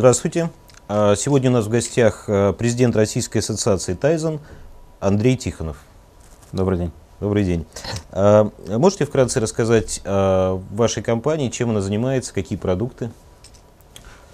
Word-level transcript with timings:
Здравствуйте. 0.00 0.48
А, 0.88 1.14
сегодня 1.14 1.50
у 1.50 1.52
нас 1.52 1.66
в 1.66 1.68
гостях 1.68 2.24
а, 2.26 2.54
президент 2.54 2.96
Российской 2.96 3.40
ассоциации 3.40 3.92
Тайзен 3.92 4.40
Андрей 4.98 5.36
Тихонов. 5.36 5.76
Добрый 6.52 6.78
день. 6.78 6.92
Добрый 7.20 7.44
день. 7.44 7.66
А, 8.10 8.50
можете 8.66 9.04
вкратце 9.04 9.40
рассказать 9.40 10.00
о 10.06 10.58
вашей 10.70 11.02
компании, 11.02 11.50
чем 11.50 11.68
она 11.68 11.82
занимается, 11.82 12.32
какие 12.32 12.56
продукты? 12.58 13.10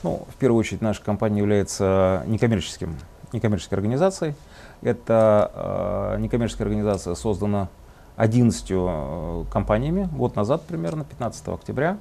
Ну, 0.04 0.24
в 0.32 0.36
первую 0.36 0.60
очередь, 0.60 0.82
наша 0.82 1.02
компания 1.02 1.38
является 1.40 2.22
некоммерческим, 2.28 2.96
некоммерческой 3.32 3.78
организацией. 3.78 4.34
Эта 4.82 6.16
некоммерческая 6.20 6.68
организация 6.68 7.16
создана 7.16 7.70
11 8.14 8.66
э, 8.70 9.44
компаниями 9.50 10.08
год 10.12 10.36
назад, 10.36 10.62
примерно 10.62 11.02
15 11.02 11.48
октября. 11.48 11.98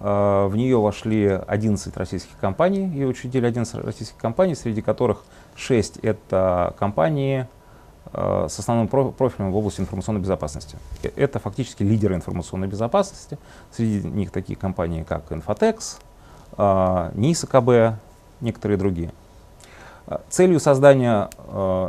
Э, 0.00 0.46
в 0.46 0.56
нее 0.56 0.78
вошли 0.78 1.26
11 1.26 1.96
российских 1.96 2.36
компаний, 2.38 2.86
ее 2.86 3.06
учредили 3.06 3.46
11 3.46 3.74
российских 3.84 4.16
компаний, 4.16 4.54
среди 4.54 4.80
которых 4.80 5.24
6 5.56 5.98
это 5.98 6.74
компании 6.78 7.48
э, 8.12 8.46
с 8.48 8.58
основным 8.58 8.86
профилем 8.88 9.50
в 9.50 9.56
области 9.56 9.80
информационной 9.80 10.20
безопасности. 10.20 10.76
Э, 11.02 11.10
это 11.16 11.40
фактически 11.40 11.82
лидеры 11.82 12.14
информационной 12.14 12.68
безопасности. 12.68 13.38
Среди 13.72 14.06
них 14.06 14.30
такие 14.30 14.56
компании, 14.56 15.02
как 15.02 15.32
Infotex, 15.32 15.98
НИСа 17.14 17.46
КБ, 17.46 17.98
некоторые 18.40 18.78
другие. 18.78 19.12
Целью 20.30 20.58
создания 20.58 21.28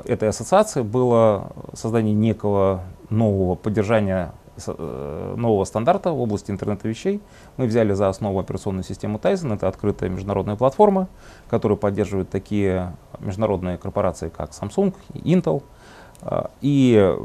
этой 0.06 0.28
ассоциации 0.28 0.82
было 0.82 1.54
создание 1.74 2.14
некого 2.14 2.84
нового 3.10 3.56
поддержания 3.56 4.34
нового 4.68 5.64
стандарта 5.66 6.12
в 6.12 6.20
области 6.22 6.52
интернета 6.52 6.88
вещей. 6.88 7.22
Мы 7.58 7.66
взяли 7.66 7.94
за 7.94 8.10
основу 8.10 8.40
операционную 8.40 8.84
систему 8.84 9.18
Tizen. 9.18 9.54
Это 9.54 9.68
открытая 9.68 10.10
международная 10.10 10.56
платформа, 10.56 11.08
которую 11.50 11.78
поддерживают 11.78 12.30
такие 12.30 12.94
международные 13.20 13.78
корпорации, 13.78 14.30
как 14.30 14.52
Samsung, 14.52 14.94
Intel. 15.14 15.64
Э, 16.22 16.48
и 16.62 17.16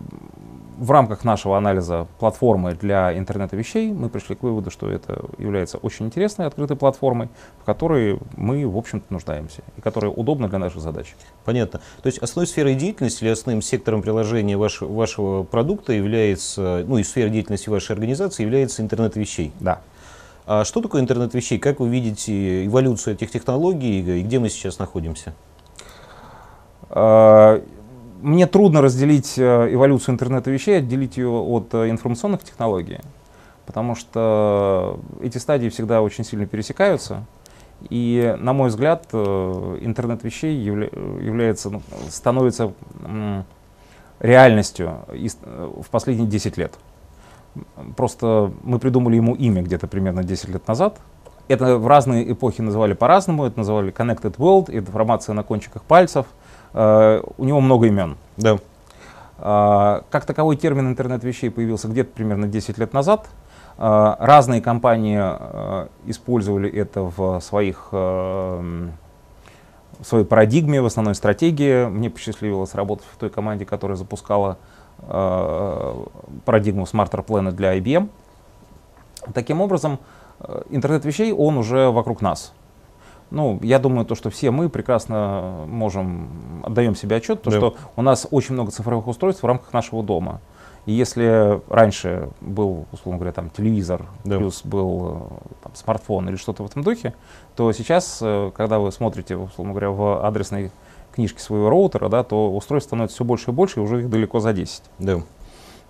в 0.76 0.90
рамках 0.90 1.24
нашего 1.24 1.56
анализа 1.56 2.06
платформы 2.18 2.74
для 2.74 3.16
интернета 3.16 3.56
вещей 3.56 3.92
мы 3.92 4.08
пришли 4.08 4.34
к 4.34 4.42
выводу, 4.42 4.70
что 4.70 4.90
это 4.90 5.24
является 5.38 5.78
очень 5.78 6.06
интересной 6.06 6.46
открытой 6.46 6.76
платформой, 6.76 7.28
в 7.60 7.64
которой 7.64 8.18
мы, 8.36 8.66
в 8.66 8.76
общем-то, 8.76 9.12
нуждаемся 9.12 9.62
и 9.76 9.80
которая 9.80 10.10
удобна 10.10 10.48
для 10.48 10.58
наших 10.58 10.80
задач. 10.80 11.14
Понятно. 11.44 11.80
То 12.02 12.06
есть 12.06 12.18
основной 12.18 12.46
сферой 12.46 12.74
деятельности 12.74 13.24
или 13.24 13.30
основным 13.30 13.62
сектором 13.62 14.02
приложения 14.02 14.56
вашего, 14.56 14.92
вашего 14.92 15.42
продукта 15.42 15.92
является, 15.92 16.84
ну 16.86 16.98
и 16.98 17.02
сферой 17.02 17.30
деятельности 17.30 17.68
вашей 17.68 17.92
организации 17.92 18.42
является 18.42 18.82
интернет 18.82 19.16
вещей? 19.16 19.52
Да. 19.60 19.80
А 20.46 20.64
что 20.64 20.82
такое 20.82 21.00
интернет 21.00 21.32
вещей? 21.34 21.58
Как 21.58 21.80
вы 21.80 21.88
видите 21.88 22.66
эволюцию 22.66 23.14
этих 23.14 23.30
технологий 23.30 24.20
и 24.20 24.22
где 24.22 24.38
мы 24.38 24.48
сейчас 24.48 24.78
находимся? 24.78 25.34
Мне 28.24 28.46
трудно 28.46 28.80
разделить 28.80 29.34
э, 29.36 29.74
эволюцию 29.74 30.14
интернета 30.14 30.50
вещей, 30.50 30.78
отделить 30.78 31.18
ее 31.18 31.28
от 31.28 31.74
э, 31.74 31.90
информационных 31.90 32.42
технологий, 32.42 33.00
потому 33.66 33.94
что 33.94 34.98
эти 35.20 35.36
стадии 35.36 35.68
всегда 35.68 36.00
очень 36.00 36.24
сильно 36.24 36.46
пересекаются. 36.46 37.26
И, 37.90 38.34
на 38.38 38.54
мой 38.54 38.70
взгляд, 38.70 39.08
э, 39.12 39.78
интернет 39.82 40.24
вещей 40.24 40.56
явля 40.56 40.88
является, 41.20 41.68
ну, 41.68 41.82
становится 42.08 42.72
реальностью 44.20 45.00
в 45.82 45.90
последние 45.90 46.26
10 46.26 46.56
лет. 46.56 46.72
Просто 47.94 48.50
мы 48.62 48.78
придумали 48.78 49.16
ему 49.16 49.34
имя 49.34 49.60
где-то 49.60 49.86
примерно 49.86 50.24
10 50.24 50.48
лет 50.48 50.66
назад. 50.66 50.98
Это 51.48 51.76
в 51.76 51.86
разные 51.86 52.32
эпохи 52.32 52.62
называли 52.62 52.94
по-разному. 52.94 53.44
Это 53.44 53.58
называли 53.58 53.92
Connected 53.92 54.36
World, 54.38 54.74
информация 54.74 55.34
на 55.34 55.42
кончиках 55.42 55.82
пальцев— 55.82 56.24
у 56.74 57.44
него 57.44 57.60
много 57.60 57.86
имен. 57.86 58.16
Да. 58.36 58.58
Э, 59.38 60.02
как 60.10 60.24
таковой 60.24 60.56
термин 60.56 60.88
интернет 60.88 61.24
вещей 61.24 61.50
появился 61.50 61.88
где-то 61.88 62.10
примерно 62.14 62.46
10 62.46 62.78
лет 62.78 62.92
назад. 62.92 63.28
Э, 63.78 64.16
разные 64.18 64.60
компании 64.60 65.18
использовали 66.08 66.70
это 66.70 67.02
в 67.02 67.40
своих 67.40 67.92
в 67.92 70.06
своей 70.06 70.24
парадигме, 70.24 70.82
в 70.82 70.86
основной 70.86 71.14
стратегии. 71.14 71.86
Мне 71.86 72.10
посчастливилось 72.10 72.74
работать 72.74 73.06
в 73.12 73.16
той 73.16 73.30
команде, 73.30 73.64
которая 73.64 73.96
запускала 73.96 74.58
парадигму 76.44 76.84
Smarter 76.84 77.24
Planet 77.24 77.52
для 77.52 77.78
IBM. 77.78 78.08
Таким 79.32 79.60
образом, 79.60 79.98
интернет 80.68 81.04
вещей, 81.04 81.32
он 81.32 81.56
уже 81.56 81.90
вокруг 81.90 82.22
нас. 82.22 82.52
Ну, 83.34 83.58
я 83.62 83.80
думаю, 83.80 84.06
то, 84.06 84.14
что 84.14 84.30
все 84.30 84.52
мы 84.52 84.68
прекрасно 84.68 85.64
можем, 85.66 86.62
отдаем 86.62 86.94
себе 86.94 87.16
отчет, 87.16 87.42
то, 87.42 87.50
да. 87.50 87.56
что 87.56 87.74
у 87.96 88.02
нас 88.02 88.28
очень 88.30 88.54
много 88.54 88.70
цифровых 88.70 89.08
устройств 89.08 89.42
в 89.42 89.46
рамках 89.46 89.72
нашего 89.72 90.04
дома. 90.04 90.40
И 90.86 90.92
если 90.92 91.60
раньше 91.68 92.28
был, 92.40 92.86
условно 92.92 93.18
говоря, 93.18 93.32
там 93.32 93.50
телевизор, 93.50 94.06
да. 94.24 94.38
плюс 94.38 94.62
был 94.64 95.28
там, 95.62 95.74
смартфон 95.74 96.28
или 96.28 96.36
что-то 96.36 96.62
в 96.62 96.66
этом 96.66 96.82
духе, 96.82 97.14
то 97.56 97.72
сейчас, 97.72 98.18
э, 98.22 98.52
когда 98.54 98.78
вы 98.78 98.92
смотрите, 98.92 99.36
условно 99.36 99.72
говоря, 99.72 99.90
в 99.90 100.24
адресной 100.24 100.70
книжке 101.12 101.40
своего 101.40 101.70
роутера, 101.70 102.08
да, 102.08 102.22
то 102.22 102.54
устройств 102.54 102.88
становится 102.88 103.16
все 103.16 103.24
больше 103.24 103.50
и 103.50 103.54
больше, 103.54 103.80
и 103.80 103.82
уже 103.82 104.00
их 104.00 104.10
далеко 104.10 104.40
за 104.40 104.52
10. 104.52 104.82
Да. 104.98 105.22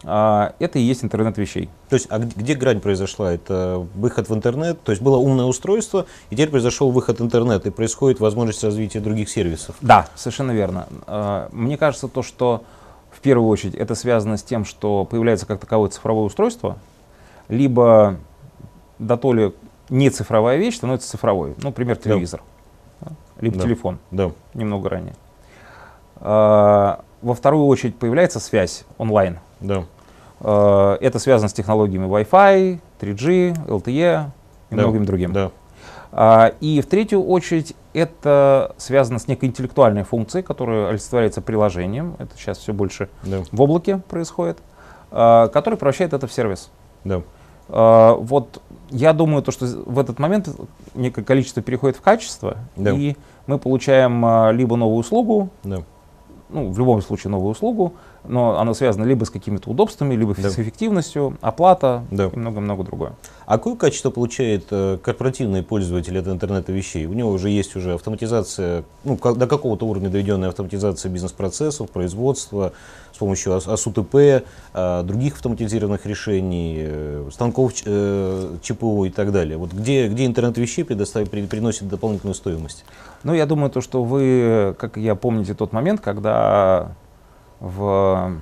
А, 0.06 0.54
это 0.58 0.78
и 0.78 0.82
есть 0.82 1.02
интернет 1.02 1.38
вещей. 1.38 1.68
То 1.88 1.94
есть, 1.94 2.06
а 2.10 2.18
где 2.18 2.54
грань 2.54 2.80
произошла? 2.80 3.32
Это 3.32 3.86
выход 3.94 4.28
в 4.28 4.34
интернет, 4.34 4.82
то 4.82 4.92
есть 4.92 5.02
было 5.02 5.16
умное 5.16 5.46
устройство, 5.46 6.06
и 6.30 6.34
теперь 6.34 6.50
произошел 6.50 6.90
выход 6.90 7.20
в 7.20 7.24
интернет, 7.24 7.66
и 7.66 7.70
происходит 7.70 8.20
возможность 8.20 8.62
развития 8.62 9.00
других 9.00 9.28
сервисов. 9.28 9.76
Да, 9.80 10.08
совершенно 10.14 10.52
верно. 10.52 10.86
А, 11.06 11.48
мне 11.52 11.78
кажется, 11.78 12.08
то, 12.08 12.22
что 12.22 12.64
в 13.10 13.20
первую 13.20 13.48
очередь 13.48 13.74
это 13.74 13.94
связано 13.94 14.36
с 14.36 14.42
тем, 14.42 14.64
что 14.64 15.04
появляется 15.04 15.46
как 15.46 15.60
таковое 15.60 15.88
цифровое 15.88 16.24
устройство, 16.24 16.78
либо 17.48 18.16
да 18.98 19.16
то 19.16 19.32
ли 19.32 19.54
не 19.88 20.10
цифровая 20.10 20.56
вещь, 20.56 20.76
становится 20.76 21.08
цифровой. 21.08 21.54
Ну, 21.58 21.68
например, 21.68 21.96
телевизор, 21.96 22.42
да. 23.00 23.12
либо 23.40 23.56
да. 23.56 23.62
телефон, 23.62 23.98
да. 24.10 24.32
немного 24.54 24.88
ранее. 24.88 25.14
А, 26.16 27.04
во 27.22 27.34
вторую 27.34 27.66
очередь 27.66 27.96
появляется 27.96 28.40
связь 28.40 28.84
онлайн. 28.98 29.38
Да. 29.60 29.84
Э, 30.44 30.98
это 31.00 31.18
связано 31.18 31.48
с 31.48 31.52
технологиями 31.52 32.06
Wi-Fi, 32.06 32.78
3G, 33.00 33.66
LTE 33.66 33.90
и 33.90 34.74
да. 34.74 34.82
многим 34.82 35.04
другим. 35.04 35.32
Да. 35.32 35.50
А, 36.12 36.52
и 36.60 36.80
в 36.80 36.86
третью 36.86 37.24
очередь 37.24 37.74
это 37.92 38.74
связано 38.76 39.18
с 39.18 39.26
некой 39.26 39.48
интеллектуальной 39.48 40.04
функцией, 40.04 40.44
которая 40.44 40.90
олицетворяется 40.90 41.40
приложением. 41.40 42.14
Это 42.18 42.36
сейчас 42.36 42.58
все 42.58 42.72
больше 42.72 43.08
да. 43.24 43.42
в 43.50 43.60
облаке 43.60 43.98
происходит, 44.08 44.58
а, 45.10 45.48
который 45.48 45.76
превращает 45.76 46.12
это 46.12 46.26
в 46.26 46.32
сервис. 46.32 46.70
Да. 47.02 47.22
А, 47.68 48.14
вот 48.14 48.62
я 48.90 49.12
думаю, 49.12 49.42
то, 49.42 49.50
что 49.50 49.64
в 49.64 49.98
этот 49.98 50.18
момент 50.18 50.48
некое 50.94 51.24
количество 51.24 51.62
переходит 51.62 51.96
в 51.96 52.00
качество, 52.00 52.58
да. 52.76 52.92
и 52.92 53.16
мы 53.46 53.58
получаем 53.58 54.54
либо 54.56 54.76
новую 54.76 54.98
услугу, 54.98 55.48
да. 55.64 55.82
ну, 56.50 56.70
в 56.70 56.78
любом 56.78 57.02
случае 57.02 57.30
новую 57.30 57.50
услугу, 57.50 57.94
но 58.26 58.58
оно 58.58 58.74
связано 58.74 59.04
либо 59.04 59.24
с 59.24 59.30
какими-то 59.30 59.70
удобствами, 59.70 60.14
либо 60.14 60.34
да. 60.34 60.50
с 60.50 60.58
эффективностью, 60.58 61.36
оплата 61.40 62.04
да. 62.10 62.26
и 62.26 62.36
много-много 62.36 62.84
другое. 62.84 63.12
А 63.46 63.58
какое 63.58 63.76
качество 63.76 64.10
получает 64.10 64.66
э, 64.70 64.98
корпоративный 65.02 65.62
пользователь 65.62 66.18
от 66.18 66.28
интернета 66.28 66.72
вещей? 66.72 67.06
У 67.06 67.12
него 67.12 67.30
уже 67.30 67.50
есть 67.50 67.76
уже 67.76 67.94
автоматизация, 67.94 68.84
ну, 69.04 69.16
до 69.16 69.46
какого-то 69.46 69.86
уровня 69.86 70.08
доведенная 70.08 70.48
автоматизация 70.48 71.10
бизнес-процессов, 71.10 71.90
производства 71.90 72.72
с 73.12 73.18
помощью 73.18 73.54
АСУТП, 73.54 74.14
э, 74.14 75.02
других 75.04 75.34
автоматизированных 75.34 76.04
решений, 76.06 76.78
э, 76.80 77.28
станков 77.32 77.72
э, 77.84 78.56
ЧПУ 78.62 79.04
и 79.04 79.10
так 79.10 79.30
далее. 79.30 79.56
Вот 79.56 79.72
где, 79.72 80.08
где 80.08 80.26
интернет 80.26 80.58
вещей 80.58 80.84
предоставит, 80.84 81.30
приносит 81.30 81.88
дополнительную 81.88 82.34
стоимость? 82.34 82.84
Ну, 83.22 83.32
я 83.34 83.46
думаю, 83.46 83.70
то, 83.70 83.80
что 83.80 84.02
вы, 84.02 84.74
как 84.78 84.96
я 84.96 85.14
помните 85.14 85.54
тот 85.54 85.72
момент, 85.72 86.00
когда 86.00 86.92
в 87.60 88.38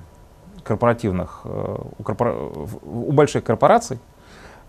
корпоративных, 0.65 1.41
э, 1.45 1.77
у, 1.99 2.03
корпора... 2.03 2.35
у 2.83 3.13
больших 3.13 3.45
корпораций 3.45 3.99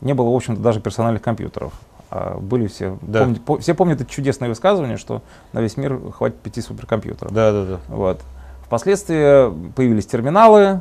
не 0.01 0.13
было, 0.13 0.29
в 0.29 0.35
общем-то, 0.35 0.61
даже 0.61 0.79
персональных 0.79 1.21
компьютеров. 1.21 1.73
А 2.09 2.37
были 2.37 2.67
все, 2.67 2.97
да. 3.01 3.21
помнят, 3.21 3.41
по, 3.41 3.57
все 3.57 3.73
помнят 3.73 4.01
это 4.01 4.09
чудесное 4.09 4.49
высказывание, 4.49 4.97
что 4.97 5.21
на 5.51 5.61
весь 5.61 5.77
мир 5.77 5.99
хватит 6.11 6.37
пяти 6.39 6.61
суперкомпьютеров. 6.61 7.33
Да, 7.33 7.51
да, 7.51 7.65
да. 7.65 7.79
Вот. 7.87 8.21
Впоследствии 8.65 9.71
появились 9.71 10.05
терминалы, 10.05 10.79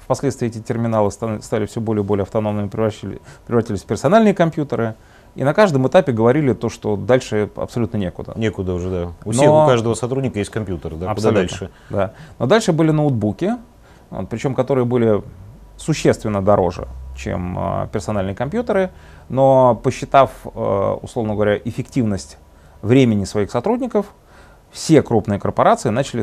впоследствии 0.00 0.48
эти 0.48 0.58
терминалы 0.58 1.10
стали, 1.10 1.40
стали 1.40 1.66
все 1.66 1.80
более 1.80 2.02
и 2.02 2.06
более 2.06 2.22
автономными, 2.22 2.68
превратились 2.68 3.82
в 3.82 3.86
персональные 3.86 4.34
компьютеры. 4.34 4.94
И 5.38 5.44
на 5.44 5.54
каждом 5.54 5.86
этапе 5.86 6.10
говорили 6.10 6.52
то, 6.52 6.68
что 6.68 6.96
дальше 6.96 7.48
абсолютно 7.54 7.96
некуда. 7.96 8.32
Некуда 8.34 8.74
уже, 8.74 8.90
да. 8.90 9.12
У, 9.24 9.28
Но... 9.28 9.32
всех, 9.32 9.50
у 9.52 9.66
каждого 9.68 9.94
сотрудника 9.94 10.40
есть 10.40 10.50
компьютер, 10.50 10.96
да, 10.96 11.12
абсолютно, 11.12 11.14
куда 11.14 11.32
дальше? 11.32 11.70
Да. 11.90 12.12
Но 12.40 12.46
дальше 12.46 12.72
были 12.72 12.90
ноутбуки, 12.90 13.52
причем 14.30 14.56
которые 14.56 14.84
были 14.84 15.22
существенно 15.76 16.42
дороже, 16.42 16.88
чем 17.16 17.56
э, 17.56 17.86
персональные 17.92 18.34
компьютеры. 18.34 18.90
Но 19.28 19.76
посчитав, 19.76 20.32
э, 20.44 20.96
условно 21.02 21.34
говоря, 21.34 21.56
эффективность 21.56 22.36
времени 22.82 23.22
своих 23.22 23.52
сотрудников 23.52 24.06
все 24.72 25.02
крупные 25.02 25.38
корпорации 25.38 25.90
начали 25.90 26.22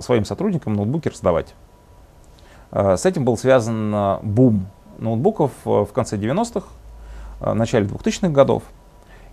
своим 0.00 0.24
сотрудникам 0.24 0.72
ноутбуки 0.72 1.08
раздавать. 1.08 1.54
С 2.70 3.04
этим 3.04 3.26
был 3.26 3.36
связан 3.36 3.94
бум 4.22 4.68
ноутбуков 4.98 5.52
в 5.64 5.88
конце 5.92 6.16
90-х, 6.16 6.66
начале 7.40 7.86
2000-х 7.86 8.28
годов. 8.28 8.62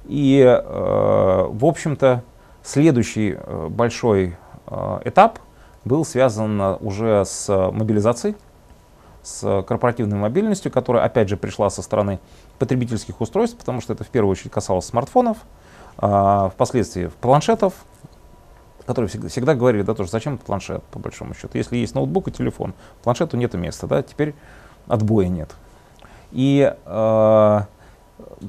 И, 0.06 0.42
в 0.44 1.66
общем-то, 1.66 2.24
следующий 2.64 3.38
большой 3.70 4.36
этап 5.06 5.40
был 5.86 6.06
связан 6.06 6.60
уже 6.80 7.24
с 7.26 7.48
мобилизацией, 7.72 8.36
с 9.24 9.64
корпоративной 9.64 10.18
мобильностью, 10.18 10.72
которая, 10.72 11.04
опять 11.04 11.30
же, 11.30 11.38
пришла 11.38 11.70
со 11.70 11.82
стороны 11.82 12.20
потребительских 12.58 13.22
устройств, 13.22 13.58
потому 13.58 13.82
что 13.82 13.94
это 13.94 14.04
в 14.04 14.08
первую 14.08 14.32
очередь 14.32 14.52
касалось 14.52 14.86
смартфонов, 14.86 15.38
впоследствии 15.98 17.12
планшетов, 17.22 17.74
которые 18.86 19.10
всегда, 19.10 19.28
всегда 19.28 19.56
говорили, 19.56 19.84
да, 19.84 19.94
тоже, 19.94 20.10
зачем 20.10 20.38
планшет, 20.40 20.84
по 20.86 20.98
большому 21.00 21.36
счету, 21.36 21.58
если 21.58 21.78
есть 21.78 21.94
ноутбук 21.94 22.28
и 22.28 22.32
телефон, 22.32 22.74
планшету 23.04 23.38
нет 23.38 23.54
места, 23.54 23.88
да, 23.88 24.02
теперь 24.02 24.34
отбоя 24.88 25.28
нет. 25.28 25.56
И 26.32 26.74
э, 26.86 27.60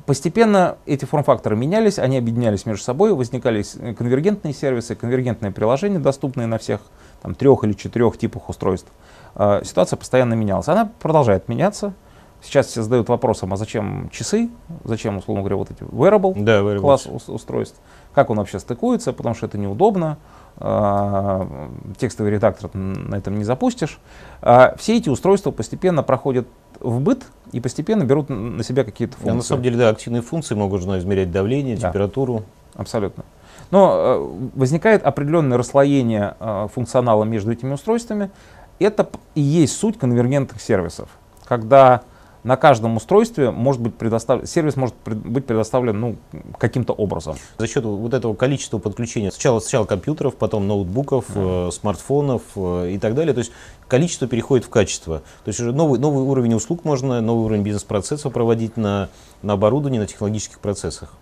постепенно 0.06 0.76
эти 0.86 1.04
форм-факторы 1.04 1.56
менялись, 1.56 1.98
они 1.98 2.18
объединялись 2.18 2.66
между 2.66 2.82
собой, 2.82 3.14
возникали 3.14 3.62
конвергентные 3.94 4.54
сервисы, 4.54 4.94
конвергентные 4.94 5.52
приложения, 5.52 5.98
доступные 5.98 6.46
на 6.46 6.58
всех 6.58 6.80
там, 7.22 7.34
трех 7.34 7.64
или 7.64 7.72
четырех 7.72 8.18
типах 8.18 8.48
устройств. 8.48 8.90
Э, 9.34 9.62
ситуация 9.64 9.96
постоянно 9.96 10.34
менялась. 10.34 10.68
Она 10.68 10.90
продолжает 11.00 11.48
меняться. 11.48 11.94
Сейчас 12.42 12.66
все 12.66 12.82
задают 12.82 13.08
вопросом, 13.08 13.52
а 13.52 13.56
зачем 13.56 14.10
часы, 14.10 14.50
зачем, 14.82 15.16
условно 15.18 15.42
говоря, 15.42 15.56
вот 15.56 15.70
эти 15.70 15.84
wearable, 15.84 16.34
да, 16.36 16.58
wearable. 16.58 16.80
класс 16.80 17.06
устройств, 17.28 17.80
как 18.12 18.30
он 18.30 18.38
вообще 18.38 18.58
стыкуется, 18.58 19.12
потому 19.12 19.36
что 19.36 19.46
это 19.46 19.58
неудобно, 19.58 20.18
э, 20.56 21.68
текстовый 21.98 22.32
редактор 22.32 22.68
на 22.74 23.14
этом 23.14 23.38
не 23.38 23.44
запустишь. 23.44 24.00
Э, 24.40 24.74
все 24.76 24.96
эти 24.96 25.08
устройства 25.08 25.52
постепенно 25.52 26.02
проходят 26.02 26.48
в 26.82 27.00
быт 27.00 27.24
и 27.52 27.60
постепенно 27.60 28.04
берут 28.04 28.28
на 28.28 28.62
себя 28.62 28.84
какие-то 28.84 29.14
функции. 29.14 29.28
Да, 29.28 29.34
на 29.34 29.42
самом 29.42 29.62
деле, 29.62 29.76
да, 29.78 29.88
активные 29.90 30.22
функции 30.22 30.54
могут 30.54 30.82
измерять 30.82 31.30
давление, 31.30 31.76
да. 31.76 31.88
температуру. 31.88 32.44
Абсолютно. 32.74 33.24
Но 33.70 33.94
э, 33.94 34.48
возникает 34.54 35.02
определенное 35.04 35.58
расслоение 35.58 36.34
э, 36.38 36.68
функционала 36.72 37.24
между 37.24 37.52
этими 37.52 37.72
устройствами. 37.72 38.30
Это 38.78 39.08
и 39.34 39.40
есть 39.40 39.76
суть 39.76 39.98
конвергентных 39.98 40.60
сервисов, 40.60 41.08
когда 41.44 42.02
на 42.44 42.56
каждом 42.56 42.96
устройстве 42.96 43.50
может 43.50 43.80
быть 43.80 43.94
предоставлен, 43.94 44.46
сервис 44.46 44.76
может 44.76 44.94
пред, 44.96 45.18
быть 45.18 45.46
предоставлен 45.46 46.00
ну, 46.00 46.16
каким-то 46.58 46.92
образом. 46.92 47.36
За 47.58 47.66
счет 47.66 47.84
вот 47.84 48.14
этого 48.14 48.34
количества 48.34 48.78
подключения, 48.78 49.30
сначала, 49.30 49.60
сначала 49.60 49.84
компьютеров, 49.84 50.34
потом 50.34 50.66
ноутбуков, 50.66 51.26
mm. 51.30 51.68
э, 51.68 51.70
смартфонов 51.72 52.42
э, 52.56 52.90
и 52.92 52.98
так 52.98 53.14
далее, 53.14 53.32
то 53.32 53.38
есть 53.38 53.52
количество 53.86 54.26
переходит 54.26 54.66
в 54.66 54.70
качество. 54.70 55.18
То 55.44 55.48
есть 55.48 55.60
уже 55.60 55.72
новый, 55.72 56.00
новый 56.00 56.24
уровень 56.24 56.54
услуг 56.54 56.84
можно, 56.84 57.20
новый 57.20 57.44
уровень 57.44 57.62
бизнес-процессов 57.62 58.32
проводить 58.32 58.76
на, 58.76 59.08
на 59.42 59.52
оборудовании, 59.52 60.00
на 60.00 60.06
технологических 60.06 60.58
процессах. 60.58 61.14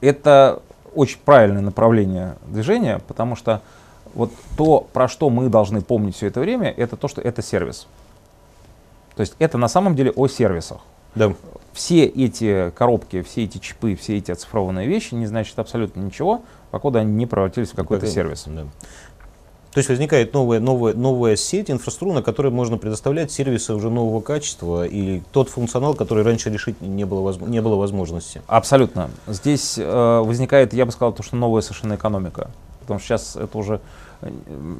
Это 0.00 0.60
очень 0.94 1.18
правильное 1.24 1.62
направление 1.62 2.36
движения, 2.48 3.00
потому 3.06 3.36
что 3.36 3.62
вот 4.14 4.32
то, 4.56 4.86
про 4.92 5.06
что 5.06 5.30
мы 5.30 5.48
должны 5.48 5.82
помнить 5.82 6.16
все 6.16 6.26
это 6.26 6.40
время, 6.40 6.68
это 6.68 6.96
то, 6.96 7.06
что 7.06 7.20
это 7.20 7.42
сервис. 7.42 7.86
То 9.20 9.22
есть 9.22 9.34
это 9.38 9.58
на 9.58 9.68
самом 9.68 9.96
деле 9.96 10.12
о 10.12 10.28
сервисах. 10.28 10.78
Да. 11.14 11.34
Все 11.74 12.06
эти 12.06 12.72
коробки, 12.74 13.20
все 13.20 13.44
эти 13.44 13.58
чипы, 13.58 13.94
все 13.94 14.16
эти 14.16 14.30
оцифрованные 14.30 14.88
вещи 14.88 15.12
не 15.12 15.26
значат 15.26 15.58
абсолютно 15.58 16.00
ничего, 16.00 16.40
покуда 16.70 17.00
они 17.00 17.12
не 17.12 17.26
превратились 17.26 17.68
в 17.68 17.74
какой-то 17.74 18.06
сервис. 18.06 18.44
Да. 18.46 18.62
То 19.72 19.78
есть 19.78 19.90
возникает 19.90 20.32
новая, 20.32 20.58
новая, 20.58 20.94
новая 20.94 21.36
сеть, 21.36 21.70
инфраструктура, 21.70 22.20
на 22.20 22.22
которой 22.22 22.50
можно 22.50 22.78
предоставлять 22.78 23.30
сервисы 23.30 23.74
уже 23.74 23.90
нового 23.90 24.22
качества 24.22 24.86
и 24.86 25.20
тот 25.32 25.50
функционал, 25.50 25.92
который 25.92 26.24
раньше 26.24 26.48
решить 26.48 26.80
не 26.80 27.04
было, 27.04 27.36
не 27.46 27.60
было 27.60 27.76
возможности. 27.76 28.40
Абсолютно. 28.46 29.10
Здесь 29.26 29.74
э, 29.76 30.22
возникает, 30.24 30.72
я 30.72 30.86
бы 30.86 30.92
сказал, 30.92 31.12
то, 31.12 31.22
что 31.22 31.36
новая 31.36 31.60
совершенно 31.60 31.96
экономика. 31.96 32.50
Потому 32.80 32.98
что 33.00 33.08
сейчас 33.08 33.36
это 33.36 33.58
уже 33.58 33.82
э, 34.22 34.30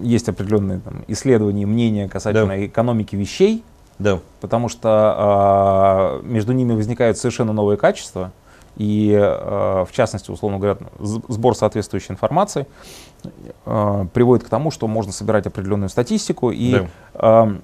есть 0.01 0.31
определенные 0.31 0.81
там, 0.81 1.05
исследования, 1.09 1.67
мнения 1.67 2.09
касательно 2.09 2.57
да. 2.57 2.65
экономики 2.65 3.17
вещей. 3.17 3.63
Да. 4.01 4.21
Потому 4.41 4.69
что 4.69 6.21
э, 6.23 6.27
между 6.27 6.53
ними 6.53 6.73
возникают 6.73 7.19
совершенно 7.19 7.53
новые 7.53 7.77
качества. 7.77 8.33
И, 8.77 9.13
э, 9.13 9.85
в 9.87 9.93
частности, 9.93 10.31
условно 10.31 10.59
говоря, 10.59 10.79
сбор 10.99 11.55
соответствующей 11.55 12.13
информации 12.13 12.67
э, 13.67 14.07
приводит 14.15 14.47
к 14.47 14.49
тому, 14.49 14.71
что 14.71 14.87
можно 14.89 15.13
собирать 15.13 15.47
определенную 15.47 15.91
статистику 15.91 16.51
и 16.51 16.87
да. 17.13 17.47
э, 17.53 17.57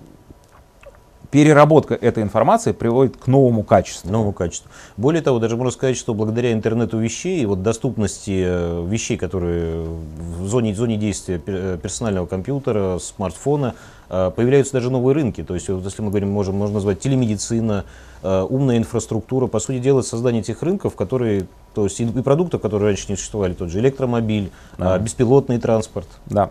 переработка 1.31 1.95
этой 1.95 2.23
информации 2.23 2.73
приводит 2.73 3.17
к 3.17 3.27
новому 3.27 3.63
качеству. 3.63 4.11
Новому 4.11 4.33
качеству. 4.33 4.71
Более 4.97 5.23
того, 5.23 5.39
даже 5.39 5.57
можно 5.57 5.71
сказать, 5.71 5.97
что 5.97 6.15
благодаря 6.15 6.53
интернету 6.53 6.99
вещей, 6.99 7.45
вот 7.47 7.63
доступности 7.63 8.45
э, 8.47 8.87
вещей, 8.89 9.17
которые 9.17 9.85
в 9.85 10.47
зоне, 10.47 10.73
в 10.73 10.77
зоне 10.77 10.97
действия 10.97 11.39
персонального 11.39 12.27
компьютера, 12.27 12.99
смартфона, 12.99 13.75
э, 14.09 14.31
появляются 14.35 14.75
даже 14.75 14.91
новые 14.91 15.15
рынки. 15.15 15.43
То 15.43 15.55
есть, 15.55 15.69
вот, 15.69 15.85
если 15.85 16.03
мы 16.03 16.11
говорим, 16.11 16.31
можем, 16.31 16.57
можно 16.57 16.75
назвать 16.75 17.01
телемедицина, 17.01 17.85
э, 18.23 18.47
умная 18.49 18.79
инфраструктура, 18.79 19.47
по 19.47 19.59
сути 19.59 19.79
дела, 19.79 20.03
создание 20.03 20.43
тех 20.43 20.63
рынков, 20.63 20.95
которые, 20.97 21.47
то 21.75 21.85
есть 21.85 22.01
и 22.01 22.07
продуктов, 22.07 22.61
которые 22.61 22.89
раньше 22.89 23.07
не 23.09 23.17
существовали, 23.17 23.55
тот 23.55 23.71
же 23.71 23.81
электромобиль, 23.81 24.51
да. 24.79 24.99
беспилотный 24.99 25.59
транспорт. 25.59 26.09
Да. 26.27 26.51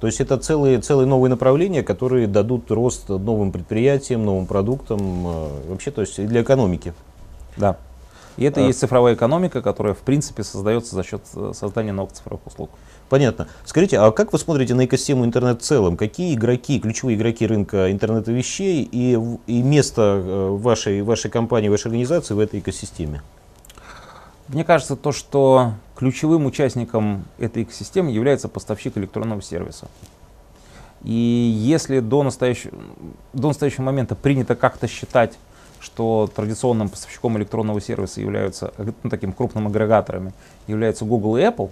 То 0.00 0.06
есть 0.06 0.20
это 0.20 0.36
целые, 0.36 0.80
целые 0.80 1.06
новые 1.06 1.30
направления, 1.30 1.82
которые 1.82 2.26
дадут 2.26 2.70
рост 2.70 3.08
новым 3.08 3.50
предприятиям, 3.50 4.24
новым 4.24 4.46
продуктам, 4.46 4.98
э, 5.26 5.48
вообще, 5.68 5.90
то 5.90 6.02
есть 6.02 6.18
и 6.18 6.26
для 6.26 6.42
экономики. 6.42 6.92
Да. 7.56 7.78
И 8.36 8.44
это 8.44 8.60
а. 8.60 8.64
и 8.64 8.66
есть 8.66 8.80
цифровая 8.80 9.14
экономика, 9.14 9.62
которая, 9.62 9.94
в 9.94 10.00
принципе, 10.00 10.44
создается 10.44 10.94
за 10.94 11.02
счет 11.02 11.22
э, 11.34 11.52
создания 11.54 11.92
новых 11.92 12.12
цифровых 12.12 12.46
услуг. 12.46 12.70
Понятно. 13.08 13.48
Скажите, 13.64 13.98
а 13.98 14.10
как 14.10 14.32
вы 14.32 14.38
смотрите 14.38 14.74
на 14.74 14.84
экосистему 14.84 15.24
интернет 15.24 15.62
в 15.62 15.64
целом? 15.64 15.96
Какие 15.96 16.34
игроки, 16.34 16.78
ключевые 16.78 17.16
игроки 17.16 17.46
рынка 17.46 17.90
интернета 17.90 18.32
вещей 18.32 18.86
и, 18.90 19.18
и 19.46 19.62
место 19.62 20.20
вашей, 20.50 21.02
вашей 21.02 21.30
компании, 21.30 21.68
вашей 21.68 21.86
организации 21.86 22.34
в 22.34 22.40
этой 22.40 22.60
экосистеме? 22.60 23.22
Мне 24.48 24.64
кажется, 24.64 24.96
то, 24.96 25.12
что 25.12 25.72
ключевым 25.96 26.46
участником 26.46 27.24
этой 27.38 27.64
экосистемы 27.64 28.10
является 28.10 28.48
поставщик 28.48 28.96
электронного 28.96 29.42
сервиса. 29.42 29.88
И 31.02 31.12
если 31.12 32.00
до 32.00 32.22
настоящего, 32.22 32.76
до 33.32 33.48
настоящего 33.48 33.82
момента 33.82 34.14
принято 34.14 34.54
как-то 34.54 34.86
считать, 34.86 35.38
что 35.80 36.30
традиционным 36.34 36.88
поставщиком 36.88 37.36
электронного 37.38 37.80
сервиса 37.80 38.20
являются 38.20 38.72
ну, 38.78 39.10
таким 39.10 39.32
крупным 39.32 39.66
агрегаторами 39.66 40.32
являются 40.66 41.04
Google 41.04 41.36
и 41.36 41.42
Apple, 41.42 41.70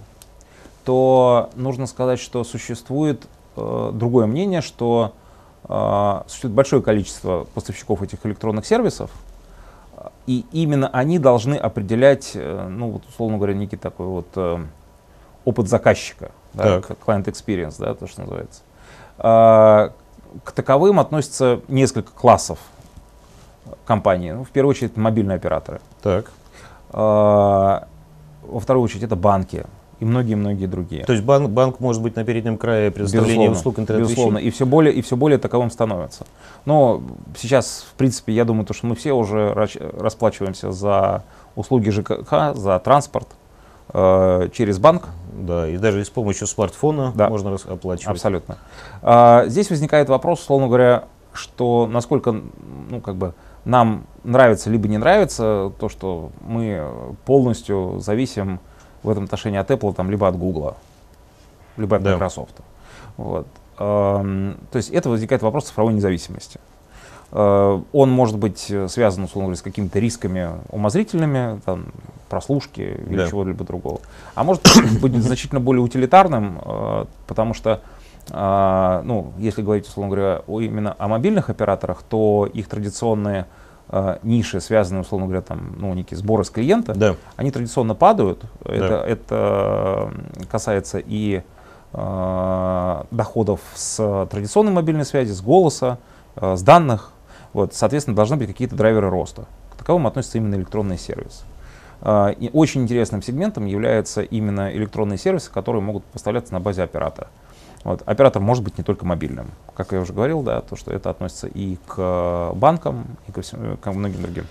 то 0.85 1.51
нужно 1.55 1.87
сказать, 1.87 2.21
что 2.21 2.45
существует 2.45 3.27
э, 3.57 3.91
другое 3.95 4.27
мнение, 4.27 4.61
что 4.61 5.15
э, 5.65 6.23
существует 6.27 6.55
большое 6.55 6.83
количество 6.83 7.47
поставщиков 7.55 8.03
этих 8.03 8.25
электронных 8.27 8.67
сервисов, 8.67 9.11
и 10.27 10.45
именно 10.53 10.89
они 10.89 11.19
должны 11.19 11.55
определять, 11.55 12.33
э, 12.35 12.69
ну, 12.69 12.91
вот, 12.91 13.07
условно 13.07 13.37
говоря, 13.37 13.55
некий 13.55 13.77
такой 13.77 14.07
вот 14.07 14.27
э, 14.37 14.59
опыт 15.45 15.69
заказчика, 15.69 16.31
да, 16.55 16.79
client 16.79 17.25
experience, 17.25 17.77
да, 17.79 17.95
то, 17.95 18.07
что 18.07 18.23
называется. 18.23 18.63
А, 19.19 19.93
к 20.43 20.53
таковым 20.53 20.99
относятся 20.99 21.61
несколько 21.69 22.13
классов 22.13 22.59
компаний. 23.85 24.33
Ну, 24.33 24.45
в 24.45 24.51
первую 24.51 24.71
очередь, 24.71 24.97
мобильные 24.97 25.37
операторы. 25.37 25.81
Так. 26.03 26.31
А, 26.91 27.87
во 28.43 28.61
вторую 28.61 28.85
очередь, 28.85 29.05
это 29.05 29.17
банки 29.17 29.65
и 30.01 30.05
многие-многие 30.05 30.67
другие. 30.67 31.05
То 31.05 31.13
есть 31.13 31.25
банк, 31.25 31.51
банк 31.51 31.81
может 31.81 32.03
быть 32.03 32.17
на 32.17 32.25
переднем 32.25 32.59
крае 32.59 32.91
предоставления 32.91 33.49
безусловно, 33.49 33.59
услуг 33.59 33.79
интернет 33.79 34.03
Безусловно, 34.09 34.39
и 34.39 34.51
все, 34.51 34.67
более, 34.67 34.93
и 34.93 35.03
все 35.03 35.17
более 35.17 35.39
таковым 35.39 35.71
становится. 35.71 36.27
Но 36.65 37.03
сейчас, 37.37 37.87
в 37.91 37.95
принципе, 37.95 38.33
я 38.33 38.45
думаю, 38.45 38.67
то, 38.67 38.75
что 38.75 38.87
мы 38.87 38.95
все 38.95 39.13
уже 39.13 39.53
расплачиваемся 39.53 40.73
за 40.73 41.25
услуги 41.57 41.91
ЖКХ, 41.91 42.55
за 42.55 42.79
транспорт 42.79 43.29
э, 43.93 44.49
через 44.53 44.79
банк. 44.79 45.09
Да, 45.33 45.69
и 45.69 45.79
даже 45.79 46.05
с 46.05 46.11
помощью 46.11 46.47
смартфона 46.47 47.13
да, 47.15 47.29
можно 47.29 47.55
оплачивать. 47.55 48.07
Абсолютно. 48.07 48.59
А, 49.03 49.47
здесь 49.47 49.69
возникает 49.69 50.09
вопрос, 50.09 50.43
условно 50.43 50.69
говоря, 50.69 51.05
что 51.33 51.89
насколько 51.91 52.41
ну, 52.89 53.01
как 53.01 53.17
бы, 53.17 53.35
нам 53.65 54.07
нравится 54.23 54.71
либо 54.71 54.89
не 54.89 54.99
нравится 54.99 55.73
то, 55.79 55.89
что 55.89 56.31
мы 56.41 56.87
полностью 57.25 57.99
зависим 58.01 58.61
в 59.05 59.11
этом 59.11 59.25
отношении 59.25 59.59
от 59.59 59.71
Apple, 59.71 59.95
там, 59.95 60.11
либо 60.11 60.27
от 60.27 60.37
Google, 60.37 60.77
либо 61.77 61.97
от 61.97 62.03
Microsoft. 62.03 62.55
Вот. 63.17 63.47
То 63.77 64.57
есть 64.73 64.91
это 64.91 65.09
возникает 65.11 65.43
вопрос 65.43 65.65
цифровой 65.67 65.95
независимости. 65.95 66.61
Э, 67.37 67.81
он 67.93 68.11
может 68.11 68.39
быть 68.39 68.73
связан, 68.89 69.25
условно 69.25 69.49
говоря, 69.49 69.59
с 69.59 69.63
какими-то 69.63 69.99
рисками 69.99 70.51
умозрительными, 70.71 71.61
там, 71.65 71.87
прослушки 72.29 72.81
или 73.09 73.17
Да. 73.17 73.29
чего-либо 73.29 73.65
другого. 73.65 74.01
А 74.37 74.45
может 74.45 74.63
быть 75.01 75.15
значительно 75.23 75.61
более 75.61 75.83
утилитарным, 75.83 76.61
э, 76.65 77.05
потому 77.27 77.53
что, 77.55 77.81
э, 78.31 79.03
ну, 79.05 79.33
если 79.39 79.63
говорить, 79.63 79.89
условно 79.89 80.15
говоря, 80.15 80.43
именно 80.47 80.95
о 80.97 81.09
мобильных 81.09 81.51
операторах, 81.51 82.05
то 82.09 82.49
их 82.53 82.69
традиционные 82.69 83.47
э, 83.89 84.19
ниши, 84.23 84.61
связанные, 84.61 85.03
условно 85.03 85.27
говоря, 85.27 85.43
там, 85.43 85.75
ну, 85.79 85.93
некие 85.95 86.19
сборы 86.19 86.45
с 86.45 86.51
клиента, 86.51 86.95
Да. 86.95 87.17
они 87.37 87.51
традиционно 87.51 87.95
падают. 87.95 88.45
Да. 88.65 88.73
Это, 88.73 88.95
это 89.07 90.11
касается 90.51 90.99
и 90.99 91.43
э, 91.93 93.03
доходов 93.11 93.61
с 93.75 94.27
традиционной 94.31 94.73
мобильной 94.73 95.05
связи, 95.05 95.33
с 95.33 95.41
голоса, 95.41 95.99
э, 96.37 96.57
с 96.57 96.63
данных. 96.63 97.11
Вот, 97.53 97.73
соответственно, 97.75 98.17
должны 98.17 98.37
быть 98.37 98.49
какие-то 98.49 98.75
драйверы 98.75 99.09
роста. 99.11 99.45
К 99.73 99.77
таковым 99.77 100.07
относится 100.07 100.39
именно 100.39 100.57
электронный 100.57 100.99
сервис. 100.99 101.45
Э, 102.01 102.33
и 102.39 102.51
очень 102.53 102.83
интересным 102.83 103.23
сегментом 103.23 103.67
являются 103.67 104.23
именно 104.23 104.73
электронные 104.75 105.19
сервисы, 105.19 105.51
которые 105.53 105.83
могут 105.83 106.05
поставляться 106.05 106.53
на 106.53 106.61
базе 106.61 106.83
оператора. 106.83 107.29
Вот. 107.85 108.03
Оператор 108.07 108.41
может 108.41 108.65
быть 108.65 108.79
не 108.79 108.85
только 108.85 109.05
мобильным. 109.05 109.51
Как 109.77 109.93
я 109.93 110.01
уже 110.01 110.15
говорил, 110.15 110.43
да, 110.43 110.63
то, 110.63 110.75
что 110.75 110.91
это 110.91 111.11
относится 111.11 111.47
и 111.47 111.77
к 111.87 111.95
э, 111.99 112.53
банкам, 112.55 113.07
и 113.29 113.33
ко, 113.33 113.43
всем, 113.43 113.77
ко 113.77 113.93
многим 113.93 114.23
другим. 114.23 114.47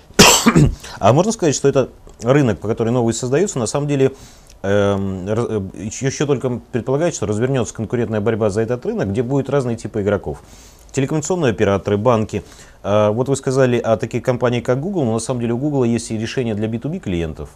А 1.00 1.14
можно 1.14 1.32
сказать, 1.32 1.56
что 1.56 1.68
это 1.68 1.90
рынок, 2.22 2.60
по 2.60 2.68
который 2.68 2.94
новые 2.94 3.16
создаются, 3.16 3.58
на 3.58 3.66
самом 3.66 3.88
деле 3.88 4.12
эм, 4.62 5.26
э, 5.28 5.62
еще, 5.76 6.06
еще 6.06 6.28
только 6.28 6.62
предполагает, 6.72 7.16
что 7.16 7.26
развернется 7.26 7.74
конкурентная 7.74 8.22
борьба 8.22 8.52
за 8.52 8.62
этот 8.62 8.86
рынок, 8.86 9.10
где 9.10 9.24
будут 9.24 9.50
разные 9.50 9.78
типы 9.78 10.04
игроков. 10.04 10.44
Телекоммуникационные 10.92 11.52
операторы, 11.52 11.98
банки. 11.98 12.44
А, 12.84 13.12
Вот 13.12 13.28
вы 13.28 13.36
сказали 13.36 13.80
о 13.80 13.98
таких 13.98 14.22
компаниях, 14.22 14.64
как 14.64 14.80
Google, 14.80 15.06
но 15.06 15.14
на 15.14 15.20
самом 15.20 15.42
деле 15.42 15.54
у 15.54 15.58
Google 15.58 15.86
есть 15.86 16.12
и 16.12 16.18
решения 16.18 16.54
для 16.54 16.68
B2B 16.68 17.00
клиентов. 17.00 17.50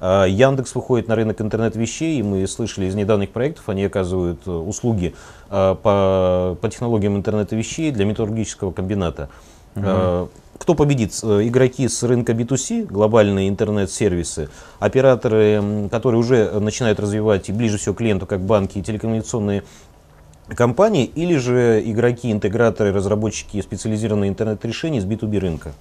А, 0.00 0.26
Яндекс 0.26 0.74
выходит 0.74 1.08
на 1.08 1.16
рынок 1.16 1.40
интернет-вещей, 1.40 2.20
и 2.20 2.22
мы 2.22 2.46
слышали 2.46 2.86
из 2.86 2.94
недавних 2.94 3.30
проектов, 3.30 3.68
они 3.68 3.84
оказывают 3.84 4.40
э, 4.46 4.50
услуги 4.50 5.14
а, 5.50 5.74
по, 5.74 6.56
по 6.60 6.68
технологиям 6.68 7.16
интернета 7.16 7.56
вещей 7.56 7.90
для 7.90 8.04
металлургического 8.04 8.70
комбината. 8.70 9.28
А, 9.74 10.28
Кто 10.58 10.74
победит? 10.74 11.18
Э, 11.22 11.40
Игроки 11.42 11.88
с 11.88 12.02
рынка 12.04 12.32
B2C, 12.32 12.86
глобальные 12.86 13.48
интернет-сервисы, 13.48 14.50
операторы, 14.78 15.88
которые 15.90 16.20
уже 16.20 16.60
начинают 16.60 17.00
развивать 17.00 17.48
и 17.48 17.52
ближе 17.52 17.78
всего 17.78 17.94
к 17.94 17.98
клиенту, 17.98 18.26
как 18.26 18.40
банки 18.40 18.78
и 18.78 18.82
телекоммуникационные 18.82 19.64
компании, 20.54 21.04
или 21.06 21.36
же 21.36 21.82
игроки, 21.84 22.30
интеграторы, 22.30 22.92
разработчики 22.92 23.60
специализированных 23.60 24.30
интернет-решений 24.30 25.00
с 25.00 25.04
B2B 25.04 25.38
рынка? 25.40 25.72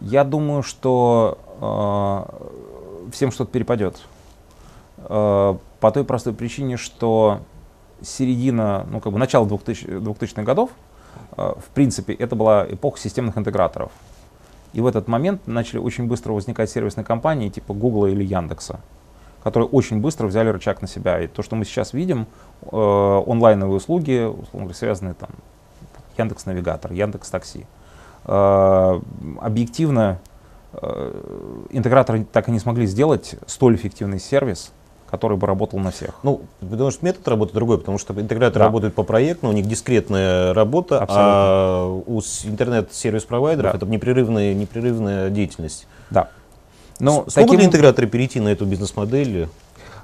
Я 0.00 0.24
думаю, 0.24 0.62
что 0.62 1.38
э, 1.60 2.46
всем 3.10 3.30
что-то 3.30 3.50
перепадет. 3.50 4.00
Э, 4.98 5.56
по 5.80 5.90
той 5.90 6.04
простой 6.04 6.32
причине, 6.32 6.76
что 6.76 7.40
середина, 8.02 8.86
ну 8.90 9.00
как 9.00 9.12
бы 9.12 9.18
начало 9.18 9.46
2000, 9.46 9.86
2000-х 9.86 10.42
годов, 10.42 10.70
э, 11.36 11.54
в 11.56 11.68
принципе, 11.74 12.14
это 12.14 12.36
была 12.36 12.66
эпоха 12.68 12.98
системных 12.98 13.38
интеграторов. 13.38 13.92
И 14.72 14.80
в 14.80 14.86
этот 14.86 15.08
момент 15.08 15.46
начали 15.46 15.78
очень 15.78 16.06
быстро 16.06 16.32
возникать 16.32 16.70
сервисные 16.70 17.04
компании 17.04 17.48
типа 17.48 17.72
Google 17.72 18.06
или 18.06 18.24
Яндекса, 18.24 18.80
которые 19.42 19.68
очень 19.68 20.00
быстро 20.00 20.26
взяли 20.26 20.48
рычаг 20.48 20.82
на 20.82 20.88
себя. 20.88 21.20
И 21.20 21.26
то, 21.28 21.42
что 21.42 21.56
мы 21.56 21.64
сейчас 21.64 21.92
видим, 21.92 22.26
э, 22.62 23.22
онлайновые 23.26 23.76
услуги, 23.76 24.24
условно 24.24 24.60
говоря, 24.60 24.74
связанные 24.74 25.14
там 25.14 25.30
Яндекс 26.18 26.46
Навигатор, 26.46 26.92
Яндекс 26.92 27.30
Такси. 27.30 27.66
Объективно 28.24 30.18
интеграторы 31.70 32.26
так 32.32 32.48
и 32.48 32.52
не 32.52 32.58
смогли 32.58 32.86
сделать 32.86 33.36
столь 33.46 33.76
эффективный 33.76 34.18
сервис, 34.20 34.72
который 35.10 35.36
бы 35.36 35.46
работал 35.46 35.78
на 35.78 35.90
всех. 35.90 36.10
Ну, 36.22 36.42
потому 36.60 36.90
что 36.90 37.04
метод 37.04 37.26
работы 37.28 37.54
другой, 37.54 37.78
потому 37.78 37.98
что 37.98 38.12
интеграторы 38.20 38.58
Да. 38.60 38.64
работают 38.66 38.94
по 38.94 39.02
проекту, 39.04 39.48
у 39.48 39.52
них 39.52 39.66
дискретная 39.66 40.52
работа, 40.52 41.04
а 41.08 41.86
у 42.06 42.20
с- 42.20 42.44
интернет-сервис-провайдеров 42.44 43.72
Да. 43.72 43.76
это 43.78 43.86
непрерывная, 43.86 44.52
непрерывная 44.54 45.30
деятельность. 45.30 45.86
Да. 46.10 46.28
Но 46.98 47.24
С- 47.28 47.34
Смогут 47.34 47.52
ли 47.52 47.56
таким- 47.58 47.68
интеграторы 47.70 48.06
перейти 48.08 48.40
на 48.40 48.48
эту 48.48 48.64
бизнес-модель? 48.66 49.48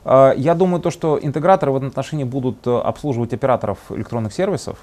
Э, 0.04 0.33
Я 0.37 0.54
думаю, 0.54 0.81
то, 0.81 0.90
что 0.90 1.19
интеграторы 1.21 1.73
в 1.73 1.76
этом 1.76 1.88
отношении 1.88 2.25
будут 2.25 2.66
э, 2.66 2.71
обслуживать 2.78 3.33
операторов 3.33 3.78
электронных 3.90 4.33
сервисов 4.33 4.78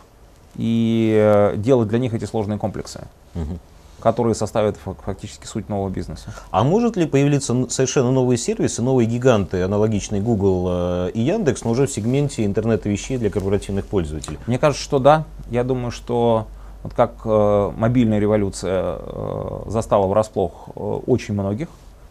и 0.56 1.14
э, 1.16 1.56
делать 1.58 1.88
для 1.88 2.00
них 2.00 2.14
эти 2.14 2.26
сложные 2.26 2.58
комплексы, 2.58 3.02
Мгм. 3.36 3.60
Которые 4.00 4.36
составят 4.36 4.78
фак- 4.78 5.02
фактически 5.04 5.46
суть 5.46 5.70
нового 5.70 5.90
бизнеса. 5.90 6.34
А 6.52 6.64
может 6.64 6.96
ли 6.96 7.06
появиться 7.06 7.70
совершенно 7.70 8.12
новые 8.12 8.38
сервисы, 8.38 8.82
новые 8.82 9.08
гиганты, 9.08 9.62
аналогичные 9.62 10.22
Google 10.22 10.68
э, 10.70 11.12
и 11.14 11.22
Яндекс, 11.22 11.64
но 11.64 11.72
уже 11.72 11.88
в 11.88 11.92
сегменте 11.92 12.46
интернета 12.46 12.90
вещей 12.90 13.18
для 13.18 13.30
корпоративных 13.30 13.86
пользователей? 13.86 14.40
Мне 14.48 14.58
кажется, 14.58 14.84
что 14.84 15.00
да. 15.00 15.26
Я 15.50 15.64
думаю, 15.64 15.92
что 15.92 16.48
вот 16.84 16.94
как 16.94 17.14
э, 17.26 17.72
мобильная 17.76 18.20
революция 18.20 18.98
э, 19.00 19.62
застала 19.68 20.08
врасплох 20.08 20.70
э, 20.76 20.80
очень 20.80 21.34
многих 21.34 21.68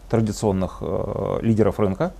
традиционных 0.09 0.77
э, 0.81 1.39
лидеров 1.41 1.79
рынка, 1.79 2.13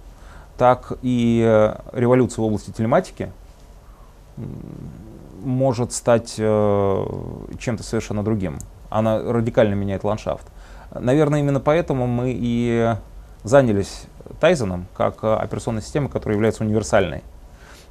так 0.57 0.93
и 1.01 1.43
э, 1.45 1.75
революция 1.93 2.41
в 2.41 2.45
области 2.45 2.71
телематики 2.71 3.31
может 5.43 5.93
стать 5.93 6.35
э, 6.37 7.05
чем-то 7.59 7.83
совершенно 7.83 8.23
другим. 8.23 8.59
Она 8.89 9.19
радикально 9.19 9.73
меняет 9.75 10.03
ландшафт. 10.03 10.45
Наверное, 10.93 11.39
именно 11.39 11.59
поэтому 11.59 12.07
мы 12.07 12.31
и 12.35 12.95
занялись 13.43 14.03
Тайзеном 14.39 14.87
как 14.95 15.23
э, 15.23 15.33
операционной 15.33 15.81
системой, 15.81 16.09
которая 16.09 16.35
является 16.35 16.63
универсальной. 16.63 17.23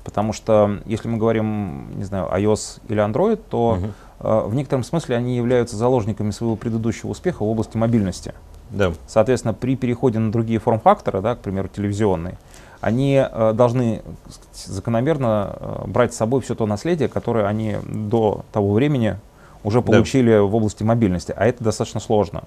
Потому 0.04 0.32
что 0.32 0.78
если 0.86 1.08
мы 1.08 1.18
говорим, 1.18 1.96
не 1.98 2.04
знаю, 2.04 2.28
iOS 2.32 2.80
или 2.88 3.04
Android, 3.04 3.40
то 3.50 3.76
Мгм. 3.78 3.92
э, 4.20 4.42
в 4.46 4.54
некотором 4.54 4.84
смысле 4.84 5.16
они 5.16 5.36
являются 5.36 5.76
заложниками 5.76 6.30
своего 6.30 6.56
предыдущего 6.56 7.10
успеха 7.10 7.42
в 7.42 7.48
области 7.48 7.76
мобильности. 7.76 8.34
Да. 8.70 8.92
Соответственно, 9.06 9.54
при 9.54 9.76
переходе 9.76 10.18
на 10.18 10.30
другие 10.32 10.58
форм-факторы, 10.58 11.20
да, 11.20 11.34
к 11.34 11.38
примеру, 11.38 11.68
телевизионные, 11.68 12.38
они 12.80 13.14
э, 13.16 13.52
должны 13.54 14.02
сказать, 14.28 14.76
закономерно 14.76 15.56
э, 15.58 15.82
брать 15.86 16.14
с 16.14 16.16
собой 16.16 16.40
все 16.42 16.54
то 16.54 16.66
наследие, 16.66 17.08
которое 17.08 17.46
они 17.46 17.76
до 17.84 18.44
того 18.52 18.72
времени 18.72 19.16
уже 19.64 19.80
Да. 19.80 19.86
получили 19.92 20.38
в 20.38 20.54
области 20.54 20.82
мобильности, 20.82 21.32
а 21.36 21.46
это 21.46 21.64
достаточно 21.64 22.00
сложно. 22.00 22.44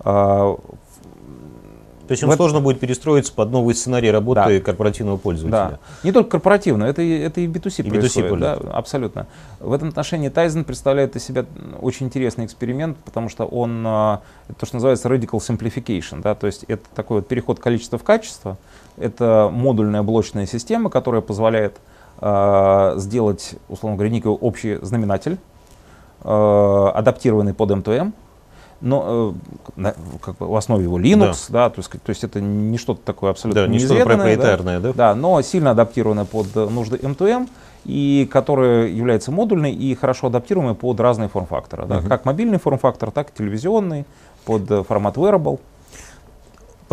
А, 0.00 0.56
То 2.08 2.12
есть 2.12 2.22
им 2.24 2.28
В 2.28 2.32
это- 2.32 2.38
сложно 2.38 2.60
будет 2.60 2.80
перестроиться 2.80 3.32
под 3.32 3.52
новый 3.52 3.74
сценарий 3.74 4.10
работы 4.10 4.58
Да. 4.58 4.60
корпоративного 4.60 5.16
пользователя. 5.16 5.50
Да. 5.70 5.78
Не 6.02 6.12
только 6.12 6.30
корпоративно, 6.30 6.84
это, 6.84 7.00
и- 7.00 7.18
это 7.20 7.40
и 7.40 7.46
B2C 7.46 7.82
И 7.82 7.88
B2C 7.88 8.22
происходит. 8.22 8.40
да, 8.40 8.54
абсолютно. 8.72 9.28
В 9.60 9.72
этом 9.72 9.88
отношении 9.88 10.28
Tizen 10.30 10.64
представляет 10.64 11.16
из 11.16 11.24
себя 11.24 11.46
очень 11.80 12.06
интересный 12.06 12.44
эксперимент, 12.44 12.98
потому 12.98 13.28
что 13.30 13.46
он, 13.46 13.82
а, 13.86 14.20
это 14.48 14.58
то, 14.60 14.66
что 14.66 14.76
называется 14.76 15.08
radical 15.08 15.38
simplification, 15.38 16.20
да, 16.20 16.34
то 16.34 16.48
есть 16.48 16.64
это 16.64 16.82
такой 16.94 17.18
вот 17.18 17.28
переход 17.28 17.60
количества 17.60 17.98
в 17.98 18.02
качество. 18.02 18.58
Это 18.98 19.48
модульная 19.50 20.02
блочная 20.02 20.44
система, 20.46 20.90
которая 20.90 21.22
позволяет 21.22 21.76
а, 22.24 22.94
сделать, 22.98 23.54
условно 23.68 23.96
говоря, 23.96 24.10
некий 24.12 24.28
общий 24.28 24.78
знаменатель, 24.82 25.38
адаптированный 26.24 27.54
под 27.54 27.70
M2M, 27.70 28.12
но 28.82 29.34
э, 29.76 29.92
как 30.20 30.36
бы 30.38 30.48
в 30.48 30.56
основе 30.56 30.84
его 30.84 30.98
Linux, 30.98 31.46
да, 31.50 31.70
то, 31.70 31.78
есть, 31.78 31.90
то 31.90 32.10
есть 32.10 32.24
это 32.24 32.40
не 32.40 32.78
что-то 32.78 33.00
такое 33.04 33.30
абсолютно 33.30 33.62
Да, 33.62 33.68
не 33.68 33.78
что-то 33.78 33.94
неизведанное, 33.94 34.16
да. 34.16 34.42
проприетарное, 34.42 34.80
да? 34.80 34.92
Да, 34.92 35.14
но 35.14 35.40
сильно 35.42 35.70
адаптированная 35.70 36.24
под 36.24 36.48
э, 36.56 36.68
нужды 36.68 36.96
M2M, 36.96 37.48
и 37.84 38.28
которая 38.30 38.88
является 38.88 39.30
модульной 39.30 39.72
и 39.72 39.94
хорошо 39.94 40.26
адаптируемой 40.28 40.74
под 40.74 40.98
разные 41.00 41.28
форм-факторы. 41.28 41.86
Да, 41.86 41.98
Мгм. 42.00 42.08
Как 42.08 42.24
мобильный 42.24 42.58
форм-фактор, 42.58 43.10
так 43.10 43.30
и 43.30 43.38
телевизионный, 43.38 44.04
под 44.44 44.70
э, 44.70 44.82
формат 44.82 45.16
wearable. 45.16 45.60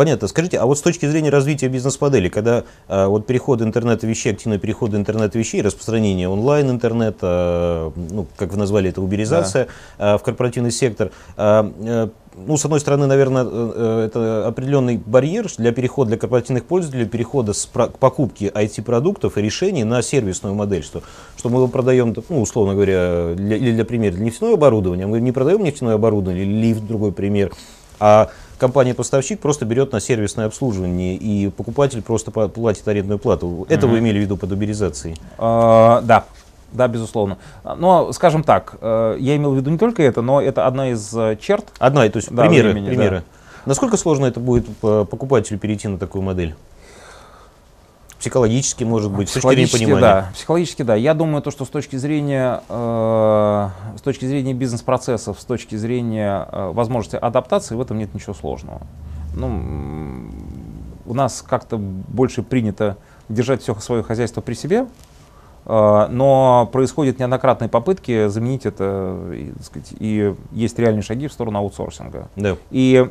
Понятно. 0.00 0.28
Скажите, 0.28 0.56
а 0.56 0.64
вот 0.64 0.78
с 0.78 0.80
точки 0.80 1.04
зрения 1.04 1.28
развития 1.28 1.68
бизнес-модели, 1.68 2.30
когда 2.30 2.64
а, 2.88 3.06
вот 3.08 3.26
переход 3.26 3.60
интернета 3.60 4.06
вещей, 4.06 4.32
активный 4.32 4.58
переход 4.58 4.94
интернета 4.94 5.38
вещей, 5.38 5.60
распространение 5.60 6.26
онлайн-интернета, 6.26 7.18
а, 7.20 7.92
ну, 7.94 8.26
как 8.38 8.50
вы 8.52 8.58
назвали 8.58 8.88
это, 8.88 9.02
уберизация 9.02 9.68
а, 9.98 10.16
в 10.16 10.22
корпоративный 10.22 10.70
сектор, 10.70 11.10
а, 11.36 11.70
э, 11.78 12.08
ну, 12.34 12.56
с 12.56 12.64
одной 12.64 12.80
стороны, 12.80 13.04
наверное, 13.04 13.44
э, 13.44 13.48
э, 13.50 14.04
это 14.06 14.46
определенный 14.46 14.96
барьер 14.96 15.48
для 15.58 15.70
перехода 15.70 16.12
для 16.12 16.18
корпоративных 16.18 16.64
пользователей, 16.64 17.04
перехода 17.04 17.52
с 17.52 17.66
к 17.66 17.98
покупке 17.98 18.46
IT-продуктов 18.46 19.36
и 19.36 19.42
решений 19.42 19.84
на 19.84 20.00
сервисную 20.00 20.54
модель, 20.54 20.82
что, 20.82 21.02
что 21.36 21.50
мы 21.50 21.68
продаем, 21.68 22.16
ну, 22.30 22.40
условно 22.40 22.72
говоря, 22.72 23.34
для, 23.34 23.56
или 23.58 23.72
для 23.72 23.84
примера, 23.84 24.14
для 24.14 24.24
нефтяное 24.24 24.54
оборудование, 24.54 25.06
мы 25.06 25.20
не 25.20 25.32
продаем 25.32 25.62
нефтяное 25.62 25.96
оборудование, 25.96 26.44
или 26.46 26.68
лифт, 26.68 26.86
другой 26.86 27.12
пример, 27.12 27.52
а 27.98 28.30
компания-поставщик 28.60 29.40
просто 29.40 29.64
берет 29.64 29.90
на 29.92 30.00
сервисное 30.00 30.46
обслуживание, 30.46 31.16
и 31.16 31.48
покупатель 31.48 32.02
просто 32.02 32.30
платит 32.30 32.86
арендную 32.86 33.18
плату. 33.18 33.66
Это 33.68 33.86
Мгм. 33.86 33.94
вы 33.94 33.98
имели 34.00 34.18
в 34.18 34.22
виду 34.22 34.36
под 34.36 34.52
уберизацией? 34.52 35.16
Э, 35.38 36.00
да, 36.04 36.24
Да, 36.72 36.86
безусловно. 36.86 37.38
Но, 37.64 38.12
скажем 38.12 38.44
так, 38.44 38.76
э, 38.80 39.16
я 39.18 39.34
имел 39.34 39.50
в 39.54 39.56
виду 39.56 39.70
не 39.70 39.78
только 39.78 40.04
это, 40.04 40.22
но 40.22 40.40
это 40.40 40.68
одна 40.68 40.90
из 40.90 41.12
э, 41.16 41.36
черт. 41.40 41.64
Одна, 41.80 42.08
то 42.08 42.18
есть 42.18 42.32
да, 42.32 42.42
примеры. 42.44 42.70
Времени, 42.70 42.86
примеры. 42.86 43.16
Да. 43.16 43.22
Насколько 43.66 43.96
сложно 43.96 44.26
это 44.26 44.38
будет 44.38 44.68
покупателю 44.78 45.58
перейти 45.58 45.88
на 45.88 45.98
такую 45.98 46.22
модель? 46.22 46.54
Психологически, 48.20 48.84
может 48.84 49.10
быть, 49.10 49.30
с 49.30 49.32
точки 49.32 49.48
зрения 49.48 49.72
понимания. 49.72 50.00
Да, 50.00 50.30
психологически, 50.34 50.82
да. 50.82 50.94
Я 50.94 51.14
думаю, 51.14 51.40
то, 51.40 51.50
что 51.50 51.64
с 51.64 51.70
точки 51.70 51.96
зрения, 51.96 52.60
э, 52.68 53.68
с 53.96 54.02
точки 54.02 54.26
зрения 54.26 54.52
бизнес-процессов, 54.52 55.40
с 55.40 55.44
точки 55.46 55.74
зрения 55.76 56.46
э, 56.52 56.70
возможности 56.72 57.16
адаптации, 57.16 57.74
в 57.74 57.80
этом 57.80 57.96
нет 57.96 58.12
ничего 58.12 58.34
сложного. 58.34 58.82
Ну, 59.34 60.28
у 61.06 61.14
нас 61.14 61.40
как-то 61.40 61.78
больше 61.78 62.42
принято 62.42 62.98
держать 63.30 63.62
все 63.62 63.74
свое 63.76 64.02
хозяйство 64.02 64.42
при 64.42 64.52
себе, 64.52 64.86
но 65.66 66.68
происходят 66.72 67.18
неоднократные 67.18 67.68
попытки 67.68 68.28
заменить 68.28 68.66
это, 68.66 69.16
и, 69.32 69.52
сказать, 69.62 69.92
и 69.98 70.34
есть 70.52 70.78
реальные 70.78 71.02
шаги 71.02 71.28
в 71.28 71.32
сторону 71.32 71.58
аутсорсинга. 71.58 72.28
Да. 72.36 72.56
И, 72.70 73.08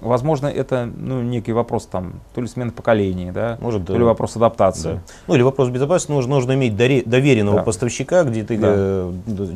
возможно, 0.00 0.46
это 0.46 0.90
ну, 0.96 1.22
некий 1.22 1.52
вопрос 1.52 1.86
там, 1.86 2.14
то 2.34 2.40
ли 2.40 2.48
смены 2.48 2.72
поколений, 2.72 3.30
да, 3.30 3.58
Может, 3.60 3.86
то 3.86 3.96
ли 3.96 4.02
вопрос 4.02 4.36
адаптации. 4.36 4.94
Да. 4.94 5.00
Ну 5.28 5.34
или 5.34 5.42
вопрос 5.42 5.68
безопасности, 5.68 6.12
нужно, 6.12 6.34
нужно 6.34 6.54
иметь 6.54 6.76
доверенного 6.76 7.58
да. 7.58 7.62
поставщика, 7.62 8.24
где 8.24 8.44
ты 8.44 8.58
да. 8.58 8.68
э, 8.74 9.12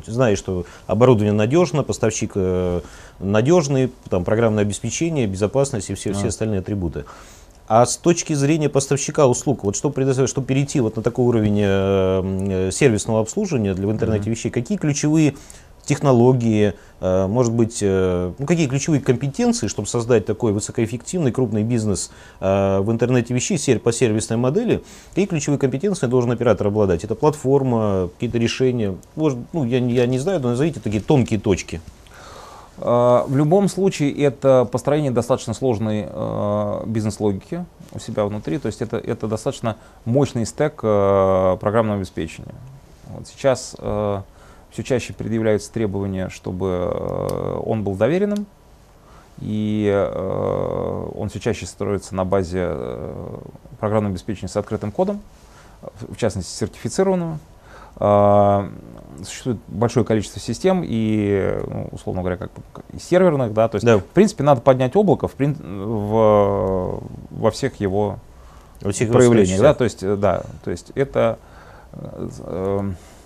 знаешь, 0.07 0.39
что 0.39 0.65
оборудование 0.87 1.33
надежно, 1.33 1.83
поставщик 1.83 2.33
э, 2.35 2.81
надежный, 3.19 3.93
там 4.11 4.25
программное 4.25 4.63
обеспечение, 4.63 5.27
безопасность 5.27 5.91
и 5.91 5.95
все, 5.95 6.13
да. 6.13 6.19
все 6.19 6.29
остальные 6.29 6.61
атрибуты. 6.61 7.05
А 7.67 7.87
с 7.87 7.97
точки 7.97 8.35
зрения 8.35 8.69
поставщика 8.69 9.27
услуг, 9.27 9.65
вот 9.65 9.75
что 9.75 9.89
предоставить, 9.89 10.29
чтобы 10.29 10.47
перейти 10.47 10.81
вот 10.81 10.97
на 10.97 11.03
такой 11.03 11.25
уровень 11.25 11.61
э, 11.63 12.71
сервисного 12.73 13.21
обслуживания 13.21 13.73
для 13.73 13.87
в 13.87 13.91
интернете 13.91 14.27
mm-hmm. 14.27 14.31
вещей, 14.31 14.51
какие 14.51 14.77
ключевые 14.77 15.35
технологии, 15.87 16.75
э, 17.01 17.27
может 17.27 17.53
быть, 17.53 17.79
э, 17.81 18.33
ну, 18.39 18.47
какие 18.47 18.67
ключевые 18.67 19.01
компетенции, 19.01 19.69
чтобы 19.69 19.89
создать 19.89 20.27
такой 20.27 20.53
высокоэффективный 20.53 21.33
крупный 21.33 21.63
бизнес 21.63 22.11
э, 22.41 22.81
в 22.81 22.91
интернете 22.91 23.35
вещей 23.35 23.79
по 23.79 23.93
сервисной 23.93 24.37
модели, 24.37 24.83
какие 25.11 25.27
ключевые 25.27 25.59
компетенции 25.59 26.07
должен 26.07 26.31
оператор 26.31 26.67
обладать? 26.67 27.05
Это 27.05 27.15
платформа, 27.15 28.11
какие-то 28.15 28.39
решения, 28.39 28.97
может, 29.17 29.39
ну, 29.53 29.65
я, 29.65 29.79
я 29.79 30.07
не 30.07 30.19
знаю, 30.19 30.41
но 30.41 30.51
назовите 30.51 30.81
такие 30.81 31.03
тонкие 31.03 31.41
точки. 31.41 31.81
А, 32.79 33.25
в 33.27 33.37
любом 33.37 33.69
случае 33.69 34.13
это 34.25 34.65
построение 34.71 35.11
достаточно 35.11 35.55
сложной 35.55 36.07
э, 36.09 36.83
бизнес-логики 36.87 37.65
у 37.93 37.99
себя 37.99 38.25
внутри, 38.25 38.59
то 38.59 38.67
есть 38.67 38.83
это, 38.83 38.97
это 38.97 39.29
достаточно 39.29 39.77
мощный 40.05 40.45
стек 40.45 40.81
э, 40.83 41.57
программного 41.61 41.99
обеспечения. 41.99 42.55
Вот 43.09 43.29
сейчас 43.29 43.77
э, 43.79 44.23
все 44.71 44.83
чаще 44.83 45.13
предъявляются 45.13 45.73
требования, 45.73 46.29
чтобы 46.31 47.63
он 47.65 47.85
был 47.85 47.95
доверенным, 47.95 48.47
и 49.41 49.89
он 51.15 51.29
все 51.29 51.39
чаще 51.39 51.67
строится 51.67 52.15
на 52.15 52.25
базе 52.25 52.77
программного 53.79 54.13
обеспечения 54.15 54.49
с 54.49 54.57
открытым 54.57 54.91
кодом, 54.91 55.21
в 56.09 56.17
частности 56.17 56.51
сертифицированного. 56.51 57.39
Существует 59.23 59.59
большое 59.69 60.05
количество 60.05 60.41
систем 60.41 60.83
и, 60.85 61.61
ну, 61.67 61.89
условно 61.93 62.23
говоря, 62.23 62.37
как, 62.37 62.51
и 62.93 62.99
серверных, 62.99 63.53
да, 63.53 63.69
то 63.69 63.77
есть, 63.77 63.87
да. 63.87 63.99
в 63.99 64.05
принципе, 64.05 64.43
надо 64.43 64.61
поднять 64.61 64.97
облако 64.97 65.29
в, 65.29 65.35
в, 65.39 67.03
во 67.31 67.51
всех 67.51 67.81
его 67.81 68.19
во 68.81 68.93
всех 68.93 69.11
проявлениях, 69.11 69.61
да, 69.61 69.75
то 69.75 69.85
есть, 69.85 70.19
да, 70.19 70.43
то 70.63 70.71
есть 70.71 70.93
это, 70.95 71.39
э, 71.93 72.81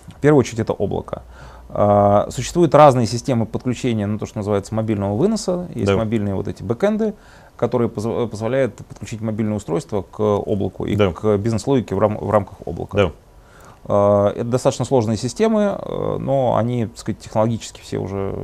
в 0.07 0.19
первую 0.21 0.39
очередь, 0.39 0.59
это 0.59 0.73
облако. 0.73 1.23
Э, 1.69 2.27
существуют 2.29 2.73
разные 2.73 3.07
системы 3.07 3.45
подключения, 3.45 4.07
ну, 4.07 4.17
то, 4.17 4.25
что 4.25 4.37
называется 4.37 4.73
мобильного 4.73 5.15
выноса, 5.15 5.67
есть 5.75 5.87
да. 5.87 5.97
мобильные 5.97 6.35
вот 6.35 6.47
эти 6.47 6.63
бэкэнды, 6.63 7.13
которые 7.57 7.89
поз 7.89 8.29
позволяют 8.29 8.75
подключить 8.75 9.21
мобильное 9.21 9.57
устройство 9.57 10.01
к 10.01 10.19
облаку 10.19 10.85
и 10.85 10.95
да. 10.95 11.11
к 11.11 11.37
бизнес-логике 11.37 11.93
в, 11.93 11.99
рам 11.99 12.17
в 12.17 12.31
рамках 12.31 12.57
облака. 12.65 12.97
Да. 12.97 13.11
Э, 13.85 14.31
это 14.35 14.45
достаточно 14.45 14.85
сложные 14.85 15.17
системы, 15.17 15.77
э, 15.79 16.17
но 16.19 16.55
они, 16.57 16.87
так 16.87 16.97
сказать, 16.97 17.19
технологически 17.19 17.81
все 17.81 17.97
уже 17.97 18.35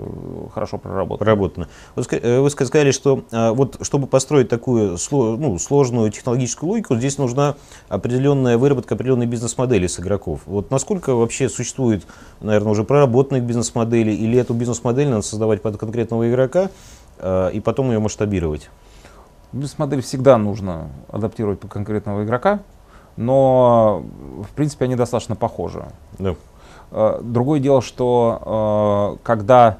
хорошо 0.54 0.78
проработаны. 0.78 1.17
Проработаны. 1.17 1.67
Э, 1.95 2.39
вы 2.39 2.50
сказали, 2.50 2.91
что 2.91 3.24
вот 3.32 3.78
чтобы 3.82 4.08
построить 4.08 4.50
такую 4.50 4.98
ну, 5.12 5.60
сложную 5.60 6.12
технологическую 6.12 6.69
логику, 6.69 6.95
здесь 6.95 7.17
нужна 7.17 7.56
определенная 7.89 8.58
выработка 8.58 8.95
определенной 8.95 9.26
бизнес-модели 9.26 9.88
с 9.88 10.00
игроков. 10.00 10.41
Вот 10.45 10.71
насколько 10.71 11.13
вообще 11.13 11.50
существует, 11.50 12.06
наверное, 12.41 12.71
уже 12.71 12.84
проработанных 12.84 13.43
бизнес-моделей, 13.43 14.15
или 14.15 14.38
эту 14.38 14.54
бизнес-модель 14.54 15.10
надо 15.10 15.21
создавать 15.21 15.62
под 15.62 15.78
конкретного 15.78 16.30
игрока 16.30 16.69
и 17.24 17.62
потом 17.63 17.91
ее 17.91 18.00
масштабировать? 18.00 18.69
Бизнес-модель 19.52 20.02
всегда 20.02 20.38
нужно 20.38 20.89
адаптировать 21.10 21.60
под 21.60 21.71
конкретного 21.71 22.24
игрока 22.24 22.60
но 23.17 24.04
в 24.43 24.54
принципе 24.56 24.86
они 24.86 24.95
достаточно 24.95 25.36
похожи. 25.36 25.86
Да. 26.19 26.36
Э, 26.91 27.19
другое 27.21 27.60
дело, 27.60 27.82
что 27.82 29.15
э, 29.15 29.23
когда 29.23 29.80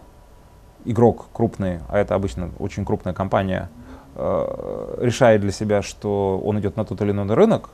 игрок 0.86 1.28
крупный, 1.34 1.80
а 1.90 1.98
это 1.98 2.16
обычно 2.16 2.52
очень 2.60 2.86
крупная 2.86 3.14
компания, 3.14 3.70
э, 4.16 4.98
решает 5.02 5.42
для 5.42 5.52
себя, 5.52 5.82
что 5.82 6.42
он 6.44 6.60
идет 6.60 6.78
на 6.78 6.86
тот 6.86 7.02
или 7.02 7.12
иной 7.12 7.34
рынок, 7.34 7.70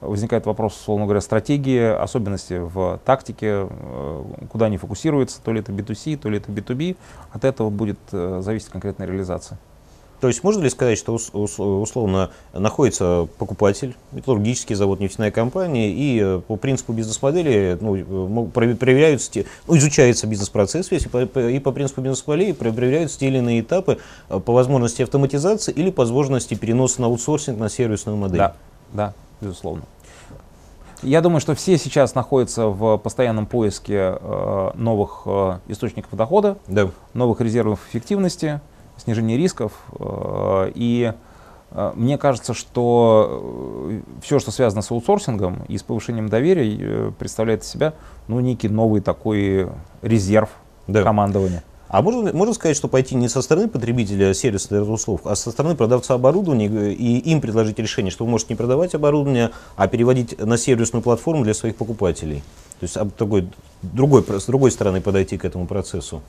возникает 0.00 0.44
вопрос, 0.44 0.74
условно 0.74 1.06
говоря, 1.06 1.20
стратегии, 1.20 1.80
особенности 1.80 2.58
в 2.58 3.00
тактике, 3.06 3.66
куда 4.50 4.66
они 4.66 4.76
фокусируются, 4.76 5.40
то 5.42 5.50
ли 5.50 5.60
это 5.60 5.72
B2C, 5.72 6.18
то 6.18 6.28
ли 6.28 6.36
это 6.36 6.52
B2B. 6.52 6.98
От 7.32 7.44
этого 7.44 7.70
будет 7.70 7.98
зависеть 8.10 8.68
конкретная 8.68 9.06
реализация. 9.06 9.58
То 10.24 10.28
есть 10.28 10.42
можно 10.42 10.62
ли 10.62 10.70
сказать, 10.70 10.96
что 10.96 11.12
условно 11.12 12.30
находится 12.54 13.28
покупатель, 13.36 13.94
металлургический 14.12 14.74
завод, 14.74 14.98
нефтяная 14.98 15.30
компания, 15.30 15.90
и 15.90 16.18
э, 16.18 16.40
по 16.40 16.56
принципу 16.56 16.94
бизнес-модели 16.94 17.76
ну, 17.78 18.46
проверяются, 18.46 19.44
ну, 19.68 19.76
изучается 19.76 20.26
бизнес-процесс 20.26 20.90
весь, 20.90 21.04
и 21.04 21.58
по 21.58 21.72
принципу 21.72 22.00
бизнес-модели 22.00 22.52
проверяются 22.52 23.18
те 23.18 23.26
или 23.26 23.36
иные 23.36 23.60
этапы 23.60 23.98
э, 24.30 24.40
по 24.40 24.54
возможности 24.54 25.02
автоматизации 25.02 25.72
или 25.72 25.90
по 25.90 26.04
возможности 26.04 26.54
переноса 26.54 27.02
на 27.02 27.08
аутсорсинг 27.08 27.58
на 27.58 27.68
сервисную 27.68 28.16
модель? 28.16 28.38
Да, 28.38 28.56
да, 28.94 29.12
безусловно. 29.42 29.82
Я 31.02 31.20
думаю, 31.20 31.42
что 31.42 31.54
все 31.54 31.76
сейчас 31.76 32.14
находятся 32.14 32.68
в 32.68 32.96
постоянном 32.96 33.44
поиске 33.44 34.16
э, 34.18 34.70
новых 34.74 35.24
э, 35.26 35.58
источников 35.68 36.16
дохода, 36.16 36.56
да. 36.66 36.88
новых 37.12 37.42
резервов 37.42 37.80
эффективности, 37.90 38.62
снижение 38.96 39.36
рисков. 39.36 39.72
Э, 39.98 40.70
и 40.74 41.12
э, 41.70 41.92
мне 41.94 42.18
кажется, 42.18 42.54
что 42.54 43.90
э, 43.90 44.00
все, 44.22 44.38
что 44.38 44.50
связано 44.50 44.82
с 44.82 44.90
аутсорсингом 44.90 45.62
и 45.68 45.78
с 45.78 45.82
повышением 45.82 46.28
доверия, 46.28 47.12
представляет 47.12 47.62
из 47.62 47.68
себя 47.68 47.94
ну, 48.28 48.40
некий 48.40 48.68
новый 48.68 49.00
такой 49.00 49.68
резерв 50.02 50.50
да. 50.86 51.02
командования. 51.02 51.62
А 51.88 52.02
можно, 52.02 52.32
можно 52.32 52.54
сказать, 52.54 52.76
что 52.76 52.88
пойти 52.88 53.14
не 53.14 53.28
со 53.28 53.40
стороны 53.40 53.68
потребителя 53.68 54.34
сервиса 54.34 54.82
услуг, 54.82 55.20
а 55.26 55.36
со 55.36 55.52
стороны 55.52 55.76
продавца 55.76 56.14
оборудования 56.14 56.92
и 56.92 57.18
им 57.18 57.40
предложить 57.40 57.78
решение, 57.78 58.10
что 58.10 58.24
вы 58.24 58.32
можете 58.32 58.54
не 58.54 58.56
продавать 58.56 58.96
оборудование, 58.96 59.50
а 59.76 59.86
переводить 59.86 60.36
на 60.40 60.56
сервисную 60.56 61.02
платформу 61.02 61.44
для 61.44 61.54
своих 61.54 61.76
покупателей? 61.76 62.42
То 62.80 62.84
есть 62.84 63.16
такой, 63.16 63.48
другой, 63.82 64.24
с 64.28 64.46
другой 64.46 64.72
стороны 64.72 65.00
подойти 65.00 65.38
к 65.38 65.44
этому 65.44 65.66
процессу. 65.66 66.22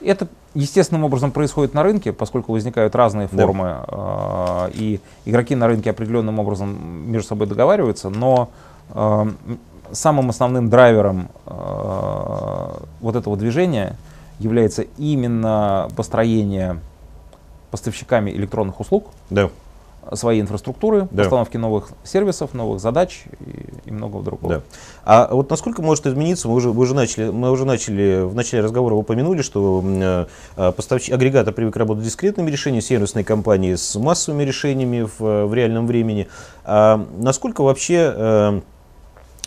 Это 0.00 0.28
естественным 0.54 1.04
образом 1.04 1.30
происходит 1.30 1.74
на 1.74 1.82
рынке, 1.82 2.12
поскольку 2.12 2.52
возникают 2.52 2.94
разные 2.94 3.28
формы, 3.28 3.64
да. 3.86 4.68
э, 4.68 4.70
и 4.74 5.00
игроки 5.24 5.54
на 5.54 5.66
рынке 5.66 5.90
определенным 5.90 6.38
образом 6.38 7.10
между 7.10 7.28
собой 7.28 7.46
договариваются, 7.46 8.08
но 8.08 8.50
э, 8.90 9.26
самым 9.92 10.30
основным 10.30 10.70
драйвером 10.70 11.28
э, 11.46 12.70
вот 13.00 13.16
этого 13.16 13.36
движения 13.36 13.96
является 14.38 14.82
именно 14.96 15.88
построение 15.96 16.78
поставщиками 17.70 18.30
электронных 18.30 18.80
услуг. 18.80 19.08
Да 19.28 19.50
своей 20.14 20.40
инфраструктуры, 20.40 21.08
да. 21.10 21.22
постановки 21.22 21.56
новых 21.56 21.90
сервисов, 22.04 22.54
новых 22.54 22.80
задач 22.80 23.24
и, 23.40 23.88
и 23.88 23.90
многого 23.90 24.24
другого. 24.24 24.54
Да. 24.54 24.62
А 25.04 25.34
вот 25.34 25.50
насколько 25.50 25.82
может 25.82 26.06
измениться, 26.06 26.48
мы 26.48 26.54
уже, 26.54 26.72
мы 26.72 26.82
уже, 26.82 26.94
начали, 26.94 27.30
мы 27.30 27.50
уже 27.50 27.64
начали 27.64 28.22
в 28.22 28.34
начале 28.34 28.62
разговора 28.62 28.94
упомянули, 28.94 29.42
что 29.42 29.82
э, 29.84 30.26
э 30.56 30.72
поставщик, 30.72 31.14
агрегатор 31.14 31.52
привык 31.52 31.76
работать 31.76 32.04
с 32.04 32.06
дискретными 32.06 32.50
решениями, 32.50 32.80
сервисные 32.80 33.24
компании 33.24 33.74
с 33.74 33.94
массовыми 33.96 34.42
решениями 34.42 35.02
в, 35.18 35.46
в 35.46 35.54
реальном 35.54 35.86
времени. 35.86 36.28
А 36.64 37.04
насколько 37.18 37.62
вообще 37.62 38.12
э, 38.14 38.60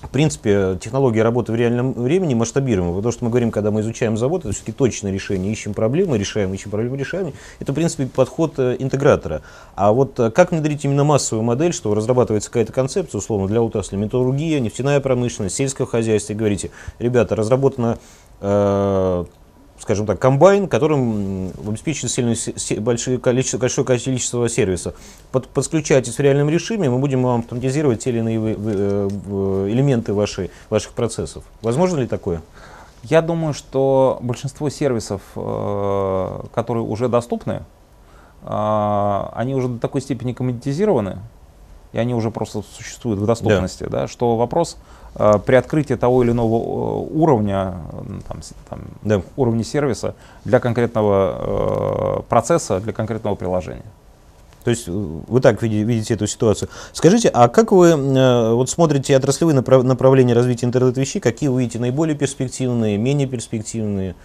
в 0.03 0.09
принципе, 0.09 0.77
технология 0.79 1.23
работы 1.23 1.51
в 1.51 1.55
реальном 1.55 1.93
времени 1.93 2.33
масштабируема. 2.33 2.95
Потому 2.95 3.11
что 3.11 3.25
мы 3.25 3.31
говорим, 3.31 3.51
когда 3.51 3.71
мы 3.71 3.81
изучаем 3.81 4.17
завод, 4.17 4.41
это 4.41 4.53
все-таки 4.53 4.73
точное 4.73 5.11
решение. 5.11 5.51
Ищем 5.51 5.73
проблемы, 5.73 6.17
решаем, 6.17 6.53
ищем 6.53 6.69
проблемы, 6.71 6.97
решаем. 6.97 7.33
Это, 7.59 7.71
в 7.71 7.75
принципе, 7.75 8.05
подход 8.07 8.53
э, 8.57 8.75
интегратора. 8.79 9.41
А 9.75 9.91
вот 9.93 10.19
э, 10.19 10.29
как 10.29 10.51
внедрить 10.51 10.83
именно 10.85 11.03
массовую 11.03 11.43
модель, 11.43 11.73
что 11.73 11.93
разрабатывается 11.93 12.49
какая-то 12.49 12.73
концепция, 12.73 13.19
условно, 13.19 13.47
для 13.47 13.61
отрасли 13.61 13.95
металлургия, 13.95 14.59
нефтяная 14.59 14.99
промышленность, 14.99 15.55
сельское 15.55 15.87
хозяйство, 15.87 16.33
и 16.33 16.35
говорите, 16.35 16.71
ребята, 16.99 17.35
разработана 17.35 17.97
э, 18.41 19.25
скажем 19.83 20.05
так, 20.05 20.17
комбайн, 20.17 20.69
которым 20.69 21.51
обеспечит 21.67 22.09
сильное, 22.09 22.37
большое, 22.79 23.19
количество, 23.19 23.57
большое 23.57 23.85
количество 23.85 24.47
сервисов. 24.47 24.95
Под, 25.31 25.49
подключайтесь 25.49 26.15
в 26.15 26.19
реальном 26.21 26.49
режиме, 26.49 26.89
мы 26.89 26.99
будем 26.99 27.21
вам 27.21 27.41
автоматизировать 27.41 28.01
те 28.01 28.11
или 28.11 28.19
иные 28.19 28.55
э, 28.57 29.09
элементы 29.69 30.13
вашей, 30.13 30.51
ваших 30.69 30.93
процессов. 30.93 31.43
Возможно 31.61 31.99
ли 31.99 32.07
такое? 32.07 32.41
Я 33.03 33.21
думаю, 33.21 33.53
что 33.53 34.19
большинство 34.21 34.69
сервисов, 34.69 35.21
э, 35.35 36.39
которые 36.53 36.85
уже 36.85 37.09
доступны, 37.09 37.63
э, 38.43 39.23
они 39.33 39.53
уже 39.53 39.67
до 39.67 39.79
такой 39.79 39.99
степени 39.99 40.31
коммодитизированы, 40.31 41.17
и 41.91 41.99
они 41.99 42.15
уже 42.15 42.31
просто 42.31 42.61
существуют 42.61 43.19
в 43.19 43.25
доступности, 43.25 43.83
да. 43.83 44.03
Да, 44.03 44.07
что 44.07 44.37
вопрос 44.37 44.77
э, 44.77 45.02
при 45.13 45.55
открытии 45.55 45.93
того 45.93 46.23
или 46.23 46.31
иного 46.31 46.55
э, 46.55 47.07
уровня, 47.13 47.75
там, 48.27 48.39
там, 48.69 48.81
да. 49.03 49.21
уровня 49.35 49.63
сервиса 49.63 50.15
для 50.43 50.59
конкретного 50.59 52.19
э, 52.19 52.21
процесса, 52.29 52.79
для 52.79 52.93
конкретного 52.93 53.35
приложения. 53.35 53.85
То 54.63 54.71
есть 54.71 54.87
э, 54.87 54.91
вы 54.91 55.39
так 55.39 55.61
видите, 55.61 56.13
эту 56.15 56.25
ситуацию. 56.25 56.69
Скажите, 56.93 57.29
а 57.29 57.47
как 57.47 57.71
вы 57.71 57.89
э, 57.89 58.53
вот 58.53 58.69
смотрите 58.69 59.15
отраслевые 59.15 59.55
направ, 59.55 59.83
направления 59.83 60.33
развития 60.33 60.65
интернет-вещей, 60.65 61.19
какие 61.19 61.49
вы 61.49 61.61
видите 61.61 61.79
наиболее 61.79 62.15
перспективные, 62.15 62.97
менее 62.97 63.27
перспективные? 63.27 64.15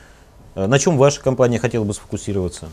Э, 0.55 0.67
на 0.67 0.79
чем 0.79 0.97
ваша 0.97 1.21
компания 1.21 1.59
хотела 1.59 1.85
бы 1.85 1.93
сфокусироваться? 1.95 2.69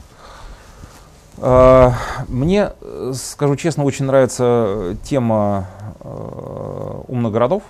Мне, 1.38 2.72
скажу 3.14 3.58
честно, 3.58 3.84
очень 3.84 4.06
нравится 4.06 4.96
тема 5.04 5.68
э, 6.00 7.02
умных 7.10 7.34
городов, 7.34 7.64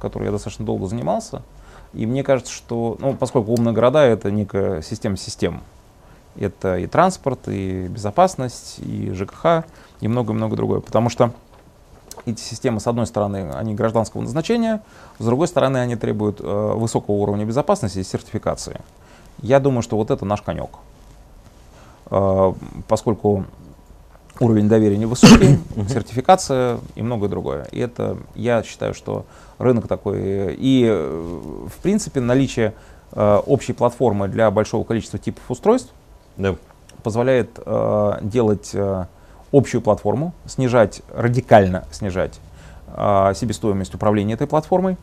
которой 0.00 0.24
я 0.24 0.30
достаточно 0.32 0.64
долго 0.64 0.86
занимался. 0.86 1.42
И 1.94 2.06
мне 2.06 2.22
кажется, 2.22 2.52
что, 2.52 2.96
ну, 3.00 3.14
поскольку 3.14 3.52
умные 3.52 3.72
города 3.72 4.02
это 4.04 4.30
некая 4.30 4.82
система 4.82 5.16
систем, 5.16 5.62
это 6.36 6.78
и 6.78 6.86
транспорт, 6.86 7.48
и 7.48 7.88
безопасность, 7.88 8.78
и 8.78 9.12
ЖКХ, 9.12 9.64
и 10.00 10.08
много-много 10.08 10.56
другое. 10.56 10.80
Потому 10.80 11.08
что 11.08 11.32
эти 12.26 12.40
системы, 12.40 12.80
с 12.80 12.86
одной 12.86 13.06
стороны, 13.06 13.50
они 13.52 13.74
гражданского 13.74 14.22
назначения, 14.22 14.82
с 15.18 15.24
другой 15.24 15.48
стороны, 15.48 15.78
они 15.78 15.96
требуют 15.96 16.40
э, 16.40 16.72
высокого 16.74 17.16
уровня 17.16 17.44
безопасности 17.44 17.98
и 17.98 18.04
сертификации. 18.04 18.80
Я 19.40 19.60
думаю, 19.60 19.82
что 19.82 19.96
вот 19.96 20.10
это 20.10 20.24
наш 20.24 20.42
конек. 20.42 20.70
Э, 22.10 22.52
поскольку 22.86 23.44
уровень 24.40 24.68
доверия 24.68 24.96
невысокий, 24.96 25.58
сертификация 25.88 26.78
и 26.94 27.02
многое 27.02 27.28
другое. 27.28 27.64
И 27.72 27.78
это, 27.78 28.18
я 28.34 28.62
считаю, 28.62 28.94
что 28.94 29.26
рынок 29.58 29.88
такой. 29.88 30.54
И, 30.54 30.86
э, 30.88 31.66
в 31.66 31.82
принципе, 31.82 32.20
наличие 32.20 32.74
э, 33.12 33.40
общей 33.46 33.72
платформы 33.72 34.28
для 34.28 34.50
большого 34.50 34.84
количества 34.84 35.18
типов 35.18 35.42
устройств 35.48 35.92
да. 36.36 36.56
позволяет 37.02 37.58
делать 38.22 38.74
общую 39.50 39.80
платформу, 39.80 40.34
снижать, 40.46 41.02
радикально 41.14 41.84
снижать 41.90 42.38
себестоимость 43.34 43.94
управления 43.94 44.34
этой 44.34 44.46
платформой, 44.46 44.96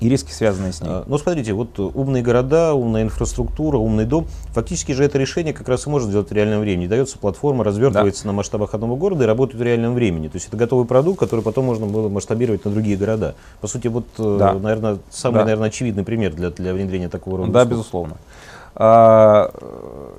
и 0.00 0.08
риски, 0.08 0.30
связанные 0.30 0.72
с 0.72 0.80
ней. 0.80 0.90
А, 0.90 1.04
ну, 1.06 1.18
смотрите, 1.18 1.52
вот 1.52 1.78
умные 1.78 2.22
города, 2.22 2.74
умная 2.74 3.02
инфраструктура, 3.02 3.78
умный 3.78 4.04
дом, 4.04 4.26
фактически 4.52 4.92
же 4.92 5.04
это 5.04 5.18
решение 5.18 5.52
как 5.52 5.68
раз 5.68 5.86
и 5.86 5.90
может 5.90 6.08
сделать 6.08 6.30
в 6.30 6.32
реальном 6.32 6.60
времени. 6.60 6.86
Дается 6.86 7.18
платформа, 7.18 7.64
развертывается 7.64 8.24
да. 8.24 8.28
на 8.28 8.32
масштабах 8.34 8.74
одного 8.74 8.96
города 8.96 9.24
и 9.24 9.26
работает 9.26 9.60
в 9.60 9.62
реальном 9.62 9.94
времени. 9.94 10.28
То 10.28 10.36
есть 10.36 10.48
это 10.48 10.56
готовый 10.56 10.86
продукт, 10.86 11.18
который 11.18 11.40
потом 11.40 11.64
можно 11.64 11.86
было 11.86 12.08
масштабировать 12.08 12.64
на 12.64 12.70
другие 12.70 12.96
города. 12.96 13.34
По 13.60 13.66
сути, 13.66 13.88
вот, 13.88 14.06
э, 14.18 14.36
да. 14.38 14.54
наверное, 14.54 14.98
самый, 15.10 15.38
да. 15.38 15.44
наверное, 15.44 15.68
очевидный 15.68 16.04
пример 16.04 16.32
для, 16.34 16.50
для 16.50 16.72
внедрения 16.74 17.08
такого 17.08 17.38
рода 17.38 17.52
Да, 17.52 17.60
услуг. 17.62 17.72
безусловно. 17.72 18.16
А, 18.74 19.50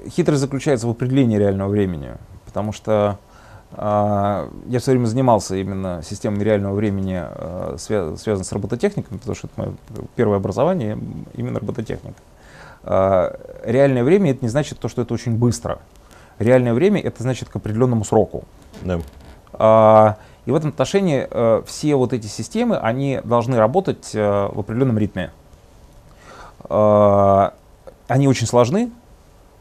хитрость 0.09 0.41
заключается 0.41 0.87
в 0.87 0.89
определении 0.89 1.37
реального 1.37 1.69
времени, 1.69 2.09
потому 2.45 2.73
что 2.73 3.17
я 3.77 4.79
все 4.79 4.91
время 4.91 5.05
занимался 5.05 5.55
именно 5.55 6.01
системами 6.03 6.43
реального 6.43 6.73
времени, 6.73 7.17
а, 7.19 7.75
связанными 7.77 8.43
с 8.43 8.51
робототехникой, 8.51 9.17
потому 9.19 9.35
что 9.35 9.47
это 9.47 9.61
мое 9.61 9.73
первое 10.15 10.37
образование, 10.37 10.97
именно 11.35 11.59
робототехника. 11.59 12.19
А, 12.83 13.39
реальное 13.63 14.03
время 14.03 14.31
это 14.31 14.43
не 14.43 14.49
значит 14.49 14.79
то, 14.79 14.87
что 14.87 15.03
это 15.03 15.13
очень 15.13 15.37
быстро. 15.37 15.79
Реальное 16.39 16.73
время 16.73 16.99
это 16.99 17.21
значит 17.21 17.49
к 17.49 17.55
определенному 17.57 18.03
сроку. 18.05 18.43
Да. 18.81 20.17
И 20.45 20.51
в 20.51 20.55
этом 20.55 20.69
отношении 20.69 21.27
все 21.65 21.95
вот 21.95 22.13
эти 22.13 22.25
системы, 22.27 22.77
они 22.77 23.19
должны 23.23 23.57
работать 23.57 24.13
в 24.13 24.59
определенном 24.59 24.97
ритме. 24.97 25.31
Они 26.69 28.27
очень 28.27 28.47
сложны, 28.47 28.89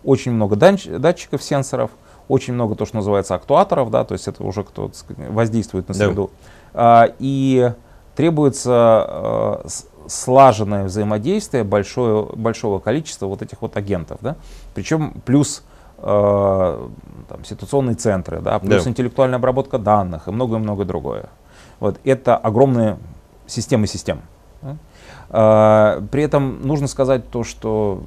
очень 0.05 0.33
много 0.33 0.57
датчиков, 0.57 1.43
сенсоров– 1.43 1.91
очень 2.29 2.55
много 2.55 2.75
то, 2.75 2.85
что 2.85 2.97
называется 2.97 3.35
актуаторов, 3.35 3.91
да, 3.91 4.05
то 4.05 4.13
есть 4.13 4.29
это 4.29 4.45
уже 4.45 4.63
кто 4.63 4.91
воздействует 5.17 5.89
на 5.89 5.95
среду. 5.95 6.31
Да. 6.75 7.11
И 7.19 7.73
требуется 8.15 8.73
а, 8.73 9.67
слаженное 10.07 10.85
взаимодействие 10.85 11.65
большое, 11.65 12.25
большого 12.35 12.79
количества 12.79 13.27
вот 13.27 13.43
этих 13.43 13.63
вот 13.63 13.77
агентов, 13.77 14.19
да, 14.21 14.37
причем 14.75 15.15
плюс 15.25 15.63
а, 15.99 16.91
там, 17.29 17.45
ситуационные 17.45 17.97
центры, 17.97 18.41
да, 18.41 18.59
плюс 18.59 18.85
да. 18.85 18.91
интеллектуальная 18.91 19.39
обработка 19.39 19.79
данных 19.79 20.29
и 20.29 20.31
многое-многое 20.31 20.87
другое. 20.87 21.27
Вот 21.81 21.99
это 22.05 22.37
огромные 22.37 22.99
системы 23.47 23.87
систем. 23.87 24.21
Да? 24.63 24.77
А, 25.31 26.03
при 26.11 26.23
этом 26.23 26.63
нужно 26.63 26.87
сказать 26.87 27.29
то, 27.31 27.45
что 27.45 28.03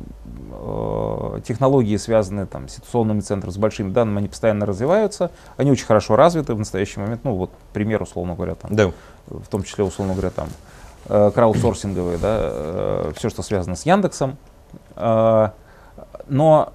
э, 0.51 1.41
технологии, 1.45 1.95
связанные 1.97 2.47
там, 2.47 2.67
с 2.67 2.73
ситуационными 2.73 3.19
центрами, 3.19 3.51
с 3.51 3.57
большими 3.57 3.91
данными, 3.91 4.19
они 4.19 4.27
постоянно 4.27 4.65
развиваются, 4.65 5.29
они 5.57 5.71
очень 5.71 5.85
хорошо 5.85 6.15
развиты 6.15 6.55
в 6.55 6.59
настоящий 6.59 6.99
момент. 6.99 7.21
Ну 7.23 7.35
вот 7.35 7.51
пример, 7.73 8.01
условно 8.01 8.33
говоря, 8.33 8.55
там, 8.55 8.75
да. 8.75 8.91
в 9.27 9.47
том 9.49 9.63
числе, 9.63 9.83
условно 9.83 10.13
говоря, 10.13 10.31
там, 10.31 10.47
э, 11.09 11.31
краудсорсинговые, 11.33 12.17
да, 12.17 12.37
э, 12.41 13.11
все, 13.15 13.29
что 13.29 13.43
связано 13.43 13.75
с 13.75 13.85
Яндексом. 13.85 14.37
но 14.95 16.73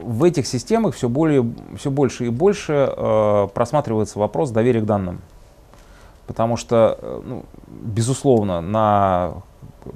в 0.00 0.24
этих 0.24 0.46
системах 0.48 0.96
все, 0.96 1.08
более, 1.08 1.48
все 1.78 1.90
больше 1.90 2.26
и 2.26 2.28
больше 2.28 2.92
просматривается 3.54 4.18
вопрос 4.18 4.50
доверия 4.50 4.80
к 4.80 4.86
данным. 4.86 5.20
Потому 6.26 6.56
что, 6.56 7.22
ну, 7.24 7.44
безусловно, 7.68 8.60
на 8.60 9.34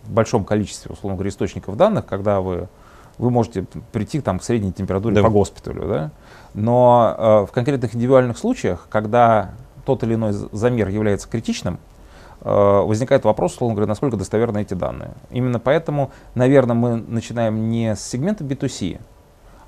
большом 0.06 0.44
количестве, 0.44 0.92
условно 0.92 1.16
говоря, 1.16 1.30
источников 1.30 1.76
данных, 1.76 2.06
когда 2.06 2.40
вы, 2.40 2.68
вы 3.18 3.30
можете 3.30 3.66
прийти 3.92 4.20
там, 4.20 4.38
к 4.38 4.44
средней 4.44 4.72
температуре 4.72 5.16
да. 5.16 5.22
по 5.22 5.30
госпиталю. 5.30 5.88
Да? 5.88 6.10
Но 6.54 7.14
э, 7.16 7.46
в 7.46 7.52
конкретных 7.52 7.94
индивидуальных 7.94 8.38
случаях, 8.38 8.86
когда 8.90 9.52
тот 9.84 10.02
или 10.02 10.14
иной 10.14 10.32
замер 10.32 10.88
является 10.88 11.28
критичным, 11.28 11.78
э, 12.40 12.50
возникает 12.50 13.24
вопрос, 13.24 13.54
условно 13.54 13.74
говоря, 13.74 13.88
насколько 13.88 14.16
достоверны 14.16 14.62
эти 14.62 14.74
данные. 14.74 15.10
Именно 15.30 15.58
поэтому, 15.60 16.10
наверное, 16.34 16.74
мы 16.74 16.96
начинаем 16.96 17.70
не 17.70 17.94
с 17.94 18.00
сегмента 18.00 18.44
B2C, 18.44 19.00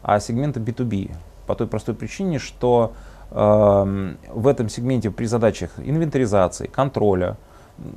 а 0.03 0.21
с 0.21 0.27
сегмента 0.27 0.61
B2B. 0.61 1.15
По 1.47 1.55
той 1.55 1.67
простой 1.67 1.95
причине, 1.95 2.39
что 2.39 2.93
э, 3.31 4.15
в 4.33 4.47
этом 4.47 4.69
сегменте 4.69 5.11
при 5.11 5.27
задачах 5.27 5.71
инвентаризации, 5.79 6.67
контроля, 6.67 7.37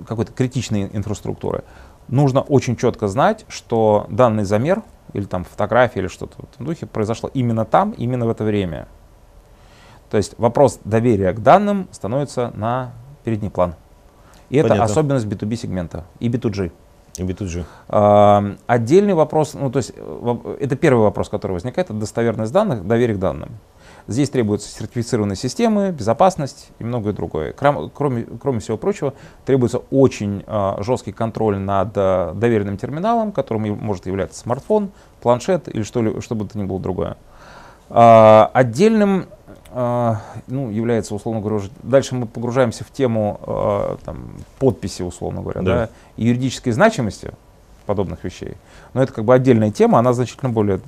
какой-то 0.08 0.32
критичной 0.32 0.90
инфраструктуры, 0.94 1.64
нужно 2.08 2.42
очень 2.42 2.76
четко 2.76 3.08
знать, 3.08 3.46
что 3.48 4.06
данный 4.10 4.44
замер 4.44 4.84
или 5.14 5.26
там 5.26 5.44
фотография 5.44 6.02
или 6.02 6.08
что-то 6.08 6.36
в 6.38 6.54
этом 6.54 6.66
духе 6.66 6.86
произошло 6.86 7.30
именно 7.34 7.66
там, 7.66 7.92
именно 7.92 8.26
в 8.26 8.30
это 8.30 8.44
время. 8.44 8.88
То 10.10 10.18
есть 10.18 10.36
вопрос 10.38 10.80
доверия 10.84 11.34
к 11.34 11.42
данным 11.42 11.88
становится 11.92 12.52
на 12.56 12.92
передний 13.24 13.50
план. 13.50 13.76
И 14.50 14.62
Понятно. 14.62 14.84
это 14.84 14.84
особенность 14.84 15.26
B2B 15.26 15.56
сегмента 15.56 16.06
и 16.20 16.30
B2G. 16.30 16.72
И 17.18 17.24
B2G. 17.24 17.66
А, 17.90 18.56
отдельный 18.68 19.14
вопрос, 19.14 19.54
ну 19.54 19.72
то 19.72 19.78
есть 19.78 19.94
э, 19.96 20.58
это 20.60 20.76
первый 20.76 21.02
вопрос, 21.02 21.30
который 21.30 21.54
возникает, 21.54 21.90
это 21.90 21.98
достоверность 21.98 22.52
данных, 22.52 22.86
доверие 22.88 23.16
к 23.16 23.20
данным. 23.20 23.50
Здесь 24.08 24.30
требуются 24.30 24.70
сертифицированные 24.70 25.38
системы, 25.38 25.92
безопасность 25.92 26.70
и 26.80 26.84
многое 26.84 27.14
другое. 27.14 27.54
Кроме, 27.54 27.90
кроме 28.40 28.60
всего 28.60 28.78
прочего, 28.78 29.14
требуется 29.46 29.80
очень 29.92 30.44
э, 30.46 30.76
жесткий 30.80 31.14
контроль 31.14 31.58
над 31.58 31.92
э, 31.96 32.34
доверенным 32.36 32.78
терминалом, 32.78 33.32
которым 33.32 33.78
может 33.80 34.06
являться 34.06 34.40
смартфон, 34.40 34.92
планшет 35.22 35.74
или 35.74 35.84
что, 35.84 36.20
что 36.20 36.36
бы 36.36 36.46
то 36.46 36.58
ни 36.58 36.64
было 36.64 36.80
другое. 36.80 37.16
Э, 37.90 38.48
отдельным 38.54 39.28
ну, 39.76 40.70
является, 40.70 41.16
условно 41.16 41.42
говоря, 41.42 41.56
уже... 41.56 41.72
Дальше 41.82 42.14
мы 42.14 42.28
погружаемся 42.28 42.84
в 42.84 42.92
тему 42.92 43.98
там, 44.06 44.36
подписи, 44.60 45.02
условно 45.02 45.42
говоря, 45.42 45.64
да. 45.64 45.76
Да. 45.76 45.90
и 46.16 46.28
юридической 46.28 46.70
значимости 46.74 47.32
подобных 47.86 48.24
вещей. 48.24 48.56
Но 48.94 49.04
это 49.04 49.14
как 49.14 49.26
бы 49.26 49.34
отдельная 49.34 49.72
тема, 49.72 50.00
она 50.00 50.14
значительно 50.14 50.52
более 50.52 50.80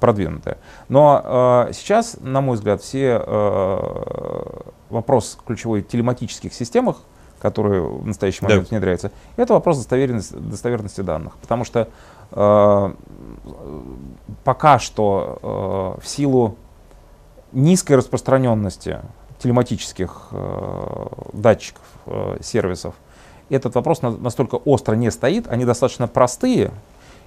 продвинутая. 0.00 0.58
Но 0.88 1.66
э, 1.68 1.72
сейчас, 1.72 2.16
на 2.20 2.40
мой 2.40 2.56
взгляд, 2.56 2.82
все 2.82 3.22
э, 3.24 4.60
вопрос 4.90 5.38
ключевой 5.46 5.82
в 5.82 5.88
телематических 5.88 6.52
системах, 6.52 6.96
которые 7.40 7.82
в 7.82 8.06
настоящий 8.06 8.40
Да. 8.42 8.48
момент 8.48 8.70
внедряются, 8.70 9.10
это 9.36 9.54
вопрос 9.54 9.78
достоверности, 9.78 10.34
достоверности 10.34 11.00
данных. 11.02 11.36
Потому 11.40 11.64
что 11.64 11.88
э, 12.32 12.94
пока 14.44 14.78
что 14.78 15.96
э, 16.00 16.00
в 16.02 16.08
силу 16.08 16.56
низкой 17.52 17.94
распространенности 17.96 19.00
телематических 19.38 20.28
э, 20.30 21.06
датчиков, 21.32 21.82
э, 22.06 22.38
сервисов, 22.40 22.94
этот 23.50 23.74
вопрос 23.74 24.02
на- 24.02 24.16
настолько 24.16 24.56
остро 24.56 24.94
не 24.94 25.10
стоит, 25.10 25.46
они 25.48 25.64
достаточно 25.64 26.08
простые, 26.08 26.70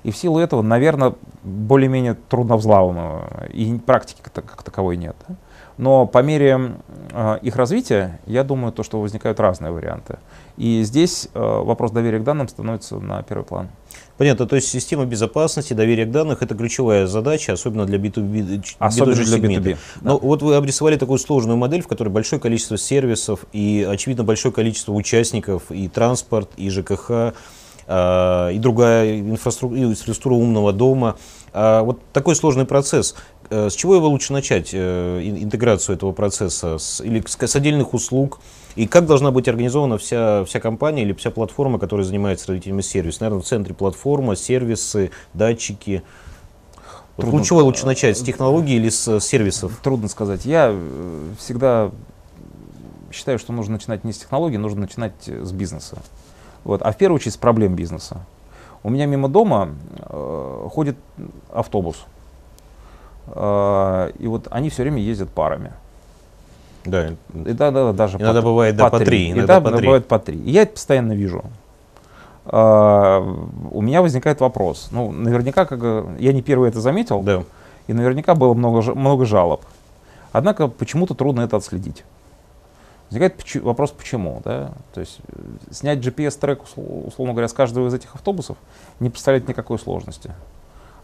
и 0.04 0.12
в 0.12 0.18
силу 0.18 0.40
этого, 0.40 0.62
наверное, 0.62 1.14
более-менее 1.44 2.16
трудновзлаваемые, 2.30 3.50
и 3.54 3.78
практики 3.80 4.22
как 4.34 4.64
таковой 4.64 4.98
нет. 4.98 5.16
да. 5.28 5.36
Но 5.78 6.08
по 6.08 6.24
мере 6.24 6.72
э, 7.12 7.38
их 7.44 7.56
развития, 7.56 8.20
я 8.26 8.44
думаю, 8.44 8.72
то, 8.74 8.82
что 8.82 9.00
возникают 9.00 9.40
разные 9.40 9.72
варианты. 9.72 10.18
И 10.58 10.82
здесь 10.84 11.30
э, 11.34 11.40
вопрос 11.40 11.92
доверия 11.92 12.20
к 12.20 12.24
данным 12.24 12.48
становится 12.48 12.98
на 13.00 13.22
первый 13.22 13.44
план. 13.44 13.70
Понятно, 14.18 14.48
то 14.48 14.56
есть 14.56 14.68
система 14.70 15.06
безопасности, 15.06 15.74
доверие 15.74 16.08
к 16.08 16.12
данным– 16.12 16.36
это 16.42 16.56
ключевая 16.56 17.06
задача, 17.06 17.54
особенно 17.54 17.86
для 17.86 18.00
B2B, 18.00 18.64
ч- 18.64 18.76
Особенно 18.80 19.14
B2G 19.14 19.16
для 19.16 19.26
сегмента. 19.38 19.70
B2B, 19.70 19.78
Но 20.02 20.18
вот 20.18 20.42
вы 20.42 20.56
обрисовали 20.56 20.98
такую 20.98 21.20
сложную 21.20 21.58
модель, 21.58 21.84
в 21.84 21.88
которой 21.88 22.10
большое 22.10 22.42
количество 22.42 22.78
сервисов 22.78 23.46
и, 23.54 23.88
очевидно, 23.88 24.24
большое 24.24 24.52
количество 24.52 24.94
участников, 24.94 25.70
и 25.70 25.88
транспорт, 25.88 26.50
и 26.58 26.72
ЖКХ, 26.72 27.34
а, 27.90 28.50
и 28.50 28.58
другая 28.58 29.20
инфраструктура, 29.20 29.84
инфраструктура 29.84 30.34
умного 30.34 30.74
дома. 30.74 31.18
А 31.54 31.84
Вот 31.84 32.00
такой 32.12 32.36
сложный 32.36 32.66
процесс. 32.66 33.16
Э, 33.50 33.70
С 33.70 33.76
чего 33.76 33.96
его 33.96 34.08
лучше 34.08 34.34
начать, 34.34 34.72
э, 34.74 35.22
ин- 35.24 35.44
интеграцию 35.44 35.96
этого 35.96 36.12
процесса? 36.12 36.78
С, 36.78 37.02
или 37.02 37.24
с, 37.26 37.56
отдельных 37.56 37.94
услуг? 37.94 38.40
И 38.76 38.88
как 38.88 39.06
должна 39.06 39.32
быть 39.32 39.48
организована 39.48 39.98
вся, 39.98 40.44
вся 40.46 40.60
компания 40.60 41.04
или 41.04 41.14
вся 41.14 41.32
платформа, 41.32 41.80
которая 41.80 42.06
занимается 42.06 42.48
развитием 42.48 42.82
сервиса? 42.82 43.22
Наверное, 43.22 43.42
в 43.42 43.46
центре 43.46 43.74
платформа, 43.74 44.36
сервисы, 44.36 45.12
датчики. 45.34 46.04
Вот 47.16 47.24
Трудно. 47.24 47.44
с 47.44 47.48
чего 47.48 47.64
лучше 47.64 47.86
начать? 47.86 48.18
С 48.18 48.22
технологий 48.22 48.76
или 48.76 48.90
с 48.90 49.20
сервисов? 49.22 49.80
Трудно 49.82 50.08
сказать. 50.08 50.46
Я 50.46 50.70
э, 50.72 51.24
всегда 51.40 51.92
считаю, 53.12 53.40
что 53.40 53.54
нужно 53.54 53.74
начинать 53.74 54.04
не 54.04 54.12
с 54.14 54.18
технологий, 54.20 54.58
нужно 54.58 54.82
начинать 54.82 55.14
с 55.26 55.52
бизнеса. 55.52 55.98
Вот. 56.64 56.82
А 56.84 56.92
в 56.92 56.98
первую 56.98 57.16
очередь 57.16 57.34
с 57.34 57.38
проблем 57.38 57.76
бизнеса. 57.76 58.26
У 58.84 58.90
меня 58.90 59.06
мимо 59.06 59.30
дома 59.30 59.70
э, 60.00 60.68
ходит 60.72 60.98
автобус. 61.52 62.06
Э, 63.28 64.12
и 64.20 64.28
вот 64.28 64.48
они 64.52 64.70
все 64.70 64.84
время 64.84 65.02
ездят 65.02 65.30
парами. 65.30 65.72
Да. 66.86 67.10
И 67.10 67.16
да, 67.34 67.72
да, 67.72 67.86
да, 67.88 67.94
даже 67.94 68.18
Иногда 68.18 68.42
по, 68.42 68.48
бывает, 68.48 68.76
да, 68.78 68.90
по 68.90 69.00
три, 69.00 69.28
И 69.28 69.32
иногда 69.32 69.60
да, 69.60 69.70
по 69.72 69.76
три. 69.78 69.86
бывает 69.86 70.08
по 70.08 70.20
три. 70.20 70.38
И 70.40 70.52
я 70.52 70.62
это 70.62 70.74
постоянно 70.74 71.14
вижу. 71.14 71.44
А, 72.46 73.20
у 73.72 73.82
меня 73.82 74.02
возникает 74.02 74.40
вопрос. 74.40 74.88
Ну, 74.92 75.12
наверняка, 75.12 75.66
как, 75.66 75.82
я 76.18 76.32
не 76.32 76.42
первый 76.42 76.70
это 76.70 76.80
заметил, 76.80 77.22
Да. 77.22 77.44
и 77.88 77.94
наверняка 77.94 78.36
было 78.36 78.54
много, 78.54 78.94
много 78.96 79.26
жалоб. 79.26 79.66
Однако 80.32 80.68
почему-то 80.70 81.14
трудно 81.14 81.42
это 81.42 81.58
отследить. 81.58 82.04
Возникает 83.10 83.36
вопрос, 83.64 83.92
почему. 83.92 84.42
Да? 84.44 84.72
То 84.94 85.00
есть 85.02 85.20
э, 85.28 85.40
снять 85.72 86.00
GPS-трек, 86.00 86.60
усл- 86.62 87.08
условно 87.08 87.34
говоря, 87.34 87.48
с 87.48 87.54
каждого 87.54 87.88
из 87.88 87.94
этих 87.94 88.14
автобусов 88.16 88.58
не 89.00 89.10
представляет 89.10 89.48
никакой 89.48 89.80
сложности. 89.80 90.32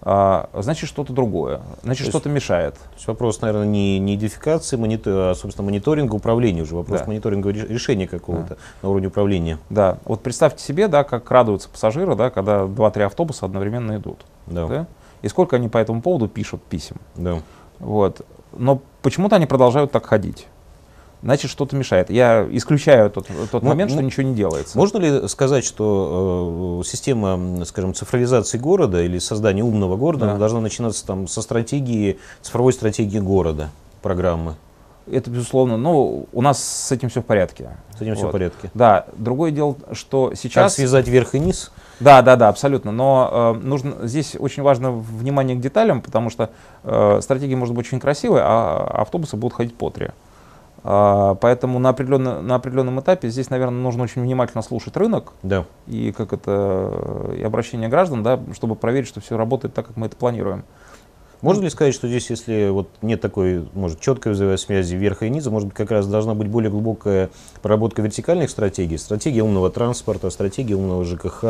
А, 0.06 0.50
значит, 0.54 0.90
что-то 0.90 1.14
другое. 1.14 1.62
Значит, 1.82 2.08
что-то 2.08 2.28
мешает. 2.28 2.74
То 2.76 2.94
есть 2.96 3.08
вопрос, 3.08 3.40
наверное, 3.40 3.66
не, 3.66 4.00
не 4.00 4.16
идентификации, 4.16 4.78
монито- 4.78 5.32
а, 5.32 5.36
собственно, 5.36 5.66
мониторинга, 5.66 6.14
управления 6.16 6.62
уже. 6.64 6.76
Вопрос 6.76 7.00
Да. 7.02 7.08
мониторинга 7.08 7.50
реш- 7.52 7.68
решения 7.70 8.06
какого-то 8.08 8.58
на 8.82 8.90
уровне 8.90 9.08
управления. 9.08 9.60
Да, 9.70 9.98
вот 10.04 10.22
представьте 10.22 10.62
себе, 10.62 10.90
да, 10.90 11.06
как 11.06 11.32
радуются 11.32 11.70
пассажиры, 11.70 12.16
да, 12.16 12.30
когда 12.30 12.66
2-3 12.66 13.06
автобуса 13.06 13.46
одновременно 13.46 13.96
идут. 13.96 14.26
Да. 14.48 14.68
Да? 14.68 14.88
И 15.22 15.30
сколько 15.30 15.56
они 15.56 15.70
по 15.70 15.78
этому 15.78 16.02
поводу 16.02 16.28
пишут 16.28 16.62
писем. 16.64 16.98
Да. 17.16 17.40
Вот. 17.80 18.22
Но 18.52 18.82
почему-то 19.02 19.38
они 19.38 19.46
продолжают 19.46 19.92
так 19.92 20.06
ходить. 20.06 20.48
Значит, 21.24 21.50
что-то 21.50 21.76
мешает. 21.78 22.10
Я 22.10 22.46
исключаю 22.52 23.10
тот, 23.10 23.28
тот 23.50 23.64
момент, 23.64 23.92
что 23.92 24.04
ничего 24.04 24.24
не 24.24 24.36
делается. 24.36 24.78
Можно 24.78 24.98
ли 24.98 25.28
сказать, 25.30 25.64
что 25.64 26.82
э, 26.82 26.88
система, 26.88 27.64
скажем, 27.66 27.94
цифровизации 27.94 28.58
города 28.58 29.02
или 29.02 29.20
создания 29.20 29.64
умного 29.64 29.96
города 29.96 30.26
Да. 30.26 30.38
должна 30.38 30.60
начинаться 30.60 31.06
там 31.06 31.30
со 31.30 31.42
стратегии, 31.42 32.20
цифровой 32.42 32.74
стратегии 32.74 33.20
города, 33.20 33.70
программы? 34.02 34.56
Это 35.10 35.30
безусловно. 35.30 35.78
Ну, 35.78 36.28
у 36.34 36.42
нас 36.42 36.62
с 36.64 36.92
этим 36.92 37.08
все 37.10 37.22
в 37.22 37.26
порядке. 37.26 37.70
С 37.98 38.02
этим 38.02 38.16
все 38.16 38.24
в 38.24 38.26
Вот. 38.26 38.32
порядке. 38.34 38.70
Да, 38.74 39.06
другое 39.18 39.52
дело, 39.52 39.76
что 39.94 40.30
Как 40.30 40.38
сейчас... 40.38 40.76
связать 40.76 41.08
верх 41.08 41.36
и 41.36 41.40
низ? 41.40 41.72
Да, 42.02 42.22
да, 42.22 42.36
да, 42.36 42.50
абсолютно. 42.50 42.92
Но 42.92 43.56
э, 43.62 43.66
нужно 43.66 44.08
здесь 44.08 44.36
очень 44.38 44.64
важно 44.64 44.92
внимание 44.92 45.56
к 45.56 45.62
деталям, 45.62 46.02
потому 46.02 46.30
что 46.30 46.50
э, 46.84 47.20
стратегия 47.22 47.56
может 47.56 47.76
быть 47.76 47.86
очень 47.88 48.00
красивой, 48.02 48.42
а 48.44 49.02
автобусы 49.02 49.38
будут 49.38 49.54
ходить 49.56 49.76
по 49.76 49.90
три. 49.90 50.10
А, 50.86 51.36
поэтому 51.36 51.80
на, 51.80 51.90
определенно, 51.90 52.42
на 52.42 52.56
определенном 52.56 53.00
этапе 53.00 53.30
здесь, 53.30 53.50
наверное, 53.50 53.80
нужно 53.82 54.04
очень 54.04 54.22
внимательно 54.22 54.62
слушать 54.62 54.98
рынок 54.98 55.32
Да. 55.42 55.66
и 55.88 56.12
как 56.12 56.34
это 56.34 57.32
и 57.38 57.42
обращение 57.42 57.88
граждан, 57.88 58.22
да, 58.22 58.40
чтобы 58.54 58.76
проверить, 58.76 59.08
что 59.08 59.22
все 59.22 59.38
работает 59.38 59.74
так, 59.74 59.88
как 59.88 59.96
мы 59.96 60.08
это 60.08 60.18
планируем. 60.18 60.64
Можно 61.42 61.64
ли 61.64 61.70
сказать, 61.70 61.94
что 61.94 62.08
здесь, 62.08 62.30
если 62.30 62.70
вот 62.70 62.90
нет 63.02 63.20
такой, 63.20 63.68
может, 63.74 64.00
четкой 64.00 64.32
взаимосвязи 64.32 64.96
верха 64.96 65.26
и 65.26 65.30
низа, 65.30 65.52
может 65.52 65.68
быть, 65.68 65.76
как 65.78 65.92
раз 65.92 66.08
должна 66.08 66.36
быть 66.36 66.48
более 66.48 66.72
глубокая 66.72 67.30
проработка 67.62 68.02
вертикальных 68.02 68.50
стратегий, 68.50 68.98
стратегия 68.98 69.44
умного 69.44 69.70
транспорта, 69.70 70.30
стратегия 70.30 70.76
умного 70.76 71.04
ЖКХ, 71.04 71.44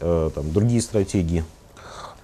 э, 0.00 0.30
там, 0.34 0.52
другие 0.52 0.82
стратегии? 0.82 1.42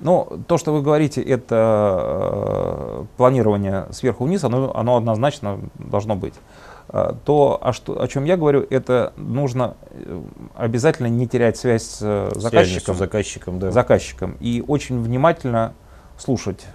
Ну, 0.01 0.41
то, 0.47 0.57
что 0.59 0.73
вы 0.73 0.83
говорите, 0.83 1.21
это 1.23 1.99
э, 2.03 3.05
планирование 3.17 3.87
сверху 3.91 4.25
вниз, 4.25 4.43
оно, 4.45 4.75
оно 4.77 4.97
однозначно 4.97 5.59
должно 5.79 6.17
быть. 6.17 6.35
Э, 6.89 7.13
То, 7.25 7.59
о, 7.61 7.73
что, 7.73 8.01
о 8.01 8.09
чем 8.09 8.25
я 8.25 8.37
говорю, 8.37 8.67
это 8.71 9.13
нужно 9.17 9.75
э, 9.91 10.21
обязательно 10.57 11.09
не 11.09 11.27
терять 11.27 11.57
связь 11.59 11.83
с 11.85 11.99
э, 12.01 12.31
С 12.35 12.41
заказчиком, 12.41 12.97
заказчиком, 12.97 13.59
да. 13.59 13.71
заказчиком 13.71 14.37
и 14.41 14.65
очень 14.67 15.03
внимательно 15.03 15.75
слушать. 16.19 16.67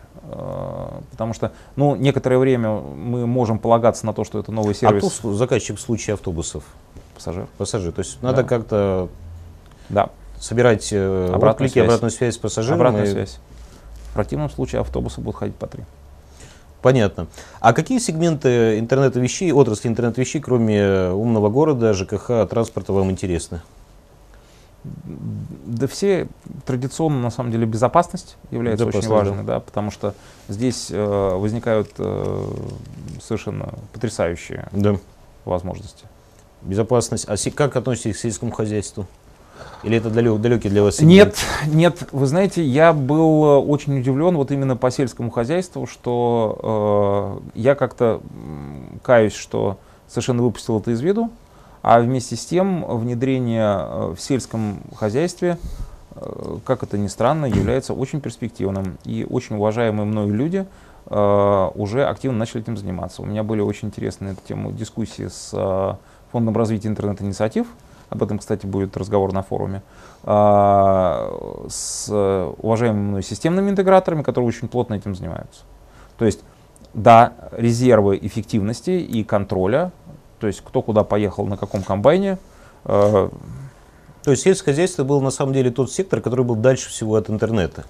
Потому 1.12 1.34
что, 1.36 1.52
ну, 1.76 1.96
некоторое 1.96 2.40
время 2.40 2.72
мы 2.80 3.28
можем 3.28 3.60
полагаться 3.60 4.08
на 4.08 4.14
то, 4.14 4.24
что 4.24 4.40
это 4.40 4.52
новый 4.52 4.72
А 4.72 4.74
сервис 4.74 5.04
кто 5.20 5.30
слу- 5.30 5.34
заказчик 5.36 5.78
в 5.78 5.80
случае 5.80 6.16
автобусов, 6.16 6.64
пассажир. 7.14 7.46
пассажир? 7.60 7.92
То 7.92 8.00
есть 8.00 8.20
надо 8.24 8.42
Да. 8.42 8.48
как-то 8.50 9.08
Да, 9.90 10.10
собирать 10.50 10.90
э, 10.92 11.26
Обратную 11.34 11.52
отклики, 11.52 11.74
связь. 11.74 11.86
обратную 11.86 12.12
связь 12.12 12.36
с 12.36 12.38
пассажиром. 12.38 12.76
обратная 12.80 13.06
и- 13.06 13.12
связь. 13.12 13.40
В 14.12 14.14
противном 14.14 14.50
случае 14.50 14.82
автобусы 14.82 15.20
будут 15.20 15.38
ходить 15.40 15.56
по 15.56 15.68
три. 15.68 15.84
Понятно. 16.82 17.26
А 17.60 17.74
какие 17.74 17.98
сегменты 17.98 18.78
интернета 18.78 19.20
вещей, 19.20 19.52
отрасли 19.52 19.88
интернет 19.88 20.18
вещей, 20.20 20.40
кроме 20.40 20.78
э, 20.78 21.12
умного 21.12 21.50
города, 21.50 21.94
ЖКХ, 21.94 22.48
транспорта, 22.48 22.94
вам 22.94 23.10
интересны? 23.10 23.62
Да 24.84 25.88
все 25.88 26.28
традиционно, 26.68 27.20
на 27.20 27.32
самом 27.32 27.52
деле, 27.52 27.66
безопасность 27.66 28.38
является 28.52 28.86
очень 28.86 29.00
Безопасность, 29.00 29.30
важной, 29.32 29.44
да. 29.44 29.60
потому 29.60 29.90
что 29.90 30.14
здесь 30.48 30.90
э, 30.92 31.36
возникают 31.36 31.90
э, 31.98 32.48
совершенно 33.20 33.74
потрясающие 33.94 34.68
Да. 34.72 34.98
возможности. 35.44 36.06
Безопасность. 36.62 37.26
А 37.28 37.36
как 37.56 37.76
относитесь 37.76 38.18
к 38.18 38.20
сельскому 38.20 38.52
хозяйству? 38.52 39.08
Или 39.84 39.98
это 39.98 40.10
далек, 40.10 40.42
далекий 40.42 40.70
для 40.70 40.84
вас 40.84 40.98
сегмент? 40.98 41.36
Нет, 41.66 41.74
нет, 41.74 42.10
вы 42.12 42.26
знаете, 42.26 42.64
я 42.64 42.92
был 42.92 43.46
э, 43.46 43.58
очень 43.60 44.00
удивлен 44.00 44.36
вот 44.36 44.52
именно 44.52 44.76
по 44.76 44.90
сельскому 44.90 45.30
хозяйству, 45.30 45.86
что 45.86 47.42
э, 47.54 47.60
я 47.60 47.76
как-то 47.76 48.22
каюсь, 49.04 49.36
что 49.36 49.78
совершенно 50.08 50.42
выпустил 50.44 50.80
это 50.80 50.92
из 50.92 51.02
виду, 51.02 51.30
а 51.82 52.00
вместе 52.00 52.36
с 52.36 52.46
тем 52.46 52.84
внедрение 52.98 53.78
э, 53.78 54.14
в 54.18 54.20
сельском 54.20 54.80
хозяйстве, 54.96 55.60
э, 56.16 56.58
как 56.66 56.82
это 56.82 56.98
ни 56.98 57.08
странно, 57.08 57.46
является 57.46 57.94
очень 57.94 58.22
перспективным. 58.22 58.98
И 59.04 59.26
очень 59.30 59.58
уважаемые 59.58 60.06
мною 60.06 60.34
люди 60.34 60.66
э, 61.06 61.70
уже 61.76 62.06
активно 62.06 62.40
начали 62.40 62.62
этим 62.62 62.76
заниматься. 62.76 63.22
У 63.22 63.26
меня 63.26 63.44
были 63.44 63.62
очень 63.62 63.90
интересные 63.90 64.30
на 64.30 64.34
эту 64.34 64.42
тему 64.48 64.72
дискуссии 64.72 65.28
с 65.28 65.52
э, 65.54 65.94
Фондом 66.32 66.58
развития 66.58 66.88
интернет-инициатив. 66.88 67.68
Об 68.10 68.24
этом, 68.24 68.40
кстати, 68.40 68.66
будет 68.66 68.96
разговор 68.98 69.34
на 69.34 69.42
форуме. 69.42 69.82
а, 70.24 71.66
С 71.70 72.10
уважаемыми 72.10 73.22
системными 73.22 73.70
интеграторами, 73.70 74.24
которые 74.24 74.48
очень 74.48 74.68
плотно 74.68 74.94
этим 74.96 75.16
занимаются. 75.16 75.62
То 76.18 76.26
есть 76.26 76.42
да, 76.96 77.34
резервы 77.52 78.18
эффективности 78.22 78.92
и 78.92 79.24
контроля, 79.24 79.92
то 80.40 80.48
есть 80.48 80.62
кто 80.62 80.82
куда 80.82 81.04
поехал, 81.04 81.46
на 81.46 81.58
каком 81.58 81.84
комбайне. 81.84 82.38
Э, 82.86 83.30
то 84.24 84.32
есть 84.32 84.44
сельское 84.44 84.72
хозяйство 84.72 85.04
был 85.04 85.22
на 85.22 85.30
самом 85.30 85.54
деле 85.54 85.72
тот 85.72 85.92
сектор, 85.92 86.22
который 86.22 86.46
был 86.46 86.56
дальше 86.56 86.90
всего 86.90 87.16
от 87.16 87.30
интернета. 87.30 87.86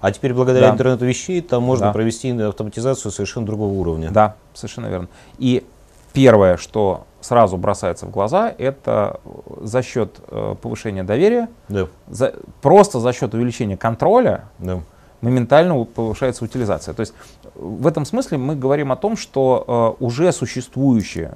А 0.00 0.10
теперь 0.10 0.32
благодаря 0.34 0.68
да. 0.68 0.74
интернету 0.74 1.04
вещей 1.04 1.40
там 1.42 1.62
можно 1.62 1.86
да. 1.86 1.92
провести 1.92 2.30
автоматизацию 2.30 3.12
совершенно 3.12 3.46
другого 3.46 3.72
уровня. 3.72 4.10
Да, 4.10 4.36
совершенно 4.54 4.86
верно. 4.86 5.08
И 5.38 5.66
первое, 6.12 6.56
что 6.56 7.06
сразу 7.26 7.56
бросается 7.56 8.06
в 8.06 8.10
глаза, 8.10 8.54
это 8.56 9.20
за 9.60 9.82
счет 9.82 10.20
э, 10.28 10.54
повышения 10.62 11.02
доверия, 11.02 11.48
да. 11.68 11.88
за, 12.08 12.34
просто 12.62 13.00
за 13.00 13.12
счет 13.12 13.34
увеличения 13.34 13.76
контроля 13.76 14.44
да. 14.58 14.78
моментально 15.20 15.84
повышается 15.84 16.44
утилизация. 16.44 16.94
То 16.94 17.00
есть 17.00 17.14
в 17.56 17.86
этом 17.86 18.04
смысле 18.04 18.38
мы 18.38 18.54
говорим 18.54 18.92
о 18.92 18.96
том, 18.96 19.16
что 19.16 19.96
э, 19.98 20.04
уже 20.04 20.30
существующие 20.30 21.34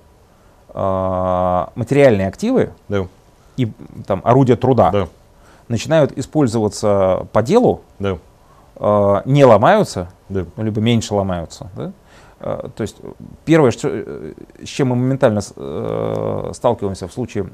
э, 0.68 1.66
материальные 1.74 2.28
активы 2.28 2.70
да. 2.88 3.06
и 3.56 3.70
там, 4.06 4.20
орудия 4.24 4.54
труда 4.54 4.90
да. 4.92 5.08
начинают 5.66 6.16
использоваться 6.16 7.26
по 7.32 7.42
делу, 7.42 7.80
да. 7.98 8.16
э, 8.76 9.22
не 9.24 9.44
ломаются, 9.44 10.08
да. 10.28 10.46
либо 10.56 10.80
меньше 10.80 11.14
ломаются. 11.14 11.68
Да? 11.74 11.92
Э, 12.40 12.68
то 12.74 12.82
есть 12.82 12.96
первое, 13.44 13.72
э, 13.82 14.32
с 14.64 14.68
чем 14.68 14.88
мы 14.88 14.96
моментально 14.96 15.40
э, 15.54 16.52
сталкиваемся 16.54 17.06
в 17.06 17.12
случае 17.12 17.48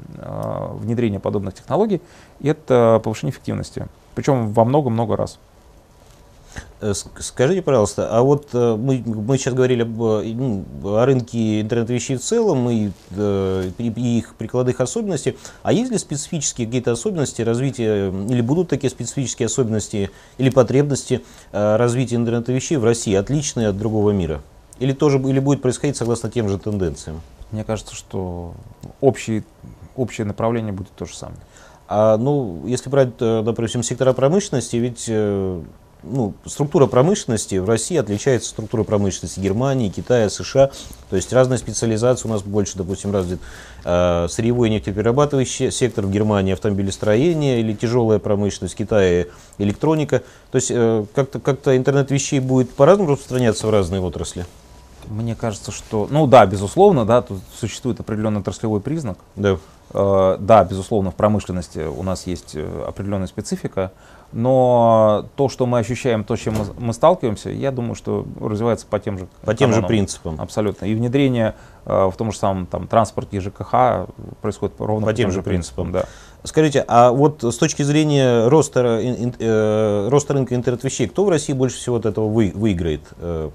внедрения 0.75 1.21
подобных 1.21 1.55
технологий, 1.55 2.01
это 2.43 3.01
повышение 3.03 3.33
эффективности. 3.33 3.89
Причем 4.15 4.53
во 4.53 4.65
много-много 4.65 5.17
раз. 5.17 5.39
Скажите, 7.21 7.61
пожалуйста, 7.61 8.09
а 8.11 8.23
вот 8.23 8.55
мы, 8.55 9.03
мы 9.05 9.37
сейчас 9.37 9.53
говорили 9.53 9.83
об, 9.83 9.99
ну, 9.99 10.65
о 10.85 11.05
рынке 11.05 11.61
интернет-вещей 11.61 12.17
в 12.17 12.23
целом 12.23 12.71
и, 12.71 12.91
и 13.79 14.19
их 14.19 14.35
прикладных 14.37 14.81
особенностях. 14.81 15.35
А 15.63 15.73
есть 15.75 15.91
ли 15.91 15.99
специфические 15.99 16.67
какие-то 16.67 16.93
особенности 16.93 17.43
развития, 17.43 18.09
или 18.09 18.41
будут 18.41 18.69
такие 18.69 18.89
специфические 18.89 19.47
особенности 19.47 20.11
или 20.39 20.49
потребности 20.49 21.23
развития 21.53 22.17
интернет-вещей 22.17 22.77
в 22.77 22.85
России, 22.85 23.15
отличные 23.15 23.69
от 23.69 23.77
другого 23.77 24.13
мира? 24.13 24.41
Или, 24.79 24.93
тоже, 24.93 25.19
или 25.19 25.39
будет 25.39 25.63
происходить 25.63 25.97
согласно 25.97 26.31
тем 26.31 26.49
же 26.49 26.59
тенденциям? 26.59 27.21
Мне 27.51 27.65
кажется, 27.65 27.95
что 27.95 28.55
общий, 29.01 29.45
общее 29.97 30.27
направление 30.27 30.73
будет 30.73 30.91
то 30.91 31.07
же 31.07 31.15
самое. 31.15 31.39
А, 31.89 32.17
ну, 32.17 32.63
если 32.67 32.91
брать, 32.91 33.11
э, 33.21 33.43
допустим, 33.45 33.83
сектора 33.83 34.13
промышленности, 34.13 34.77
ведь 34.77 35.05
э, 35.09 35.63
ну, 36.03 36.35
структура 36.45 36.87
промышленности 36.87 37.57
в 37.57 37.69
России 37.69 37.97
отличается 37.97 38.49
от 38.49 38.53
структуры 38.53 38.85
промышленности 38.85 39.41
Германии, 39.41 39.89
Китая, 39.89 40.29
США. 40.29 40.71
То 41.11 41.17
есть 41.17 41.33
разная 41.33 41.59
специализация 41.59 42.29
у 42.29 42.33
нас 42.33 42.43
больше, 42.43 42.77
допустим, 42.79 43.13
развит 43.13 43.41
э, 43.85 44.27
сырьевой 44.29 44.71
нефтеперерабатывающий 44.71 45.71
сектор 45.71 46.07
в 46.07 46.11
Германии, 46.11 46.53
автомобилестроение 46.53 47.61
или 47.61 47.73
тяжелая 47.73 48.19
промышленность, 48.19 48.75
в 48.75 48.79
Китае 48.79 49.29
электроника. 49.59 50.23
То 50.51 50.57
есть 50.57 50.71
э, 50.73 51.05
как-то 51.15 51.41
как 51.41 51.67
интернет 51.69 52.11
вещей 52.11 52.41
будет 52.41 52.71
по-разному 52.71 53.13
распространяться 53.13 53.67
в 53.67 53.71
разные 53.71 54.01
отрасли. 54.01 54.47
Мне 55.09 55.35
кажется, 55.35 55.73
что, 55.73 56.09
ну 56.11 56.27
да, 56.27 56.47
безусловно, 56.47 57.05
да, 57.05 57.23
тут 57.23 57.41
существует 57.55 58.01
определенный 58.01 58.41
отраслевой 58.41 58.81
признак. 58.81 59.19
Да. 59.35 59.59
Э, 59.93 60.37
да, 60.39 60.65
безусловно, 60.65 61.11
в 61.11 61.15
промышленности 61.15 61.87
у 61.87 62.03
нас 62.03 62.27
есть 62.27 62.53
э, 62.55 62.85
определенная 62.87 63.29
специфика, 63.29 63.93
но 64.33 65.27
то, 65.37 65.49
что 65.49 65.67
мы 65.67 65.79
ощущаем, 65.79 66.25
то, 66.25 66.37
с 66.37 66.41
чем 66.41 66.55
мы, 66.55 66.67
мы 66.79 66.93
сталкиваемся, 66.93 67.51
я 67.51 67.71
думаю, 67.71 67.95
что 67.95 68.27
развивается 68.41 68.87
по 68.87 68.99
тем 68.99 69.19
же 69.19 69.29
По 69.45 69.55
тем 69.55 69.73
же 69.73 69.83
принципам. 69.83 70.41
Абсолютно. 70.41 70.87
И 70.87 70.95
внедрение 70.95 71.55
э, 71.85 72.11
в 72.13 72.17
том 72.17 72.33
же 72.33 72.39
самом 72.39 72.67
там, 72.67 72.89
транспорте 72.89 73.41
ЖКХ 73.41 74.09
происходит 74.43 74.75
ровно 74.79 75.07
по, 75.07 75.13
по 75.13 75.17
тем 75.17 75.31
же 75.31 75.43
принципам. 75.43 75.93
принципам. 75.93 76.11
Да. 76.43 76.47
Скажите, 76.47 76.85
а 76.87 77.11
вот 77.11 77.43
с 77.43 77.57
точки 77.57 77.83
зрения 77.83 78.49
роста, 78.49 79.01
э, 79.01 80.09
роста 80.09 80.35
рынка 80.35 80.55
интернет-вещей, 80.55 81.09
кто 81.09 81.25
в 81.25 81.29
России 81.29 81.53
больше 81.53 81.77
всего 81.77 81.97
от 81.97 82.07
этого 82.07 82.29
вы, 82.29 82.53
выиграет? 82.55 83.03
Э, 83.19 83.51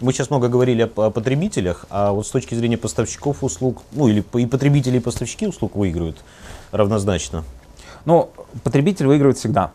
мы 0.00 0.12
сейчас 0.12 0.30
много 0.30 0.48
говорили 0.48 0.82
о, 0.82 1.10
потребителях, 1.10 1.86
а 1.90 2.12
вот 2.12 2.26
с 2.26 2.30
точки 2.30 2.54
зрения 2.54 2.76
поставщиков 2.76 3.42
услуг, 3.44 3.82
ну 3.92 4.08
или 4.08 4.24
и 4.34 4.46
потребители, 4.46 4.98
и 4.98 5.00
поставщики 5.00 5.46
услуг 5.46 5.76
выигрывают 5.76 6.22
равнозначно. 6.70 7.44
Ну, 8.04 8.30
потребитель 8.64 9.06
выигрывает 9.06 9.38
всегда, 9.38 9.72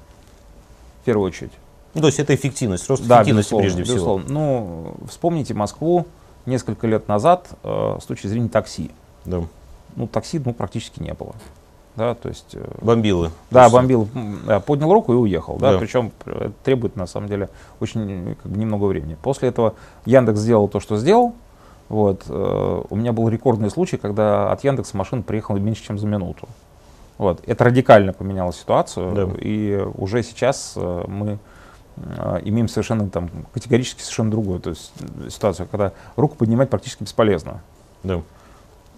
в 1.02 1.06
первую 1.06 1.28
очередь. 1.28 1.52
Ну, 1.94 2.02
то 2.02 2.08
есть 2.08 2.20
это 2.20 2.36
эффективность, 2.36 2.88
рост 2.90 3.06
да, 3.08 3.18
эффективности 3.18 3.56
прежде 3.56 3.82
безусловно. 3.82 4.26
всего. 4.26 4.40
Ну, 4.40 4.94
вспомните 5.10 5.54
Москву 5.54 6.06
несколько 6.46 6.88
лет 6.88 7.08
назад 7.08 7.48
э, 7.64 7.98
с 8.02 8.06
точки 8.06 8.28
зрения 8.28 8.50
такси. 8.50 8.92
Да. 9.26 9.44
Ну, 9.96 10.08
такси 10.08 10.40
ну, 10.44 10.54
практически 10.54 11.02
не 11.02 11.14
было 11.14 11.34
да, 11.98 12.14
то 12.14 12.30
есть... 12.30 12.54
Э, 12.54 12.64
бомбилы. 12.80 13.32
Да, 13.50 13.70
бомбил, 13.70 14.08
поднял 14.66 14.94
руку 14.94 15.14
и 15.14 15.16
уехал, 15.16 15.58
да, 15.58 15.74
да. 15.74 15.80
причем 15.80 16.12
э, 16.26 16.52
требует, 16.64 16.96
на 16.96 17.08
самом 17.08 17.28
деле, 17.28 17.50
очень 17.80 18.36
как 18.42 18.52
бы, 18.52 18.58
немного 18.58 18.86
времени. 18.86 19.18
После 19.22 19.50
этого 19.50 19.74
Яндекс 20.06 20.40
сделал 20.40 20.68
то, 20.68 20.80
что 20.80 20.96
сделал, 20.98 21.34
вот, 21.90 22.24
э, 22.30 22.82
у 22.90 22.96
меня 22.96 23.14
был 23.14 23.28
рекордный 23.30 23.72
случай, 23.72 23.98
когда 23.98 24.52
от 24.52 24.64
Яндекса 24.64 24.96
машина 24.96 25.24
приехала 25.24 25.58
меньше, 25.58 25.84
чем 25.84 25.98
за 25.98 26.06
минуту. 26.06 26.48
Вот, 27.18 27.42
это 27.48 27.64
радикально 27.64 28.14
поменяло 28.14 28.54
ситуацию, 28.54 29.14
да. 29.14 29.28
и 29.40 29.84
уже 29.96 30.22
сейчас 30.22 30.74
э, 30.76 31.06
мы 31.08 31.40
э, 31.96 32.42
имеем 32.44 32.68
совершенно 32.68 33.10
там 33.10 33.30
категорически 33.54 34.02
совершенно 34.02 34.30
другую 34.30 34.60
то 34.60 34.70
есть, 34.70 34.94
ситуацию, 35.32 35.68
когда 35.72 35.94
руку 36.16 36.36
поднимать 36.36 36.70
практически 36.70 37.04
бесполезно. 37.04 37.64
Да. 38.04 38.22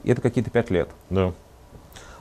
И 0.03 0.11
это 0.11 0.21
какие-то 0.21 0.49
пять 0.49 0.69
лет. 0.69 0.89
Да. 1.09 1.31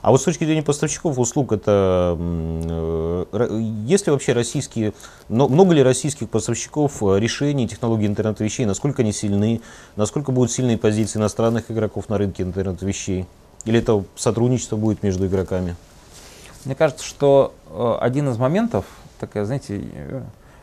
А 0.01 0.11
вот 0.11 0.21
с 0.21 0.23
точки 0.23 0.45
зрения 0.45 0.63
поставщиков 0.63 1.19
услуг, 1.19 1.51
это 1.51 2.15
э, 2.17 3.59
есть 3.85 4.07
ли 4.07 4.11
вообще 4.11 4.31
российские, 4.33 4.93
много 5.27 5.73
ли 5.73 5.83
российских 5.83 6.29
поставщиков 6.29 7.03
э, 7.03 7.19
решений 7.19 7.67
технологий 7.67 8.07
интернет-вещей, 8.07 8.65
насколько 8.65 9.01
они 9.01 9.11
сильны, 9.11 9.61
насколько 9.97 10.31
будут 10.31 10.51
сильные 10.51 10.77
позиции 10.77 11.19
иностранных 11.19 11.69
игроков 11.69 12.07
на 12.07 12.17
рынке 12.17 12.43
интернет-вещей? 12.43 13.25
Или 13.65 13.79
это 13.79 14.05
сотрудничество 14.15 14.77
будет 14.77 15.03
между 15.03 15.27
игроками? 15.27 15.75
Мне 16.63 16.75
кажется, 16.75 17.03
что 17.03 17.53
э, 17.69 17.97
один 17.99 18.29
из 18.29 18.37
моментов, 18.37 18.85
такая, 19.19 19.43
знаете, 19.43 19.83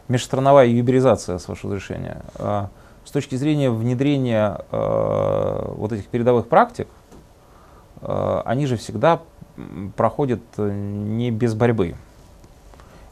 межстрановая 0.09 0.67
юберизация, 0.69 1.39
с 1.39 1.47
вашего 1.47 1.75
разрешения, 1.75 2.23
с 2.39 3.11
точки 3.11 3.35
зрения 3.35 3.71
внедрения 3.71 4.61
вот 4.71 5.93
этих 5.93 6.07
передовых 6.07 6.47
практик, 6.47 6.89
они 8.03 8.67
же 8.67 8.77
всегда 8.77 9.21
проходят 9.97 10.41
э, 10.59 10.71
не 10.71 11.31
без 11.31 11.55
борьбы. 11.55 11.95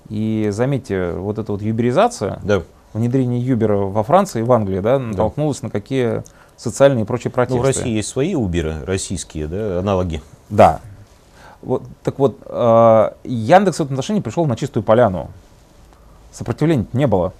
И 0.08 0.48
заметьте, 0.50 1.12
вот 1.12 1.38
эта 1.38 1.52
вот 1.52 1.62
юберизация, 1.62 2.38
да. 2.42 2.62
внедрение 2.92 3.40
Юбера 3.40 3.76
во 3.76 4.02
Франции 4.02 4.40
и 4.40 4.42
в 4.42 4.52
Англии, 4.52 4.80
да, 4.80 4.98
натолкнулось 4.98 5.60
да. 5.60 5.68
на 5.68 5.70
какие 5.70 6.22
социальные 6.56 7.04
и 7.04 7.06
прочие 7.06 7.30
протесты. 7.30 7.56
Ну, 7.56 7.62
в 7.62 7.66
России 7.66 7.88
есть 7.90 8.08
свои 8.08 8.34
Уберы, 8.34 8.84
российские, 8.84 9.46
да, 9.46 9.78
аналоги. 9.78 10.22
Да. 10.50 10.80
Вот, 11.62 11.82
так 12.02 12.18
вот, 12.18 12.38
э, 12.44 13.10
Яндекс 13.24 13.78
в 13.78 13.80
этом 13.80 13.94
отношении 13.94 14.20
пришел 14.20 14.44
на 14.44 14.56
чистую 14.56 14.82
поляну. 14.82 15.30
Сопротивления 16.30 16.86
не 16.92 17.06
было. 17.06 17.32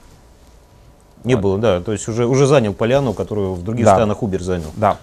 Не 1.25 1.35
вот. 1.35 1.43
было, 1.43 1.59
да. 1.59 1.81
То 1.81 1.93
есть 1.93 2.09
уже, 2.09 2.27
уже 2.27 2.47
занял 2.47 2.73
поляну, 2.73 3.13
которую 3.13 3.55
в 3.55 3.63
других 3.63 3.85
да. 3.85 3.95
странах 3.95 4.23
Uber 4.23 4.41
занял. 4.41 4.71
Да. 4.77 4.97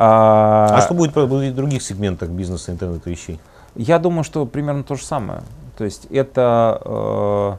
А, 0.00 0.76
а 0.76 0.80
что 0.80 0.94
будет 0.94 1.14
в 1.16 1.54
других 1.54 1.82
сегментах 1.82 2.28
бизнеса 2.28 2.70
интернет-вещей? 2.70 3.40
Я 3.74 3.98
думаю, 3.98 4.22
что 4.22 4.46
примерно 4.46 4.84
то 4.84 4.94
же 4.94 5.04
самое. 5.04 5.42
То 5.76 5.82
есть 5.82 6.06
это 6.06 6.80
э, 6.84 7.52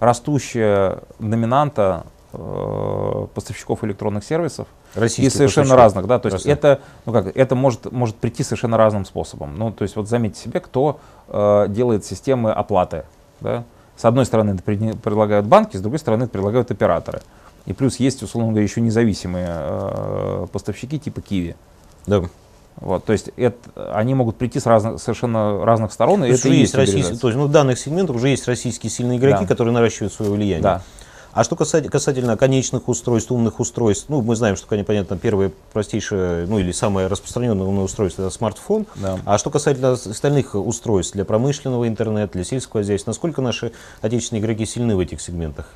растущая 0.00 0.98
доминанта 1.18 2.04
э, 2.34 3.26
поставщиков 3.34 3.82
электронных 3.82 4.24
сервисов 4.24 4.68
Российских 4.94 5.34
и 5.34 5.36
совершенно 5.36 5.74
разных, 5.74 6.06
да, 6.06 6.18
то 6.18 6.28
есть 6.28 6.44
это, 6.44 6.80
ну 7.06 7.12
как, 7.12 7.34
это 7.34 7.54
может 7.54 7.90
может 7.90 8.16
прийти 8.16 8.42
совершенно 8.42 8.76
разным 8.76 9.06
способом. 9.06 9.56
Ну, 9.56 9.72
то 9.72 9.82
есть 9.82 9.96
вот 9.96 10.06
заметьте 10.06 10.40
себе, 10.40 10.60
кто 10.60 11.00
э, 11.28 11.66
делает 11.70 12.04
системы 12.04 12.52
оплаты, 12.52 13.04
да. 13.40 13.64
С 13.96 14.04
одной 14.04 14.26
стороны 14.26 14.50
это 14.50 14.62
предлагают 14.62 15.46
банки, 15.46 15.78
с 15.78 15.80
другой 15.80 15.98
стороны 15.98 16.24
это 16.24 16.32
предлагают 16.32 16.70
операторы. 16.70 17.22
И 17.64 17.72
плюс 17.72 17.96
есть, 17.96 18.22
условно 18.22 18.50
говоря, 18.50 18.64
еще 18.64 18.82
независимые 18.82 19.48
э, 19.48 20.46
поставщики 20.52 20.98
типа 20.98 21.22
Киви. 21.22 21.56
Да. 22.06 22.22
Вот, 22.76 23.04
то 23.04 23.12
есть 23.12 23.30
это, 23.36 23.56
они 23.94 24.14
могут 24.14 24.36
прийти 24.36 24.60
с 24.60 24.66
разных, 24.66 25.00
совершенно 25.00 25.64
разных 25.64 25.92
сторон. 25.92 26.20
То, 26.20 26.26
и 26.26 26.32
это 26.32 26.48
есть 26.48 26.74
российские, 26.74 27.18
то 27.18 27.28
есть 27.28 27.38
ну, 27.38 27.46
в 27.46 27.50
данных 27.50 27.78
сегментах 27.78 28.16
уже 28.16 28.28
есть 28.28 28.46
российские 28.46 28.90
сильные 28.90 29.18
игроки, 29.18 29.42
да. 29.42 29.46
которые 29.46 29.72
наращивают 29.72 30.12
свое 30.12 30.30
влияние. 30.30 30.62
Да. 30.62 30.82
А 31.36 31.44
что 31.44 31.54
касательно, 31.54 31.90
касательно 31.90 32.36
конечных 32.38 32.88
устройств, 32.88 33.30
умных 33.30 33.60
устройств, 33.60 34.06
ну, 34.08 34.22
мы 34.22 34.36
знаем, 34.36 34.56
что, 34.56 34.66
понятно, 34.66 35.18
первое 35.18 35.52
простейшее, 35.74 36.46
ну, 36.46 36.58
или 36.58 36.72
самое 36.72 37.08
распространенное 37.08 37.66
умное 37.66 37.84
устройство– 37.84 38.22
это 38.26 38.30
смартфон. 38.30 38.86
Да. 38.94 39.18
А 39.26 39.36
что 39.36 39.50
касательно 39.50 39.92
остальных 39.92 40.54
устройств 40.54 41.12
для 41.12 41.26
промышленного 41.26 41.88
интернета, 41.88 42.32
для 42.32 42.44
сельского 42.44 42.80
хозяйства, 42.80 43.10
насколько 43.10 43.42
наши 43.42 43.72
отечественные 44.00 44.42
игроки 44.42 44.64
сильны 44.64 44.96
в 44.96 44.98
этих 44.98 45.20
сегментах? 45.20 45.68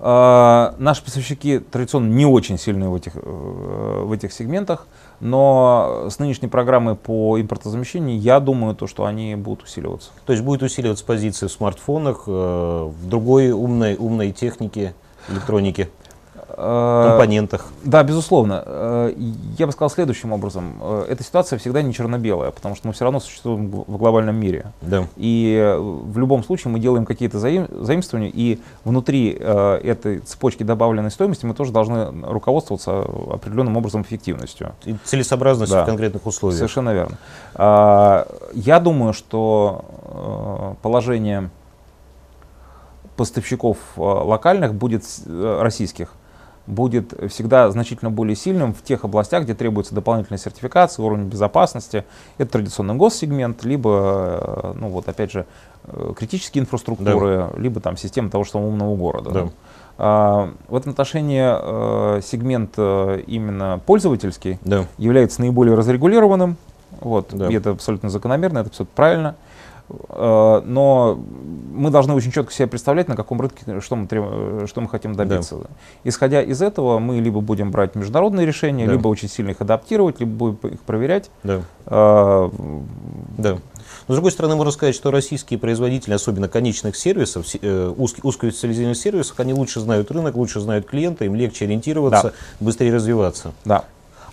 А, 0.00 0.74
наши 0.78 1.04
поставщики 1.04 1.60
традиционно 1.60 2.08
не 2.12 2.26
очень 2.26 2.58
сильны 2.58 2.88
в 2.88 2.94
этих, 2.96 3.12
э, 3.14 4.02
в 4.04 4.10
этих 4.10 4.32
сегментах, 4.32 4.86
но 5.20 6.06
с 6.10 6.18
нынешней 6.18 6.48
программой 6.48 6.94
по 6.94 7.40
импортозамещению 7.40 8.18
я 8.18 8.40
думаю, 8.40 8.74
то, 8.74 8.86
что 8.86 9.04
они 9.04 9.34
будут 9.34 9.64
усиливаться. 9.64 10.10
То 10.26 10.32
есть 10.32 10.44
будет 10.44 10.62
усиливаться 10.62 11.04
позиция 11.04 11.48
в 11.48 11.52
смартфонах, 11.52 12.24
э, 12.26 12.30
в 12.30 13.08
другой 13.08 13.50
умной, 13.50 13.96
умной 13.98 14.32
технике, 14.32 14.94
электронике? 15.28 15.90
Э, 16.60 17.10
компонентах. 17.10 17.68
Да, 17.84 18.02
безусловно. 18.02 18.64
Э, 18.66 19.12
я 19.58 19.66
бы 19.66 19.72
сказал 19.72 19.90
следующим 19.90 20.32
образом. 20.32 20.74
Э, 20.80 21.06
эта 21.08 21.22
ситуация 21.22 21.56
всегда 21.56 21.82
не 21.82 21.94
черно-белая, 21.94 22.50
потому 22.50 22.74
что 22.74 22.88
мы 22.88 22.92
все 22.94 23.04
равно 23.04 23.20
существуем 23.20 23.70
в 23.70 23.96
глобальном 23.96 24.34
мире. 24.34 24.72
Да. 24.82 25.06
И 25.16 25.76
в 25.78 26.18
любом 26.18 26.42
случае 26.42 26.72
мы 26.72 26.80
делаем 26.80 27.06
какие-то 27.06 27.38
заим, 27.38 27.68
заимствования, 27.70 28.30
и 28.34 28.58
внутри 28.84 29.30
этой 29.30 30.18
цепочки 30.20 30.64
добавленной 30.64 31.12
стоимости 31.12 31.46
мы 31.46 31.54
тоже 31.54 31.70
должны 31.70 32.06
руководствоваться 32.22 33.02
определенным 33.32 33.76
образом 33.76 34.02
эффективностью. 34.02 34.72
И 34.84 34.96
целесообразностью 35.04 35.76
да. 35.76 35.84
в 35.84 35.86
конкретных 35.86 36.26
условиях. 36.26 36.58
Совершенно 36.58 36.92
верно. 36.92 37.16
Я 37.54 38.80
думаю, 38.82 39.12
что 39.12 40.76
положение 40.82 41.50
поставщиков 43.16 43.78
локальных 43.96 44.74
будет 44.74 45.04
российских 45.26 46.14
будет 46.68 47.14
всегда 47.30 47.70
значительно 47.70 48.10
более 48.10 48.36
сильным 48.36 48.74
в 48.74 48.82
тех 48.82 49.04
областях, 49.04 49.44
где 49.44 49.54
требуется 49.54 49.94
дополнительная 49.94 50.38
сертификация, 50.38 51.04
уровень 51.04 51.24
безопасности. 51.24 52.04
Это 52.36 52.52
традиционный 52.52 52.94
госсегмент, 52.94 53.64
либо, 53.64 54.40
э, 54.40 54.72
ну 54.76 54.88
вот 54.88 55.08
опять 55.08 55.32
же, 55.32 55.46
э, 55.84 56.12
критические 56.16 56.62
инфраструктуры, 56.62 57.48
да. 57.52 57.60
либо 57.60 57.80
там 57.80 57.96
система 57.96 58.30
того 58.30 58.44
же 58.44 58.50
самого 58.50 58.68
умного 58.68 58.96
города. 58.96 59.30
Да. 59.30 59.48
А, 60.00 60.50
в 60.68 60.76
этом 60.76 60.92
отношении 60.92 61.42
э, 61.42 62.20
сегмент 62.22 62.78
именно 62.78 63.80
пользовательский 63.84 64.58
да. 64.62 64.84
является 64.98 65.40
наиболее 65.40 65.74
разрегулированным. 65.74 66.56
Вот, 67.00 67.28
да. 67.32 67.48
и 67.48 67.54
это 67.54 67.70
абсолютно 67.70 68.10
закономерно, 68.10 68.58
это 68.58 68.68
абсолютно 68.68 68.94
правильно. 68.94 69.36
Э, 70.10 70.62
но 70.64 71.18
мы 71.72 71.90
должны 71.90 72.14
очень 72.14 72.32
четко 72.32 72.52
себе 72.52 72.66
представлять, 72.66 73.08
на 73.08 73.16
каком 73.16 73.40
рынке 73.40 73.80
что 73.80 73.96
мы, 73.96 74.06
треб... 74.06 74.68
что 74.68 74.80
мы 74.80 74.88
хотим 74.88 75.14
добиться. 75.14 75.56
Да. 75.56 75.66
Исходя 76.04 76.42
из 76.42 76.60
этого, 76.60 76.98
мы 76.98 77.20
либо 77.20 77.40
будем 77.40 77.70
брать 77.70 77.94
международные 77.94 78.46
решения, 78.46 78.86
да. 78.86 78.92
либо 78.92 79.08
очень 79.08 79.28
сильно 79.28 79.50
их 79.50 79.60
адаптировать, 79.60 80.20
либо 80.20 80.50
будем 80.50 80.74
их 80.74 80.80
проверять. 80.80 81.30
Да. 81.42 81.62
А, 81.86 82.50
да. 83.38 83.58
Но 84.06 84.14
с 84.14 84.16
другой 84.16 84.32
стороны, 84.32 84.56
можно 84.56 84.72
сказать, 84.72 84.94
что 84.94 85.10
российские 85.10 85.58
производители, 85.58 86.12
особенно 86.14 86.48
конечных 86.48 86.96
сервисов, 86.96 87.46
э, 87.60 87.92
узк, 87.96 88.18
узкоспециализированных 88.22 88.98
сервисов, 88.98 89.40
они 89.40 89.54
лучше 89.54 89.80
знают 89.80 90.10
рынок, 90.10 90.36
лучше 90.36 90.60
знают 90.60 90.86
клиента, 90.86 91.24
им 91.24 91.34
легче 91.34 91.64
ориентироваться, 91.64 92.28
да. 92.28 92.64
быстрее 92.64 92.94
развиваться. 92.94 93.52
Да. 93.64 93.84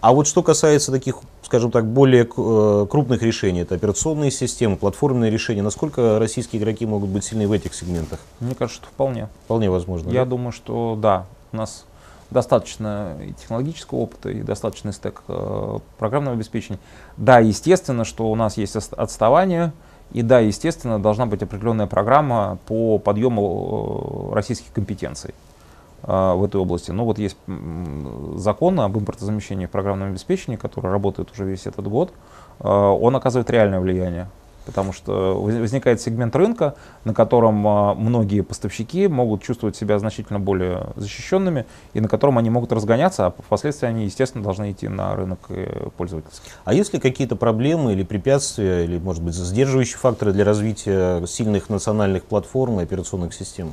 А 0.05 0.11
вот 0.11 0.27
что 0.27 0.43
касается 0.43 0.91
таких, 0.91 1.17
скажем 1.41 1.71
так, 1.71 1.87
более 1.87 2.25
э, 2.25 2.87
крупных 2.87 3.23
решений, 3.23 3.61
это 3.61 3.73
операционные 3.73 4.29
системы, 4.29 4.77
платформенные 4.77 5.31
решения, 5.31 5.63
насколько 5.63 6.19
российские 6.19 6.61
игроки 6.61 6.85
могут 6.85 7.09
быть 7.09 7.23
сильны 7.23 7.47
в 7.47 7.51
этих 7.51 7.73
сегментах? 7.73 8.19
Мне 8.39 8.53
кажется, 8.53 8.83
что 8.83 8.87
вполне. 8.91 9.29
Вполне 9.45 9.71
возможно. 9.71 10.11
Я 10.11 10.23
да? 10.23 10.29
думаю, 10.29 10.51
что 10.51 10.95
да, 10.95 11.25
у 11.51 11.57
нас 11.57 11.85
достаточно 12.29 13.17
и 13.19 13.33
технологического 13.33 13.97
опыта, 13.97 14.29
и 14.29 14.43
достаточный 14.43 14.93
стек 14.93 15.23
э, 15.27 15.79
программного 15.97 16.35
обеспечения. 16.35 16.77
Да, 17.17 17.39
естественно, 17.39 18.05
что 18.05 18.29
у 18.29 18.35
нас 18.35 18.57
есть 18.57 18.75
отставание, 18.75 19.73
и 20.11 20.21
да, 20.21 20.37
естественно, 20.37 21.01
должна 21.01 21.25
быть 21.25 21.41
определенная 21.41 21.87
программа 21.87 22.59
по 22.67 22.99
подъему 22.99 24.29
э, 24.29 24.35
российских 24.35 24.71
компетенций. 24.71 25.33
А, 26.07 26.35
в 26.35 26.43
этой 26.43 26.57
области. 26.61 26.91
Но 26.91 27.03
вот 27.03 27.17
есть 27.17 27.35
закон 28.35 28.79
об 28.79 28.97
импортозамещении 28.97 29.65
в 29.65 29.71
программном 29.71 30.09
обеспечении, 30.09 30.55
который 30.55 30.91
работает 30.91 31.31
уже 31.31 31.45
весь 31.45 31.65
этот 31.65 31.87
год. 31.87 32.13
А, 32.59 32.91
он 32.91 33.15
оказывает 33.15 33.49
реальное 33.49 33.79
влияние 33.79 34.29
потому 34.65 34.93
что 34.93 35.39
возникает 35.39 36.01
сегмент 36.01 36.35
рынка, 36.35 36.73
на 37.03 37.13
котором 37.13 37.67
а, 37.67 37.93
многие 37.93 38.41
поставщики 38.41 39.07
могут 39.07 39.43
чувствовать 39.43 39.75
себя 39.75 39.99
значительно 39.99 40.39
более 40.39 40.87
защищенными 40.95 41.67
и 41.93 42.01
на 42.01 42.07
котором 42.07 42.39
они 42.39 42.49
могут 42.49 42.71
разгоняться, 42.71 43.27
а 43.27 43.29
впоследствии 43.29 43.85
они, 43.85 44.05
естественно, 44.05 44.43
должны 44.43 44.71
идти 44.71 44.87
на 44.87 45.15
рынок 45.15 45.37
э, 45.49 45.89
пользовательский. 45.97 46.51
А 46.63 46.73
есть 46.73 46.93
ли 46.93 46.99
какие-то 46.99 47.35
проблемы 47.35 47.93
или 47.93 48.01
препятствия, 48.01 48.85
или, 48.85 48.97
может 48.97 49.21
быть, 49.21 49.35
сдерживающие 49.35 49.99
факторы 49.99 50.33
для 50.33 50.43
развития 50.43 51.23
сильных 51.27 51.69
национальных 51.69 52.23
платформ 52.23 52.79
и 52.79 52.83
операционных 52.83 53.35
систем? 53.35 53.71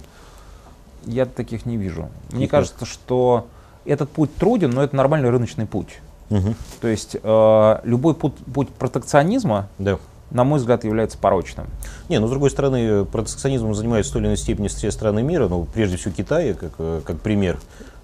Я 1.07 1.27
таких 1.27 1.67
не 1.67 1.77
вижу. 1.77 2.09
Мне 2.31 2.49
кажется, 2.49 2.85
что 2.85 3.47
этот 3.85 4.11
путь 4.11 4.35
труден, 4.37 4.71
но 4.71 4.83
это 4.83 4.95
нормальный 4.97 5.31
рыночный 5.31 5.67
путь. 5.67 6.01
Угу. 6.31 6.55
То 6.81 6.89
есть 6.89 7.17
э, 7.23 7.81
любой 7.85 8.15
путь, 8.15 8.35
путь 8.55 8.69
протекционизма, 8.71 9.69
да. 9.79 9.99
на 10.31 10.45
мой 10.45 10.59
взгляд, 10.59 10.85
является 10.85 11.19
порочным. 11.19 11.67
Не, 12.09 12.19
но 12.19 12.27
с 12.27 12.31
другой 12.31 12.51
стороны, 12.51 13.05
протекционизмом 13.05 13.75
занимаются 13.75 14.11
в 14.11 14.13
той 14.15 14.23
или 14.23 14.29
иной 14.29 14.37
степени 14.37 14.69
все 14.69 14.91
страны 14.91 15.23
мира, 15.23 15.49
ну, 15.49 15.67
прежде 15.75 15.97
всего 15.97 16.15
Китай, 16.17 16.55
как, 16.55 16.73
э, 16.79 17.01
как 17.05 17.21
пример 17.21 17.59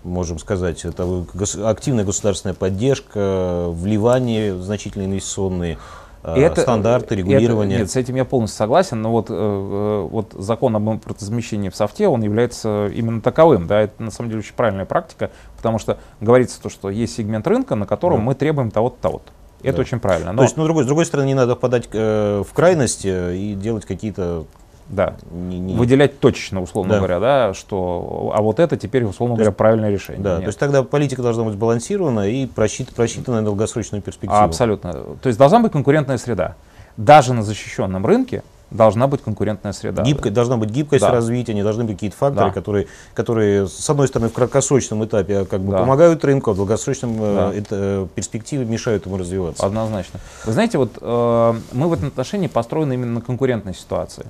можем 0.05 0.39
сказать, 0.39 0.85
это 0.85 1.25
активная 1.65 2.05
государственная 2.05 2.55
поддержка, 2.55 3.67
вливание 3.69 4.57
значительные 4.57 5.07
инвестиционные, 5.07 5.79
это, 6.23 6.61
стандарты, 6.61 7.17
регулирование. 7.17 7.77
Это, 7.77 7.83
нет, 7.85 7.91
с 7.91 7.97
этим 7.97 8.17
я 8.17 8.25
полностью 8.25 8.59
согласен, 8.59 9.01
но 9.01 9.11
вот, 9.11 9.27
э, 9.31 9.35
э, 9.35 10.09
вот 10.11 10.33
закон 10.33 10.77
об 10.77 10.89
импортозамещении 10.89 11.69
в 11.69 11.77
софте, 11.77 12.09
он 12.09 12.23
является 12.23 12.91
именно 12.95 13.21
таковым. 13.21 13.67
Да? 13.67 13.81
Это 13.81 14.03
на 14.03 14.11
самом 14.11 14.31
деле 14.31 14.41
очень 14.41 14.55
правильная 14.55 14.85
практика, 14.85 15.31
потому 15.57 15.79
что 15.79 15.99
говорится 16.21 16.61
то, 16.61 16.69
что 16.69 16.91
есть 16.91 17.15
сегмент 17.15 17.47
рынка, 17.47 17.75
на 17.75 17.87
котором 17.87 18.19
да. 18.19 18.23
мы 18.25 18.35
требуем 18.35 18.71
того-то, 18.71 18.97
того-то. 19.01 19.33
Это 19.63 19.77
да. 19.77 19.81
очень 19.83 20.01
правильно. 20.01 20.33
Но... 20.33 20.39
То 20.39 20.45
есть, 20.45 20.57
ну, 20.57 20.65
другой, 20.65 20.85
с 20.85 20.87
другой 20.87 21.05
стороны, 21.07 21.27
не 21.27 21.35
надо 21.35 21.57
впадать 21.57 21.89
э, 21.93 22.43
в 22.49 22.53
крайности 22.53 23.35
и 23.35 23.55
делать 23.55 23.85
какие-то 23.85 24.47
да. 24.89 25.17
Не, 25.31 25.59
не... 25.59 25.75
Выделять 25.75 26.19
точечно, 26.19 26.63
условно 26.63 26.95
да. 26.95 26.99
говоря, 26.99 27.21
да, 27.21 27.55
что, 27.55 28.33
а 28.35 28.41
вот 28.41 28.59
это 28.59 28.77
теперь, 28.77 29.05
условно 29.05 29.37
говоря, 29.37 29.53
правильное 29.53 29.91
решение. 29.91 30.23
Да, 30.23 30.35
Нет. 30.37 30.45
то 30.45 30.49
есть 30.49 30.59
тогда 30.59 30.83
политика 30.83 31.23
должна 31.23 31.45
быть 31.45 31.57
балансирована 31.57 32.29
и 32.29 32.47
просчит, 32.47 32.95
просчитана 32.95 33.39
на 33.39 33.45
долгосрочную 33.45 34.03
перспективу. 34.03 34.35
Абсолютно. 34.35 34.93
То 34.93 35.27
есть 35.27 35.39
должна 35.39 35.61
быть 35.61 35.73
конкурентная 35.73 36.19
среда. 36.19 36.57
Даже 36.97 37.35
на 37.35 37.43
защищенном 37.43 38.05
рынке 38.07 38.43
должна 38.71 39.07
быть 39.07 39.23
конкурентная 39.23 39.73
среда. 39.73 40.03
Гибкая, 40.03 40.33
должна 40.33 40.57
быть 40.57 40.71
гибкость 40.71 41.03
да. 41.03 41.11
развития, 41.11 41.55
не 41.55 41.63
должны 41.63 41.85
быть 41.85 41.95
какие-то 41.95 42.17
факторы, 42.17 42.49
да. 42.49 42.53
которые, 42.53 42.87
которые, 43.15 43.67
с 43.67 43.89
одной 43.89 44.09
стороны, 44.09 44.31
в 44.31 44.33
краткосрочном 44.33 45.05
этапе 45.05 45.45
как 45.45 45.61
бы 45.61 45.73
да. 45.73 45.79
помогают 45.79 46.25
рынку, 46.25 46.51
а 46.51 46.55
в 46.55 46.57
долгосрочном 46.57 47.17
э, 47.19 47.35
да. 47.35 47.55
это, 47.55 47.69
э, 47.71 48.07
перспективе 48.15 48.65
мешают 48.65 49.07
ему 49.07 49.17
развиваться. 49.17 49.65
Однозначно. 49.65 50.21
Вы 50.45 50.53
знаете, 50.53 50.79
вот 50.79 50.93
э, 51.01 51.55
мы 51.73 51.89
в 51.89 51.93
этом 51.93 52.09
отношении 52.09 52.47
построены 52.47 52.95
именно 52.95 53.15
на 53.15 53.21
конкурентной 53.21 53.75
ситуации. 53.75 54.27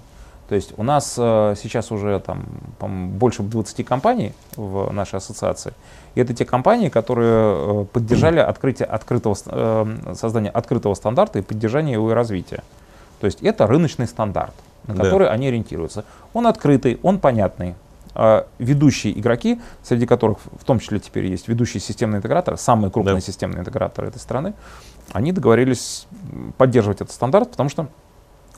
То 0.48 0.54
есть 0.54 0.72
у 0.78 0.82
нас 0.82 1.14
э, 1.18 1.54
сейчас 1.60 1.92
уже 1.92 2.20
там, 2.20 3.10
больше 3.10 3.42
20 3.42 3.84
компаний 3.84 4.32
в 4.56 4.90
нашей 4.92 5.16
ассоциации. 5.16 5.74
И 6.14 6.20
это 6.20 6.32
те 6.32 6.46
компании, 6.46 6.88
которые 6.88 7.82
э, 7.82 7.84
поддержали 7.92 8.38
открытие 8.38 8.86
открытого, 8.86 9.36
э, 9.44 10.14
создание 10.14 10.50
открытого 10.50 10.94
стандарта 10.94 11.38
и 11.38 11.42
поддержание 11.42 11.92
его 11.92 12.14
развития. 12.14 12.62
То 13.20 13.26
есть 13.26 13.42
это 13.42 13.66
рыночный 13.66 14.06
стандарт, 14.06 14.54
на 14.86 14.94
который 14.94 15.26
да. 15.26 15.32
они 15.32 15.48
ориентируются. 15.48 16.04
Он 16.32 16.46
открытый, 16.46 16.98
он 17.02 17.18
понятный. 17.18 17.74
А 18.14 18.46
ведущие 18.58 19.18
игроки, 19.18 19.60
среди 19.82 20.06
которых 20.06 20.38
в 20.58 20.64
том 20.64 20.80
числе 20.80 20.98
теперь 20.98 21.26
есть 21.26 21.46
ведущие 21.46 21.80
системные 21.80 22.18
интеграторы, 22.18 22.56
самые 22.56 22.90
крупные 22.90 23.16
да. 23.16 23.20
системные 23.20 23.60
интеграторы 23.60 24.08
этой 24.08 24.18
страны, 24.18 24.54
они 25.12 25.32
договорились 25.32 26.06
поддерживать 26.56 27.02
этот 27.02 27.12
стандарт, 27.12 27.50
потому 27.50 27.68
что 27.68 27.88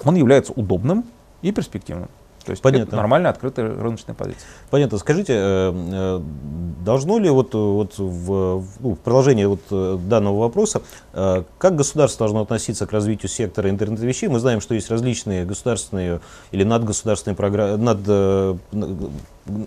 он 0.04 0.14
является 0.14 0.52
удобным, 0.52 1.04
и 1.42 1.52
перспективным. 1.52 2.08
То 2.44 2.52
есть 2.52 2.62
Понятно. 2.62 2.88
это 2.88 2.96
нормальная 2.96 3.30
открытая 3.30 3.68
рыночная 3.68 4.14
позиция. 4.14 4.42
Понятно. 4.70 4.98
Скажите, 4.98 5.34
э, 5.34 5.72
э, 5.72 6.20
должно 6.84 7.18
ли 7.18 7.28
вот, 7.28 7.54
вот 7.54 7.98
в, 7.98 8.64
ну, 8.80 8.94
в 8.94 8.98
продолжение 8.98 9.46
вот 9.46 9.60
э, 9.70 9.98
данного 10.00 10.40
вопроса, 10.40 10.82
как 11.12 11.76
государство 11.76 12.24
должно 12.24 12.40
относиться 12.40 12.86
к 12.86 12.92
развитию 12.92 13.28
сектора 13.28 13.68
интернета 13.68 14.06
вещей? 14.06 14.28
Мы 14.28 14.40
знаем, 14.40 14.60
что 14.60 14.74
есть 14.74 14.90
различные 14.90 15.44
государственные 15.44 16.20
или 16.50 16.64
надгосударственные 16.64 17.36
программы, 17.36 17.76
над, 17.76 18.58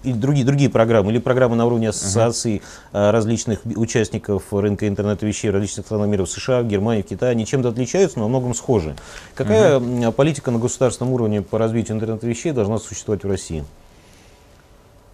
и 0.04 0.14
другие, 0.14 0.46
другие 0.46 0.70
программы, 0.70 1.12
или 1.12 1.20
программы 1.20 1.56
на 1.56 1.66
уровне 1.66 1.90
ассоциаций 1.90 2.62
uh-huh. 2.92 3.12
различных 3.12 3.62
участников 3.66 4.54
рынка 4.54 4.88
интернета 4.88 5.26
вещей 5.26 5.50
различных 5.50 5.86
стран 5.86 6.10
мира 6.10 6.26
в 6.26 6.30
США, 6.30 6.62
в 6.62 6.68
Германии, 6.68 7.02
в 7.02 7.08
Китае, 7.08 7.32
они 7.32 7.46
чем-то 7.46 7.70
отличаются, 7.70 8.20
но 8.20 8.26
во 8.26 8.30
многом 8.30 8.54
схожи. 8.54 8.96
Какая 9.36 9.80
uh-huh. 9.80 10.12
политика 10.12 10.52
на 10.52 10.60
государственном 10.60 11.14
уровне 11.14 11.42
по 11.42 11.58
развитию 11.58 11.98
интернета 11.98 12.28
вещей 12.28 12.52
должна 12.52 12.78
существовать 12.78 13.24
в 13.24 13.28
России? 13.28 13.66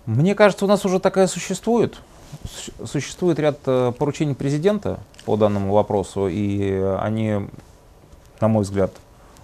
Мне 0.05 0.35
кажется, 0.35 0.65
у 0.65 0.67
нас 0.67 0.85
уже 0.85 0.99
такая 0.99 1.27
существует. 1.27 1.97
Существует 2.85 3.39
ряд 3.39 3.59
э, 3.65 3.91
поручений 3.97 4.35
президента 4.35 4.99
по 5.25 5.35
данному 5.35 5.73
вопросу, 5.73 6.27
и 6.27 6.71
они, 6.99 7.47
на 8.39 8.47
мой 8.47 8.63
взгляд, 8.63 8.91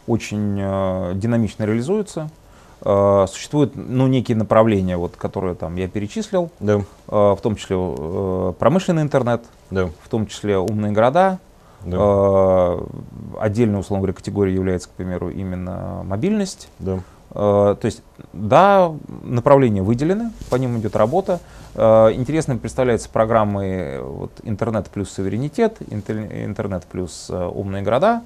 очень 0.08 0.58
э, 0.60 1.14
динамично 1.16 1.64
реализуются. 1.64 2.30
Э, 2.88 3.26
существуют 3.28 3.72
ну, 3.76 4.06
некие 4.06 4.38
направления, 4.38 4.96
вот, 4.96 5.16
которые 5.18 5.56
там, 5.56 5.76
я 5.76 5.88
перечислил, 5.88 6.52
Да, 6.60 6.76
э, 6.76 6.82
в 7.08 7.40
том 7.42 7.56
числе 7.56 7.76
э, 7.80 8.54
промышленный 8.60 9.02
интернет, 9.02 9.44
да, 9.72 9.90
в 10.04 10.08
том 10.08 10.28
числе 10.28 10.58
умные 10.60 10.92
города. 10.92 11.40
да, 11.84 11.98
Э, 12.00 12.80
Отдельной, 13.40 13.80
условно 13.80 14.02
говоря, 14.04 14.14
категорией 14.14 14.56
является, 14.56 14.88
к 14.88 14.92
примеру, 14.92 15.30
именно 15.32 16.04
мобильность. 16.06 16.70
да. 16.80 17.00
То 17.34 17.78
есть, 17.84 18.02
да, 18.32 18.94
направления 19.24 19.82
выделены, 19.82 20.32
по 20.50 20.56
ним 20.56 20.78
идет 20.78 20.96
работа. 20.96 21.42
Интересно 21.76 22.56
представляются 22.56 23.10
программы 23.10 24.00
вот, 24.02 24.32
интернет 24.44 24.90
плюс 24.90 25.12
суверенитет, 25.12 25.82
интер- 25.82 26.46
интернет 26.46 26.86
плюс 26.86 27.30
умные 27.30 27.84
города. 27.84 28.22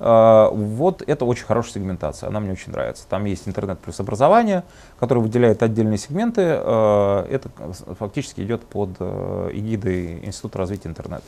Э, 0.00 0.48
Вот 0.52 1.02
это 1.06 1.24
очень 1.24 1.44
хорошая 1.44 1.74
сегментация, 1.74 2.28
она 2.28 2.40
мне 2.40 2.52
очень 2.52 2.72
нравится. 2.72 3.04
Там 3.08 3.24
есть 3.24 3.48
интернет 3.48 3.78
плюс 3.78 3.98
образование, 4.00 4.64
который 4.98 5.22
выделяет 5.22 5.62
отдельные 5.62 5.98
сегменты. 5.98 6.42
Э, 6.44 7.26
Это 7.30 7.50
фактически 7.98 8.40
идет 8.42 8.62
под 8.62 8.90
э, 9.00 9.50
эгидой 9.52 10.24
Института 10.24 10.58
развития 10.58 10.88
интернета. 10.88 11.24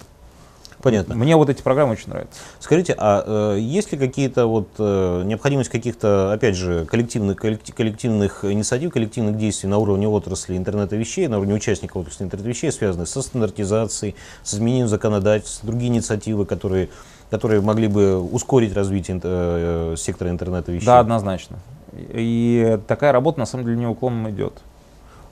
Понятно. 0.83 1.15
Мне 1.15 1.37
вот 1.37 1.51
эти 1.51 1.61
программы 1.61 1.93
очень 1.93 2.09
нравятся. 2.09 2.41
Скажите, 2.59 2.95
а 2.97 3.55
э, 3.55 3.59
есть 3.61 3.93
ли 3.93 3.99
какие-то 3.99 4.47
вот 4.47 4.69
э, 4.79 5.23
необходимость 5.27 5.69
каких-то, 5.69 6.33
опять 6.33 6.57
же, 6.57 6.87
коллективных, 6.87 7.37
коллектив- 7.37 7.75
коллективных 7.75 8.47
инициатив, 8.47 8.91
коллективных 8.91 9.37
действий 9.37 9.69
на 9.69 9.77
уровне 9.77 10.09
отрасли 10.09 10.57
интернета 10.57 10.97
вещей, 10.97 11.29
на 11.29 11.37
уровне 11.37 11.53
участников 11.53 11.99
отрасли 11.99 12.25
интернета 12.25 12.49
вещей, 12.49 12.73
связанных 12.73 13.09
со 13.09 13.21
стандартизацией, 13.21 14.17
с 14.43 14.55
изменением 14.55 14.89
законодательства, 14.89 15.67
другие 15.67 15.91
инициативы, 15.93 16.47
которые, 16.47 16.89
которые 17.31 17.61
могли 17.61 17.89
бы 17.89 18.21
ускорить 18.21 18.75
развитие 18.75 19.17
инт- 19.17 19.23
э, 19.25 19.95
сектора 19.97 20.31
интернета 20.31 20.73
вещей? 20.73 20.87
Да, 20.87 20.99
однозначно. 20.99 21.59
И 21.93 22.79
такая 22.87 23.13
работа 23.13 23.39
на 23.41 23.47
самом 23.47 23.65
деле 23.65 23.77
неуклонно 23.77 24.29
идет. 24.31 24.55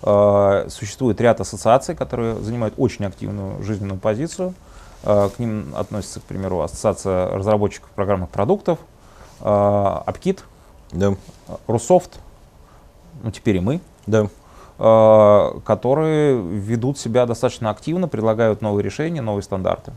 Э, 0.03 0.67
Существует 0.69 1.21
ряд 1.21 1.41
ассоциаций, 1.41 1.95
которые 1.95 2.37
занимают 2.37 2.75
очень 2.79 3.05
активную 3.05 3.63
жизненную 3.63 3.99
позицию. 3.99 4.55
Э, 5.03 5.29
К 5.35 5.39
ним 5.39 5.75
относится, 5.77 6.21
к 6.21 6.25
примеру, 6.25 6.61
Ассоциация 6.61 7.31
разработчиков 7.31 7.91
программных 7.91 8.31
продуктов, 8.31 8.79
э, 9.41 9.45
Апкит, 10.07 10.45
Да, 10.93 11.15
Русофт, 11.67 12.19
ну 13.23 13.31
теперь 13.31 13.57
и 13.57 13.61
мы, 13.61 13.81
да, 14.07 14.29
э, 14.79 15.61
которые 15.65 16.41
ведут 16.41 16.99
себя 16.99 17.27
достаточно 17.27 17.71
активно, 17.71 18.09
предлагают 18.09 18.63
новые 18.63 18.83
решения, 18.85 19.21
новые 19.21 19.43
стандарты. 19.43 19.93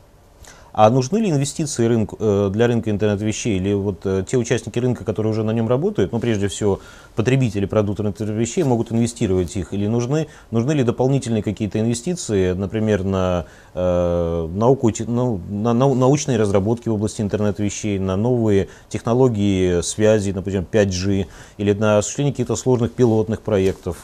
А 0.73 0.89
нужны 0.89 1.17
ли 1.17 1.29
инвестиции 1.29 1.85
рынку, 1.85 2.15
э, 2.19 2.49
для 2.51 2.67
рынка 2.67 2.89
интернет-вещей? 2.91 3.57
Или 3.57 3.73
вот 3.73 4.05
э, 4.05 4.23
те 4.25 4.37
участники 4.37 4.79
рынка, 4.79 5.03
которые 5.03 5.31
уже 5.31 5.43
на 5.43 5.51
нем 5.51 5.67
работают, 5.67 6.13
ну, 6.13 6.19
прежде 6.19 6.47
всего, 6.47 6.79
потребители 7.15 7.65
продуктов 7.65 8.05
интернет-вещей 8.05 8.63
могут 8.63 8.91
инвестировать 8.91 9.55
их? 9.57 9.73
Или 9.73 9.87
нужны, 9.87 10.27
нужны 10.49 10.71
ли 10.71 10.83
дополнительные 10.83 11.43
какие-то 11.43 11.77
инвестиции, 11.79 12.53
например, 12.53 13.03
на, 13.03 13.45
э, 13.73 14.49
науку, 14.53 14.91
ну, 15.07 15.41
на 15.49 15.73
нау- 15.73 15.93
научные 15.93 16.37
разработки 16.37 16.87
в 16.87 16.93
области 16.93 17.21
интернет-вещей, 17.21 17.99
на 17.99 18.15
новые 18.15 18.69
технологии 18.87 19.81
связи, 19.81 20.31
например, 20.31 20.63
5G, 20.71 21.27
или 21.57 21.73
на 21.73 21.97
осуществление 21.97 22.31
каких-то 22.31 22.55
сложных 22.55 22.93
пилотных 22.93 23.41
проектов? 23.41 23.97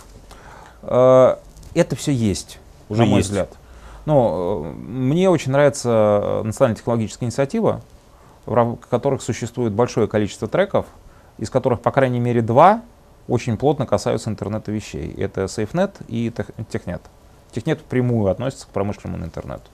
Э, 0.82 1.36
Это 1.74 1.96
все 1.96 2.12
есть, 2.12 2.60
Уже 2.90 3.02
на 3.04 3.06
мой 3.08 3.18
есть. 3.20 3.30
взгляд. 3.30 3.50
Ну, 4.08 4.64
э, 4.64 4.74
мне 4.74 5.30
очень 5.30 5.52
нравится 5.52 5.90
э, 5.90 6.44
национальная 6.44 6.78
технологическая 6.78 7.26
инициатива, 7.26 7.82
в 8.46 8.54
рамках 8.54 8.88
которых 8.88 9.22
существует 9.22 9.74
большое 9.74 10.08
количество 10.08 10.48
треков, 10.48 10.86
из 11.38 11.50
которых, 11.50 11.82
по 11.82 11.92
крайней 11.92 12.22
мере, 12.22 12.42
два 12.42 12.84
очень 13.28 13.58
плотно 13.58 13.86
касаются 13.86 14.30
интернета 14.30 14.72
вещей. 14.72 15.14
Это 15.18 15.44
SafeNet 15.44 16.06
и 16.08 16.32
Технет. 16.70 17.02
Технет 17.52 17.82
впрямую 17.82 18.32
относится 18.32 18.68
к 18.68 18.70
промышленному 18.70 19.26
интернету. 19.26 19.66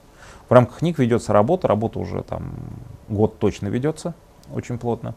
В 0.48 0.52
рамках 0.52 0.82
них 0.82 0.98
ведется 0.98 1.32
работа, 1.32 1.68
работа 1.68 2.00
уже 2.00 2.24
там 2.24 2.54
год 3.08 3.38
точно 3.38 3.68
ведется, 3.68 4.14
очень 4.52 4.78
плотно. 4.78 5.14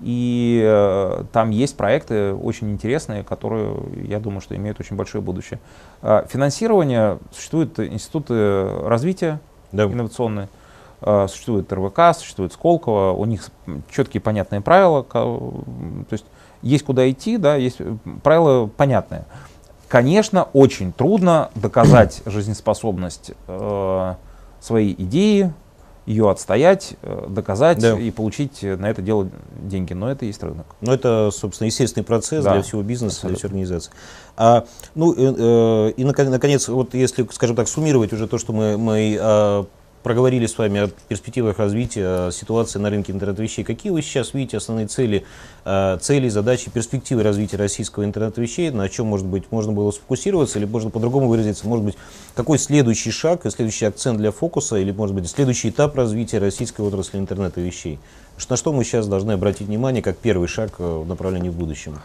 И 0.00 0.62
э, 0.64 1.24
там 1.32 1.50
есть 1.50 1.76
проекты 1.76 2.32
очень 2.32 2.70
интересные, 2.70 3.24
которые, 3.24 3.76
я 4.06 4.20
думаю, 4.20 4.40
что 4.40 4.54
имеют 4.54 4.78
очень 4.78 4.96
большое 4.96 5.22
будущее. 5.22 5.58
А, 6.02 6.24
финансирование, 6.28 7.18
существуют 7.32 7.78
институты 7.80 8.68
развития 8.84 9.40
Да, 9.72 9.84
инновационные, 9.84 10.48
а, 11.00 11.26
существует 11.26 11.72
РВК, 11.72 12.16
существует 12.16 12.52
Сколково, 12.52 13.12
у 13.12 13.24
них 13.24 13.50
четкие 13.90 14.20
понятные 14.20 14.60
правила, 14.60 15.02
то 15.02 15.52
есть 16.10 16.24
есть 16.62 16.84
куда 16.84 17.08
идти, 17.10 17.36
да, 17.36 17.54
есть 17.54 17.76
э, 17.80 17.96
правила 18.22 18.66
понятные. 18.66 19.24
Конечно, 19.88 20.48
очень 20.52 20.92
трудно 20.92 21.50
доказать 21.54 22.22
жизнеспособность 22.26 23.32
э, 23.46 24.14
своей 24.60 24.94
идеи, 24.98 25.52
ее 26.08 26.30
отстоять, 26.30 26.94
э, 27.02 27.26
доказать 27.28 27.78
Да. 27.78 27.98
и 27.98 28.10
получить 28.10 28.64
э, 28.64 28.76
на 28.76 28.86
это 28.88 29.02
дело 29.02 29.28
деньги, 29.62 29.92
но 29.92 30.10
это 30.10 30.24
есть 30.24 30.42
рынок. 30.42 30.64
Но 30.80 30.94
это, 30.94 31.30
собственно, 31.32 31.66
естественный 31.66 32.04
процесс 32.04 32.42
Да, 32.44 32.54
для 32.54 32.62
всего 32.62 32.82
бизнеса, 32.82 33.26
для 33.26 33.34
абсолютно. 33.34 33.38
всей 33.38 33.46
организации. 33.48 33.92
А, 34.36 34.64
ну, 34.94 35.12
э, 35.12 35.16
э, 35.18 35.90
и, 35.96 36.04
нако- 36.04 36.28
наконец, 36.28 36.68
вот 36.68 36.94
если, 36.94 37.28
скажем 37.30 37.56
так, 37.56 37.68
суммировать 37.68 38.12
уже 38.14 38.26
то, 38.26 38.38
что 38.38 38.52
мы, 38.54 38.78
мы 38.78 39.18
а, 39.20 39.66
проговорили 40.08 40.46
с 40.46 40.56
вами 40.56 40.80
о 40.84 40.88
перспективах 41.08 41.58
развития, 41.58 42.30
ситуации 42.30 42.78
на 42.78 42.88
рынке 42.88 43.12
интернет-вещей, 43.12 43.62
какие 43.62 43.92
вы 43.92 44.00
сейчас 44.00 44.32
видите 44.32 44.56
основные 44.56 44.86
цели, 44.86 45.26
а, 45.66 45.98
цели, 45.98 46.30
задачи, 46.30 46.70
перспективы 46.70 47.22
развития 47.22 47.58
российского 47.58 48.04
интернет-вещей, 48.04 48.70
на 48.70 48.88
чем, 48.88 49.04
может 49.08 49.26
быть, 49.26 49.52
можно 49.52 49.72
было 49.72 49.90
сфокусироваться, 49.90 50.58
или 50.58 50.64
можно 50.64 50.88
по-другому 50.88 51.28
выразиться, 51.28 51.68
может 51.68 51.84
быть, 51.84 51.98
какой 52.34 52.58
следующий 52.58 53.10
шаг, 53.10 53.42
следующий 53.50 53.84
акцент 53.84 54.16
для 54.16 54.30
фокуса, 54.32 54.76
или, 54.76 54.92
может 54.92 55.14
быть, 55.14 55.28
следующий 55.28 55.68
этап 55.68 55.94
развития 55.94 56.38
российской 56.38 56.80
отрасли 56.80 57.18
интернета 57.18 57.60
вещей? 57.60 57.98
Ш- 58.38 58.46
На 58.48 58.56
что 58.56 58.72
мы 58.72 58.84
сейчас 58.84 59.06
должны 59.08 59.32
обратить 59.32 59.66
внимание 59.68 60.02
как 60.02 60.16
первый 60.16 60.48
шаг 60.48 60.70
э, 60.78 60.82
в 61.04 61.06
направлении 61.06 61.50
в 61.50 61.54
будущем? 61.54 61.98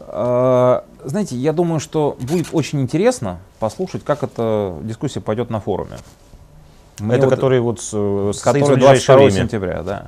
А, 0.00 0.84
Знаете, 1.04 1.36
я 1.36 1.52
думаю, 1.52 1.80
что 1.80 2.16
будет 2.18 2.46
очень 2.52 2.80
интересно 2.80 3.40
послушать, 3.58 4.04
как 4.04 4.22
эта 4.22 4.74
дискуссия 4.82 5.20
пойдет 5.20 5.50
на 5.50 5.60
форуме. 5.60 5.98
Мне 7.00 7.16
Это 7.16 7.26
вот- 7.26 7.34
который 7.34 7.60
вот 7.60 7.80
с- 7.80 7.90
э, 7.92 8.30
состоится 8.32 8.60
который 8.72 8.74
в 8.74 8.76
ближайшее 8.76 9.16
22 9.16 9.16
время. 9.16 9.30
сентября, 9.42 9.82
да. 9.82 10.06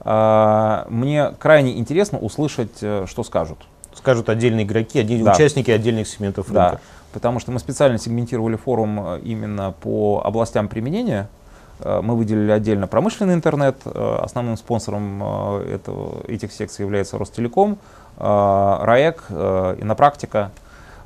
А, 0.00 0.86
Мне 0.90 1.30
крайне 1.38 1.78
интересно 1.78 2.18
услышать, 2.18 2.78
э, 2.82 3.06
что 3.08 3.22
скажут. 3.24 3.58
Скажут 3.94 4.28
отдельные 4.28 4.66
игроки, 4.66 4.98
отдельные 4.98 5.24
Да. 5.26 5.32
участники 5.32 5.70
отдельных 5.70 6.08
сегментов 6.08 6.50
Да, 6.50 6.70
рынка. 6.70 6.82
потому 7.12 7.38
что 7.38 7.52
мы 7.52 7.58
специально 7.60 7.96
сегментировали 7.98 8.56
форум 8.56 9.00
э, 9.00 9.20
именно 9.20 9.72
по 9.80 10.20
областям 10.24 10.68
применения. 10.68 11.28
Мы 11.84 12.14
выделили 12.16 12.52
отдельно 12.52 12.86
промышленный 12.86 13.34
интернет. 13.34 13.76
Основным 13.84 14.56
спонсором 14.56 15.20
этого, 15.64 16.22
этих 16.28 16.52
секций 16.52 16.84
является 16.84 17.18
Ростелеком, 17.18 17.78
РАЭК, 18.16 19.24
Инопрактика. 19.80 20.52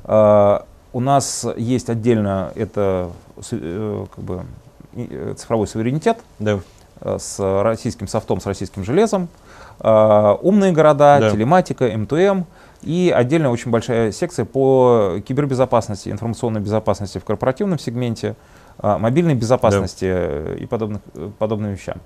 У 0.05 0.99
нас 0.99 1.45
есть 1.57 1.89
отдельно 1.89 2.51
это 2.55 3.09
как 3.49 4.23
бы, 4.23 4.43
цифровой 5.37 5.67
суверенитет 5.67 6.17
Да. 6.39 6.59
э, 7.01 7.17
с 7.19 7.39
российским 7.63 8.07
софтом, 8.07 8.39
с 8.41 8.45
российским 8.45 8.83
железом, 8.83 9.27
э, 9.79 10.35
умные 10.41 10.71
города, 10.71 11.17
Да. 11.19 11.31
телематика, 11.31 11.85
МТМ 11.85 12.43
и 12.81 13.13
отдельно 13.15 13.51
очень 13.51 13.71
большая 13.71 14.11
секция 14.11 14.45
по 14.45 15.15
кибербезопасности, 15.27 16.09
информационной 16.09 16.61
безопасности 16.61 17.17
в 17.17 17.25
корпоративном 17.25 17.79
сегменте, 17.79 18.35
э, 18.81 18.97
мобильной 18.97 19.35
безопасности 19.35 20.05
э, 20.09 20.57
и 20.59 20.65
подобных, 20.65 21.01
э, 21.15 21.29
подобным 21.37 21.71
вещам. 21.71 21.97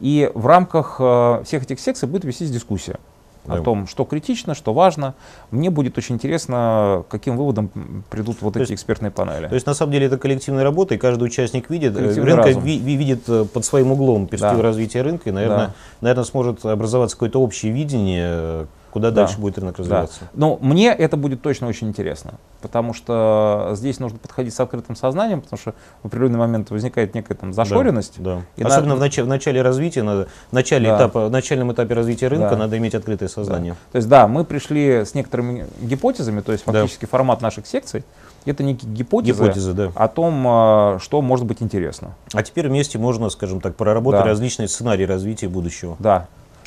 И 0.00 0.30
в 0.34 0.46
рамках 0.46 0.96
э, 0.98 1.42
всех 1.44 1.62
этих 1.64 1.78
секций 1.78 2.08
будет 2.08 2.24
вестись 2.24 2.50
дискуссия 2.50 2.98
Да. 3.44 3.54
о 3.54 3.60
том, 3.62 3.86
что 3.88 4.04
критично, 4.04 4.54
что 4.54 4.72
важно. 4.72 5.14
Мне 5.50 5.70
будет 5.70 5.98
очень 5.98 6.14
интересно, 6.14 7.04
каким 7.08 7.36
выводам 7.36 7.70
м, 7.74 8.04
придут 8.08 8.36
вот 8.40 8.54
То 8.54 8.60
эти 8.60 8.70
есть- 8.70 8.82
экспертные 8.82 9.10
панели. 9.10 9.48
То 9.48 9.54
есть 9.54 9.66
на 9.66 9.74
самом 9.74 9.92
деле 9.92 10.06
это 10.06 10.16
коллективная 10.18 10.62
работа, 10.62 10.94
и 10.94 10.98
каждый 10.98 11.24
участник 11.24 11.68
видит, 11.70 11.96
э, 11.96 12.22
рынка 12.22 12.50
ви- 12.50 12.78
ви- 12.78 12.96
видит 12.96 13.28
э, 13.28 13.44
под 13.52 13.64
своим 13.64 13.90
углом 13.92 14.26
перспективу 14.28 14.62
Да. 14.62 14.68
развития 14.68 15.02
рынка, 15.02 15.28
и, 15.30 15.32
наверное, 15.32 15.66
Да. 15.68 15.74
наверное, 16.00 16.24
сможет 16.24 16.64
образоваться 16.64 17.16
какое-то 17.16 17.40
общее 17.42 17.72
видение, 17.72 18.26
э, 18.30 18.66
куда 18.92 19.10
Да. 19.10 19.22
дальше 19.22 19.38
будет 19.40 19.58
рынок 19.58 19.76
Да. 19.76 19.82
развиваться. 19.82 20.20
Но 20.34 20.58
мне 20.60 20.88
это 20.92 21.16
будет 21.16 21.40
точно 21.42 21.66
очень 21.66 21.88
интересно, 21.88 22.34
потому 22.60 22.92
что 22.94 23.70
здесь 23.74 23.98
нужно 23.98 24.18
подходить 24.18 24.54
с 24.54 24.60
открытым 24.60 24.96
сознанием, 24.96 25.40
потому 25.40 25.58
что 25.58 25.74
в 26.02 26.06
определенный 26.06 26.38
момент 26.38 26.70
возникает 26.70 27.14
некая 27.14 27.34
там 27.34 27.52
зашоренность. 27.52 28.14
Да. 28.18 28.42
И 28.56 28.62
Особенно 28.62 28.90
на- 28.90 28.96
в, 28.96 29.00
начале, 29.00 29.24
в 29.24 29.28
начале 29.28 29.62
развития, 29.62 30.02
надо, 30.02 30.28
в 30.50 30.52
начале 30.52 30.88
Да. 30.90 30.96
этапа, 30.96 31.26
в 31.28 31.30
начальном 31.30 31.72
этапе 31.72 31.94
развития 31.94 32.28
рынка 32.28 32.50
Да. 32.50 32.56
надо 32.56 32.76
иметь 32.78 32.94
открытое 32.94 33.28
сознание. 33.28 33.74
То 33.92 33.96
есть 33.96 34.08
да, 34.08 34.28
мы 34.28 34.44
пришли 34.44 35.04
с 35.04 35.14
некоторыми 35.14 35.66
гипотезами, 35.80 36.40
то 36.40 36.52
есть 36.52 36.64
Да. 36.66 36.72
фактически 36.72 37.06
формат 37.06 37.40
наших 37.40 37.66
секций 37.66 38.04
это 38.44 38.62
некие 38.64 38.90
гипотезы, 38.92 39.42
Гипотезы, 39.44 39.72
да. 39.72 39.92
о 39.94 40.08
том, 40.08 40.44
а, 40.46 40.98
что 41.00 41.22
может 41.22 41.46
быть 41.46 41.62
интересно. 41.62 42.14
А 42.34 42.42
теперь 42.42 42.68
вместе 42.68 42.98
можно, 42.98 43.30
скажем 43.30 43.60
так, 43.60 43.76
проработать 43.76 44.20
Да. 44.22 44.26
различные 44.26 44.68
сценарии 44.68 45.04
развития 45.04 45.48
будущего. 45.48 45.96
Да. 46.00 46.26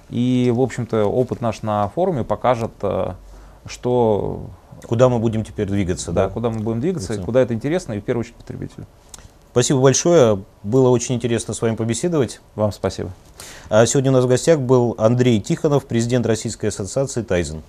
И, 0.10 0.52
в 0.54 0.62
общем-то, 0.62 1.06
опыт 1.06 1.42
наш 1.42 1.62
на 1.62 1.88
форуме 1.90 2.24
покажет, 2.24 2.72
э, 2.82 3.14
что 3.66 4.48
Куда 4.86 5.10
мы 5.10 5.20
будем 5.20 5.44
теперь 5.44 5.68
двигаться? 5.68 6.12
да, 6.12 6.30
куда 6.30 6.50
мы 6.50 6.60
будем 6.60 6.82
двигаться, 6.82 7.14
и 7.14 7.18
куда 7.18 7.42
это 7.42 7.54
интересно, 7.54 7.94
и 7.94 8.00
в 8.00 8.04
первую 8.04 8.22
очередь 8.22 8.36
потребителю. 8.36 8.86
Спасибо 9.52 9.80
большое. 9.80 10.44
Было 10.64 10.90
очень 10.90 11.16
интересно 11.16 11.54
с 11.54 11.62
вами 11.62 11.76
побеседовать. 11.76 12.42
Вам 12.56 12.74
спасибо. 12.74 13.12
А 13.70 13.86
сегодня 13.86 14.12
у 14.12 14.14
нас 14.14 14.26
в 14.26 14.28
гостях 14.28 14.60
был 14.60 14.96
Андрей 14.98 15.40
Тихонов, 15.40 15.86
президент 15.86 16.26
Российской 16.26 16.68
ассоциации 16.68 17.22
Тайзен. 17.22 17.64